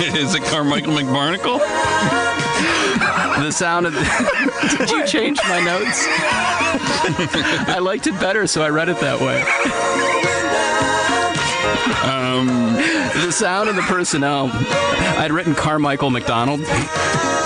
is 0.16 0.34
it 0.34 0.42
Carmichael 0.44 0.94
McBarnacle? 0.94 1.60
The 3.38 3.52
sound 3.52 3.86
of 3.86 3.94
Did 4.78 4.90
you 4.90 5.06
change 5.06 5.38
my 5.48 5.60
notes? 5.60 6.04
I 7.68 7.78
liked 7.80 8.08
it 8.08 8.18
better, 8.18 8.48
so 8.48 8.62
I 8.62 8.68
read 8.68 8.88
it 8.88 8.98
that 8.98 9.20
way. 9.20 9.40
Um, 12.02 12.46
The 13.24 13.30
sound 13.30 13.68
of 13.68 13.76
the 13.76 13.82
personnel. 13.82 14.50
I'd 14.52 15.30
written 15.30 15.54
Carmichael 15.54 16.10
McDonald, 16.10 16.60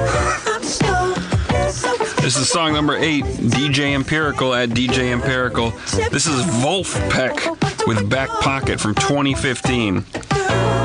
This 2.22 2.38
is 2.38 2.48
song 2.48 2.74
number 2.74 2.96
eight, 2.98 3.24
DJ 3.24 3.96
Empirical 3.96 4.54
at 4.54 4.70
DJ 4.70 5.12
Empirical. 5.12 5.72
This 6.12 6.28
is 6.28 6.46
Vulfpeck 6.62 7.77
with 7.88 8.10
Back 8.10 8.30
Pocket 8.42 8.82
from 8.82 8.94
2015. 8.94 10.04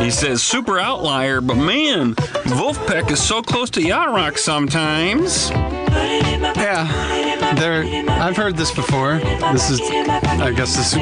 He 0.00 0.10
says, 0.10 0.42
super 0.42 0.78
outlier, 0.78 1.40
but 1.40 1.56
man, 1.56 2.14
Vulfpeck 2.14 3.10
is 3.10 3.20
so 3.20 3.42
close 3.42 3.70
to 3.70 3.82
Yacht 3.82 4.10
Rock 4.10 4.38
sometimes. 4.38 5.50
Yeah, 5.50 7.54
there. 7.56 7.84
I've 8.08 8.36
heard 8.36 8.56
this 8.56 8.72
before. 8.72 9.18
This 9.52 9.70
is, 9.70 9.80
I 9.80 10.52
guess, 10.52 10.76
this 10.76 10.94
is 10.94 10.98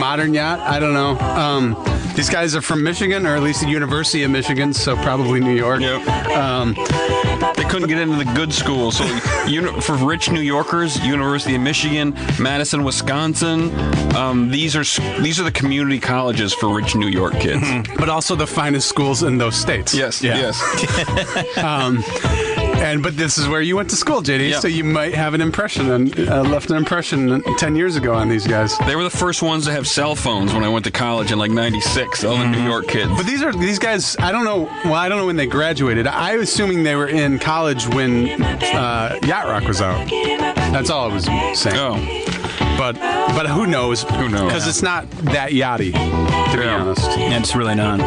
modern 0.00 0.34
yacht. 0.34 0.60
I 0.60 0.78
don't 0.78 0.92
know. 0.92 1.18
Um, 1.18 1.76
these 2.14 2.28
guys 2.28 2.54
are 2.56 2.62
from 2.62 2.82
Michigan, 2.82 3.26
or 3.26 3.36
at 3.36 3.42
least 3.42 3.60
the 3.60 3.68
University 3.68 4.24
of 4.24 4.30
Michigan, 4.30 4.72
so 4.72 4.96
probably 4.96 5.40
New 5.40 5.54
York. 5.54 5.80
Yep. 5.80 6.06
Um, 6.30 6.74
couldn't 7.76 7.88
get 7.88 7.98
into 7.98 8.16
the 8.24 8.32
good 8.34 8.52
school, 8.54 8.90
so 8.90 9.04
uni- 9.46 9.80
for 9.82 9.94
rich 9.96 10.30
New 10.30 10.40
Yorkers, 10.40 10.98
University 11.04 11.54
of 11.56 11.60
Michigan, 11.60 12.14
Madison, 12.38 12.84
Wisconsin, 12.84 13.70
um, 14.16 14.50
these 14.50 14.74
are 14.74 14.84
these 15.22 15.38
are 15.38 15.44
the 15.44 15.52
community 15.52 16.00
colleges 16.00 16.54
for 16.54 16.74
rich 16.74 16.94
New 16.96 17.08
York 17.08 17.34
kids. 17.38 17.66
but 17.98 18.08
also 18.08 18.34
the 18.34 18.46
finest 18.46 18.88
schools 18.88 19.22
in 19.22 19.36
those 19.38 19.56
states. 19.56 19.92
Yes, 19.94 20.22
Yeah. 20.22 20.38
yes. 20.38 20.56
And 22.78 23.02
but 23.02 23.16
this 23.16 23.36
is 23.38 23.48
where 23.48 23.60
you 23.60 23.74
went 23.76 23.90
to 23.90 23.96
school, 23.96 24.22
JD. 24.22 24.50
Yeah. 24.50 24.60
So 24.60 24.68
you 24.68 24.84
might 24.84 25.14
have 25.14 25.34
an 25.34 25.40
impression 25.40 25.90
and 25.90 26.18
uh, 26.28 26.42
left 26.42 26.70
an 26.70 26.76
impression 26.76 27.42
ten 27.58 27.74
years 27.74 27.96
ago 27.96 28.14
on 28.14 28.28
these 28.28 28.46
guys. 28.46 28.76
They 28.86 28.94
were 28.96 29.02
the 29.02 29.10
first 29.10 29.42
ones 29.42 29.64
to 29.66 29.72
have 29.72 29.86
cell 29.88 30.14
phones 30.14 30.52
when 30.54 30.62
I 30.62 30.68
went 30.68 30.84
to 30.84 30.90
college 30.90 31.32
in 31.32 31.38
like 31.38 31.50
'96. 31.50 32.24
All 32.24 32.36
the 32.36 32.46
New 32.46 32.62
York 32.62 32.86
kids. 32.86 33.10
But 33.16 33.26
these 33.26 33.42
are 33.42 33.52
these 33.52 33.78
guys. 33.78 34.16
I 34.18 34.30
don't 34.30 34.44
know. 34.44 34.64
Well, 34.84 34.94
I 34.94 35.08
don't 35.08 35.18
know 35.18 35.26
when 35.26 35.36
they 35.36 35.46
graduated. 35.46 36.06
I 36.06 36.36
was 36.36 36.48
assuming 36.50 36.82
they 36.84 36.94
were 36.96 37.08
in 37.08 37.38
college 37.38 37.86
when 37.88 38.28
uh, 38.42 39.18
Yacht 39.24 39.46
Rock 39.46 39.64
was 39.64 39.80
out. 39.80 40.08
That's 40.08 40.90
all 40.90 41.10
I 41.10 41.14
was 41.14 41.24
saying. 41.58 41.76
oh, 41.78 41.96
But 42.78 42.94
but 43.34 43.46
who 43.46 43.66
knows? 43.66 44.02
Who 44.02 44.28
knows? 44.28 44.46
Because 44.52 44.68
it's 44.68 44.82
not 44.82 45.10
that 45.32 45.50
yachty, 45.50 45.92
to 45.92 46.56
be 46.56 46.64
Yeah. 46.64 46.80
honest. 46.80 47.08
And 47.18 47.42
it's 47.42 47.56
really 47.56 47.74
not. 47.74 48.00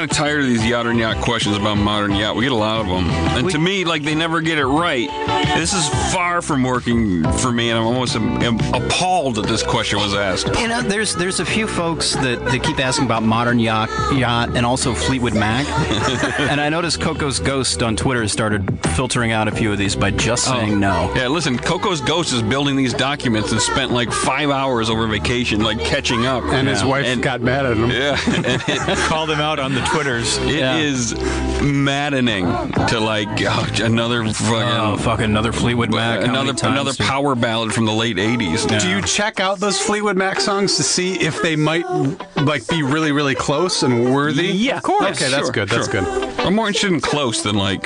I'm 0.00 0.08
kind 0.08 0.12
of 0.12 0.16
tired 0.16 0.40
of 0.40 0.46
these 0.46 0.64
yacht 0.64 0.86
and 0.86 0.98
yacht 0.98 1.20
questions 1.20 1.58
about 1.58 1.74
modern 1.74 2.14
yacht. 2.14 2.34
We 2.34 2.44
get 2.44 2.52
a 2.52 2.54
lot 2.54 2.80
of 2.80 2.86
them, 2.86 3.04
and 3.10 3.50
to 3.50 3.58
me, 3.58 3.84
like 3.84 4.02
they 4.02 4.14
never 4.14 4.40
get 4.40 4.56
it 4.56 4.64
right. 4.64 5.10
This 5.58 5.74
is 5.74 5.86
far 6.10 6.40
from 6.40 6.62
working 6.62 7.30
for 7.34 7.52
me, 7.52 7.68
and 7.68 7.78
I'm 7.78 7.84
almost 7.84 8.16
am, 8.16 8.40
am 8.40 8.58
appalled 8.74 9.34
that 9.34 9.46
this 9.46 9.62
question 9.62 9.98
was 9.98 10.14
asked. 10.14 10.46
You 10.58 10.68
know, 10.68 10.80
there's 10.80 11.14
there's 11.16 11.38
a 11.40 11.44
few 11.44 11.66
folks 11.66 12.14
that, 12.14 12.42
that 12.46 12.62
keep 12.62 12.78
asking 12.78 13.04
about 13.04 13.24
modern 13.24 13.58
yacht, 13.58 13.90
yacht 14.14 14.56
and 14.56 14.64
also 14.64 14.94
Fleetwood 14.94 15.34
Mac. 15.34 15.66
and 16.40 16.62
I 16.62 16.70
noticed 16.70 16.98
Coco's 17.02 17.38
Ghost 17.38 17.82
on 17.82 17.94
Twitter 17.94 18.26
started 18.26 18.80
filtering 18.94 19.32
out 19.32 19.48
a 19.48 19.50
few 19.50 19.70
of 19.70 19.76
these 19.76 19.94
by 19.94 20.12
just 20.12 20.48
oh. 20.48 20.52
saying 20.52 20.80
no. 20.80 21.12
Yeah, 21.14 21.28
listen, 21.28 21.58
Coco's 21.58 22.00
Ghost 22.00 22.32
is 22.32 22.40
building 22.40 22.74
these 22.74 22.94
documents 22.94 23.52
and 23.52 23.60
spent 23.60 23.90
like 23.90 24.10
five 24.10 24.48
hours 24.48 24.88
over 24.88 25.06
vacation, 25.06 25.60
like 25.60 25.78
catching 25.80 26.24
up. 26.24 26.42
And 26.44 26.66
his 26.66 26.82
wife 26.82 27.04
And- 27.04 27.22
got 27.22 27.42
mad 27.42 27.66
at 27.66 27.76
him. 27.76 27.90
Yeah, 27.90 28.18
and 28.28 28.62
it, 28.66 28.98
Called 29.10 29.30
him 29.30 29.40
out 29.40 29.58
on 29.58 29.74
the 29.74 29.89
Twitters. 29.92 30.38
it 30.38 30.54
is 30.84 31.14
maddening 31.62 32.44
to 32.88 33.00
like 33.00 33.28
oh, 33.42 33.66
another 33.82 34.22
Oh, 34.24 34.32
fucking 34.32 34.98
fucking 35.04 35.24
another 35.24 35.52
Fleetwood 35.52 35.90
Mac. 35.90 36.22
another 36.22 36.54
another 36.66 36.92
did- 36.92 37.06
power 37.06 37.34
ballad 37.34 37.72
from 37.72 37.86
the 37.86 37.92
late 37.92 38.16
'80s. 38.16 38.66
Do 38.80 38.88
you 38.88 39.02
check 39.02 39.40
out 39.40 39.58
those 39.58 39.80
Fleetwood 39.80 40.16
Mac 40.16 40.40
songs 40.40 40.76
to 40.76 40.82
see 40.82 41.14
if 41.20 41.40
they 41.42 41.56
might 41.56 41.88
like 42.36 42.66
be 42.68 42.82
really 42.82 43.12
really 43.12 43.34
close 43.34 43.82
and 43.82 44.14
worthy? 44.14 44.46
Yeah, 44.48 44.76
of 44.78 44.82
course. 44.82 45.02
Okay, 45.20 45.30
that's 45.30 45.46
Sure, 45.46 45.52
good. 45.52 45.68
That's 45.68 45.90
sure. 45.90 46.02
good. 46.02 46.30
I'm 46.40 46.54
more 46.54 46.68
interested 46.68 46.92
in 46.92 47.00
close 47.00 47.42
than 47.42 47.56
like 47.56 47.82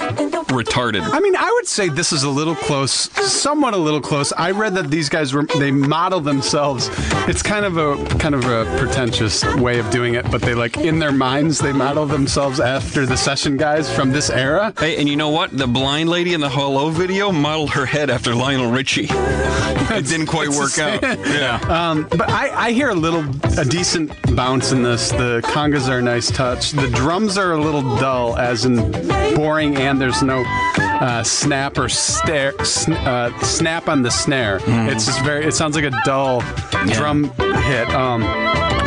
retarded. 0.48 1.02
I 1.12 1.20
mean, 1.20 1.36
I 1.36 1.50
would 1.54 1.66
say 1.66 1.88
this 1.88 2.12
is 2.12 2.22
a 2.24 2.30
little 2.30 2.54
close, 2.54 2.92
somewhat 3.30 3.74
a 3.74 3.78
little 3.78 4.00
close. 4.00 4.32
I 4.36 4.50
read 4.52 4.74
that 4.74 4.90
these 4.90 5.08
guys 5.08 5.32
were 5.32 5.44
they 5.58 5.70
model 5.70 6.20
themselves. 6.20 6.90
It's 7.28 7.42
kind 7.42 7.64
of 7.64 7.76
a 7.78 7.96
kind 8.18 8.34
of 8.34 8.44
a 8.44 8.64
pretentious 8.78 9.44
way 9.56 9.78
of 9.78 9.90
doing 9.90 10.14
it, 10.14 10.30
but 10.30 10.42
they 10.42 10.54
like 10.54 10.76
in 10.76 10.98
their 10.98 11.12
minds 11.12 11.58
they 11.58 11.72
model 11.72 11.93
themselves 12.04 12.58
after 12.60 13.06
the 13.06 13.16
session 13.16 13.56
guys 13.56 13.94
from 13.94 14.10
this 14.10 14.28
era. 14.30 14.72
Hey, 14.78 14.96
and 14.96 15.08
you 15.08 15.14
know 15.16 15.28
what? 15.30 15.56
The 15.56 15.66
blind 15.68 16.08
lady 16.10 16.34
in 16.34 16.40
the 16.40 16.48
Hello 16.48 16.90
video 16.90 17.30
modeled 17.30 17.70
her 17.70 17.86
head 17.86 18.10
after 18.10 18.34
Lionel 18.34 18.70
Richie. 18.70 19.06
it 19.10 20.06
didn't 20.06 20.26
quite 20.26 20.48
work 20.48 20.76
out. 20.78 21.02
Yeah. 21.02 21.60
Um, 21.68 22.06
but 22.10 22.28
I, 22.28 22.66
I 22.66 22.72
hear 22.72 22.90
a 22.90 22.94
little, 22.94 23.24
a 23.58 23.64
decent 23.64 24.10
bounce 24.34 24.72
in 24.72 24.82
this. 24.82 25.10
The 25.10 25.40
congas 25.44 25.88
are 25.88 25.98
a 25.98 26.02
nice 26.02 26.30
touch. 26.30 26.72
The 26.72 26.88
drums 26.88 27.38
are 27.38 27.52
a 27.52 27.60
little 27.60 27.82
dull, 27.96 28.36
as 28.36 28.64
in 28.64 28.76
boring, 29.36 29.76
and 29.76 30.00
there's 30.00 30.22
no 30.22 30.42
uh, 30.78 31.22
snap 31.22 31.78
or 31.78 31.88
stare, 31.88 32.52
sn- 32.64 32.92
uh, 32.94 33.36
snap 33.40 33.88
on 33.88 34.02
the 34.02 34.10
snare. 34.10 34.58
It's 34.66 35.06
just 35.06 35.22
very. 35.22 35.44
It 35.46 35.54
sounds 35.54 35.76
like 35.76 35.84
a 35.84 35.92
dull 36.04 36.40
drum 36.92 37.30
hit. 37.38 37.88
Um, 37.90 38.22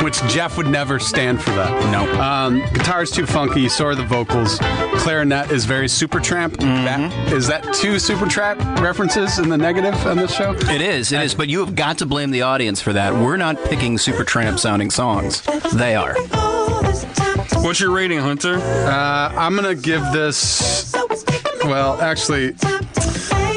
which 0.08 0.24
Jeff 0.30 0.56
would 0.56 0.68
never 0.68 1.00
stand 1.00 1.42
for 1.44 1.50
that. 1.50 1.70
No. 1.92 2.10
Um, 2.22 2.62
guitar's 2.74 3.12
too 3.12 3.26
funky. 3.26 3.68
So 3.68 3.88
are 3.88 3.94
the 3.94 4.06
vocals. 4.06 4.58
Clarinet 5.00 5.52
is 5.52 5.66
very 5.66 5.88
Supertramp. 5.88 6.56
That, 6.60 7.34
is 7.34 7.46
that 7.48 7.62
two 7.74 7.96
Supertramp 7.96 8.80
references 8.80 9.38
in 9.38 9.50
the 9.50 9.58
negative 9.58 9.94
on 10.08 10.16
this 10.16 10.34
show? 10.34 10.54
It 10.54 10.80
is, 10.80 11.12
it 11.12 11.22
is, 11.22 11.36
but 11.36 11.50
you 11.50 11.60
have 11.60 11.76
got 11.76 11.98
to 11.98 12.06
blame 12.06 12.32
the 12.32 12.44
audience 12.44 12.80
for 12.80 12.94
that. 12.94 13.14
We're 13.14 13.36
not 13.36 13.62
picking 13.66 13.98
Supertramp 13.98 14.60
sounding 14.60 14.92
songs. 14.92 15.42
They 15.74 15.94
are. 15.98 16.16
What's 17.62 17.82
your 17.82 17.92
rating, 17.92 18.20
Hunter? 18.20 18.60
Uh, 18.60 19.34
I'm 19.36 19.58
gonna 19.58 19.76
give 19.76 20.02
this. 20.14 20.94
Well, 21.66 22.00
actually, 22.00 22.56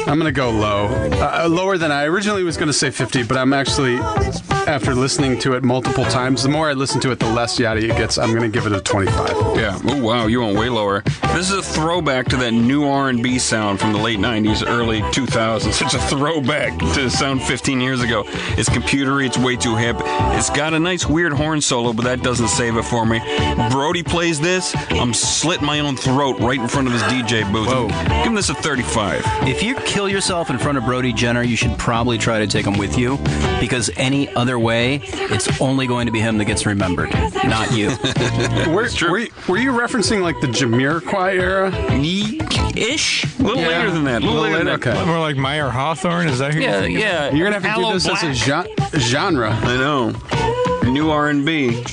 I'm 0.05 0.17
gonna 0.17 0.33
go 0.33 0.49
low, 0.49 0.87
uh, 1.13 1.47
lower 1.49 1.77
than 1.77 1.93
I 1.93 2.03
originally 2.07 2.43
was 2.43 2.57
gonna 2.57 2.73
say 2.73 2.91
50, 2.91 3.23
but 3.23 3.37
I'm 3.37 3.53
actually, 3.53 3.99
after 4.67 4.93
listening 4.95 5.39
to 5.39 5.53
it 5.53 5.63
multiple 5.63 6.05
times, 6.05 6.43
the 6.43 6.49
more 6.49 6.69
I 6.69 6.73
listen 6.73 7.01
to 7.01 7.11
it, 7.11 7.19
the 7.19 7.29
less 7.31 7.59
yachty 7.59 7.83
it 7.83 7.97
gets. 7.97 8.17
I'm 8.17 8.33
gonna 8.33 8.49
give 8.49 8.65
it 8.65 8.71
a 8.71 8.81
25. 8.81 9.57
Yeah. 9.57 9.79
Oh 9.85 10.01
wow, 10.01 10.27
you 10.27 10.41
went 10.41 10.57
way 10.57 10.69
lower. 10.69 11.01
This 11.33 11.49
is 11.49 11.57
a 11.57 11.61
throwback 11.61 12.27
to 12.27 12.37
that 12.37 12.51
new 12.51 12.87
R&B 12.87 13.39
sound 13.39 13.79
from 13.79 13.93
the 13.93 13.99
late 13.99 14.19
'90s, 14.19 14.67
early 14.67 15.01
2000s. 15.01 15.81
It's 15.81 15.93
a 15.93 15.99
throwback 15.99 16.77
to 16.79 17.01
the 17.03 17.09
sound 17.09 17.41
15 17.43 17.81
years 17.81 18.01
ago. 18.01 18.23
It's 18.57 18.69
computery. 18.69 19.25
It's 19.25 19.37
way 19.37 19.55
too 19.55 19.75
hip. 19.75 19.97
It's 19.99 20.49
got 20.49 20.73
a 20.73 20.79
nice 20.79 21.05
weird 21.05 21.33
horn 21.33 21.61
solo, 21.61 21.93
but 21.93 22.03
that 22.03 22.21
doesn't 22.23 22.49
save 22.49 22.77
it 22.77 22.83
for 22.83 23.05
me. 23.05 23.19
Brody 23.71 24.03
plays 24.03 24.39
this. 24.39 24.75
I'm 24.91 25.13
slitting 25.13 25.65
my 25.65 25.79
own 25.79 25.95
throat 25.95 26.39
right 26.39 26.59
in 26.59 26.67
front 26.67 26.87
of 26.87 26.93
his 26.93 27.03
DJ 27.03 27.49
booth. 27.51 27.67
Whoa. 27.67 27.87
Give 27.87 28.27
him 28.27 28.35
this 28.35 28.49
a 28.49 28.55
35. 28.55 29.23
If 29.47 29.63
you 29.63 29.75
kill 29.75 30.07
yourself 30.07 30.49
in 30.49 30.57
front 30.57 30.77
of 30.77 30.85
Brody 30.85 31.13
Jenner, 31.13 31.43
you 31.43 31.55
should 31.55 31.77
probably 31.77 32.17
try 32.17 32.39
to 32.39 32.47
take 32.47 32.65
him 32.65 32.77
with 32.77 32.97
you 32.97 33.17
because 33.59 33.89
any 33.97 34.29
other 34.35 34.50
way, 34.59 35.01
it's 35.03 35.61
only 35.61 35.87
going 35.87 36.05
to 36.05 36.11
be 36.11 36.19
him 36.19 36.37
that 36.37 36.45
gets 36.45 36.65
remembered, 36.65 37.11
not 37.45 37.71
you. 37.73 37.89
Were, 38.71 38.87
were, 39.09 39.19
you, 39.19 39.29
were 39.47 39.57
you 39.57 39.71
referencing 39.71 40.21
like 40.21 40.39
the 40.41 40.47
Jamiroquai 40.47 41.33
era? 41.39 41.71
Ish. 42.75 43.25
A 43.39 43.43
little 43.43 43.63
later 43.63 43.91
than 43.91 44.03
that. 44.05 44.21
A 44.21 44.25
little, 44.25 44.41
Little 44.41 44.43
later 44.43 44.57
than 44.59 44.67
later? 44.67 44.77
that. 44.77 44.97
Okay. 44.97 45.05
More 45.05 45.19
like 45.19 45.35
Mayer 45.37 45.69
Hawthorne. 45.69 46.27
Is 46.27 46.39
that 46.39 46.53
who 46.53 46.61
you're 46.61 46.69
Yeah, 46.69 46.85
yeah. 46.85 47.31
You're 47.31 47.45
gonna 47.49 47.59
have 47.59 47.63
to 47.63 47.69
Aloe 47.81 47.91
do 47.93 47.99
this 47.99 48.07
as 48.07 48.21
a 48.41 48.45
Black. 48.45 48.67
gen- 48.91 48.99
genre. 48.99 49.49
I 49.51 49.77
know. 49.77 50.13
New 50.91 51.09
R&B. 51.09 51.83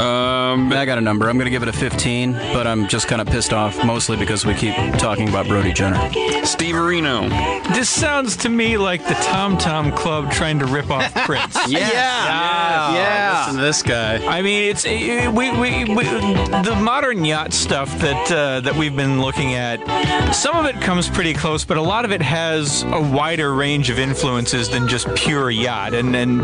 Um, 0.00 0.72
I 0.72 0.86
got 0.86 0.96
a 0.96 1.00
number. 1.02 1.28
I'm 1.28 1.36
going 1.36 1.44
to 1.44 1.50
give 1.50 1.62
it 1.62 1.68
a 1.68 1.72
15, 1.72 2.32
but 2.32 2.66
I'm 2.66 2.88
just 2.88 3.06
kind 3.06 3.20
of 3.20 3.28
pissed 3.28 3.52
off 3.52 3.84
mostly 3.84 4.16
because 4.16 4.46
we 4.46 4.54
keep 4.54 4.74
talking 4.94 5.28
about 5.28 5.46
Brody 5.46 5.72
Jenner. 5.74 5.98
Steve 6.46 6.74
Areno. 6.74 7.28
This 7.74 7.90
sounds 7.90 8.34
to 8.38 8.48
me 8.48 8.78
like 8.78 9.06
the 9.06 9.14
Tom 9.14 9.58
Tom 9.58 9.92
Club 9.92 10.32
trying 10.32 10.58
to 10.58 10.66
rip 10.66 10.90
off 10.90 11.12
Prince. 11.26 11.56
Yeah. 11.70 12.94
Yeah. 12.94 13.38
Listen 13.40 13.56
to 13.56 13.62
this 13.62 13.82
guy. 13.82 14.24
I 14.26 14.42
mean, 14.42 14.70
it's 14.70 14.84
eh, 14.84 15.28
we, 15.28 15.50
we, 15.52 15.84
we 15.94 16.04
the 16.04 16.78
modern 16.82 17.24
yacht 17.24 17.52
stuff 17.52 17.96
that 17.98 18.30
uh, 18.32 18.60
that 18.60 18.74
we've 18.74 18.96
been 18.96 19.20
looking 19.20 19.54
at. 19.54 20.34
Some 20.34 20.56
of 20.56 20.66
it 20.66 20.80
comes 20.80 21.08
pretty 21.08 21.34
close, 21.34 21.64
but 21.64 21.76
a 21.76 21.82
lot 21.82 22.04
of 22.04 22.12
it 22.12 22.22
has 22.22 22.82
a 22.84 23.00
wider 23.00 23.54
range 23.54 23.90
of 23.90 23.98
influences 23.98 24.68
than 24.68 24.88
just 24.88 25.14
pure 25.14 25.50
yacht, 25.50 25.94
and 25.94 26.16
and 26.16 26.42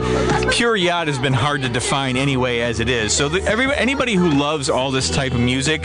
pure 0.53 0.77
yacht 0.77 1.07
has 1.09 1.19
been 1.19 1.33
hard 1.33 1.63
to 1.63 1.69
define 1.69 2.17
anyway 2.17 2.61
as 2.61 2.79
it 2.81 2.89
is. 2.89 3.13
So 3.13 3.29
the, 3.29 3.46
every 3.47 3.73
anybody 3.75 4.15
who 4.15 4.31
loves 4.31 4.69
all 4.69 4.91
this 4.91 5.11
type 5.11 5.33
of 5.33 5.41
music, 5.41 5.83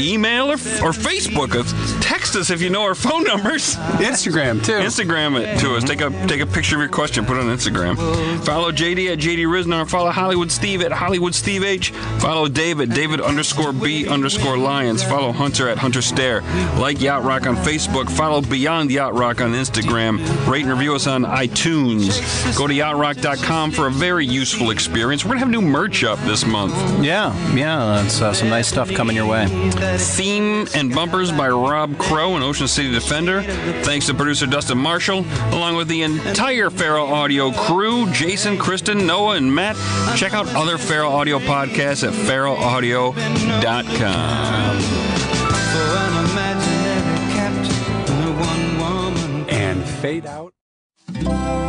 email 0.00 0.46
or, 0.46 0.54
or 0.54 0.92
Facebook 0.92 1.54
us, 1.54 1.72
text 2.04 2.36
us 2.36 2.50
if 2.50 2.62
you 2.62 2.70
know 2.70 2.82
our 2.82 2.94
phone 2.94 3.24
numbers. 3.24 3.76
Instagram, 3.98 4.64
too. 4.64 4.72
Instagram 4.72 5.38
it 5.40 5.58
to 5.60 5.76
us. 5.76 5.84
Take 5.84 6.00
a 6.00 6.10
take 6.26 6.40
a 6.40 6.46
picture 6.46 6.76
of 6.76 6.80
your 6.80 6.88
question, 6.88 7.24
put 7.24 7.36
it 7.36 7.40
on 7.40 7.46
Instagram. 7.46 7.96
Follow 8.44 8.72
JD 8.72 9.12
at 9.12 9.18
JD 9.18 9.46
Ryznar. 9.46 9.88
Follow 9.88 10.10
Hollywood 10.10 10.50
Steve 10.50 10.82
at 10.82 10.92
Hollywood 10.92 11.34
Steve 11.34 11.64
H. 11.64 11.90
Follow 12.18 12.48
David 12.48 12.94
David 12.94 13.20
underscore 13.20 13.72
B 13.72 14.08
underscore 14.08 14.56
Lyons. 14.56 15.02
Follow 15.02 15.32
Hunter 15.32 15.68
at 15.68 15.78
Hunter 15.78 16.02
Stair. 16.02 16.42
Like 16.78 17.00
Yacht 17.00 17.24
Rock 17.24 17.46
on 17.46 17.56
Facebook. 17.56 18.10
Follow 18.10 18.40
Beyond 18.40 18.90
Yacht 18.90 19.14
Rock 19.14 19.40
on 19.40 19.52
Instagram. 19.52 20.18
Rate 20.48 20.62
and 20.64 20.72
review 20.72 20.94
us 20.94 21.06
on 21.06 21.24
iTunes. 21.24 22.56
Go 22.56 22.66
to 22.66 22.74
yachtrock.com 22.74 23.70
for 23.72 23.86
a 23.86 23.90
very 23.90 24.26
useful 24.26 24.70
experience. 24.70 25.17
We're 25.24 25.30
gonna 25.30 25.40
have 25.40 25.50
new 25.50 25.60
merch 25.60 26.04
up 26.04 26.18
this 26.20 26.46
month. 26.46 26.74
Yeah, 27.04 27.34
yeah, 27.54 28.00
that's 28.02 28.20
uh, 28.20 28.32
some 28.32 28.48
nice 28.48 28.68
stuff 28.68 28.90
coming 28.92 29.16
your 29.16 29.26
way. 29.26 29.46
Theme 29.98 30.66
and 30.74 30.94
bumpers 30.94 31.32
by 31.32 31.48
Rob 31.48 31.98
Crow 31.98 32.34
and 32.34 32.44
Ocean 32.44 32.68
City 32.68 32.90
Defender. 32.90 33.42
Thanks 33.82 34.06
to 34.06 34.14
producer 34.14 34.46
Dustin 34.46 34.78
Marshall, 34.78 35.24
along 35.52 35.76
with 35.76 35.88
the 35.88 36.02
entire 36.02 36.70
Feral 36.70 37.06
Audio 37.06 37.52
crew, 37.52 38.10
Jason, 38.12 38.58
Kristen, 38.58 39.06
Noah, 39.06 39.36
and 39.36 39.54
Matt. 39.54 39.76
Check 40.16 40.32
out 40.34 40.46
other 40.54 40.78
Feral 40.78 41.12
Audio 41.12 41.38
podcasts 41.38 42.06
at 42.06 42.12
feralaudio.com. 42.12 44.78
And 49.50 49.84
fade 49.84 50.26
out. 50.26 50.52
Feral 51.12 51.32
Audio. 51.32 51.67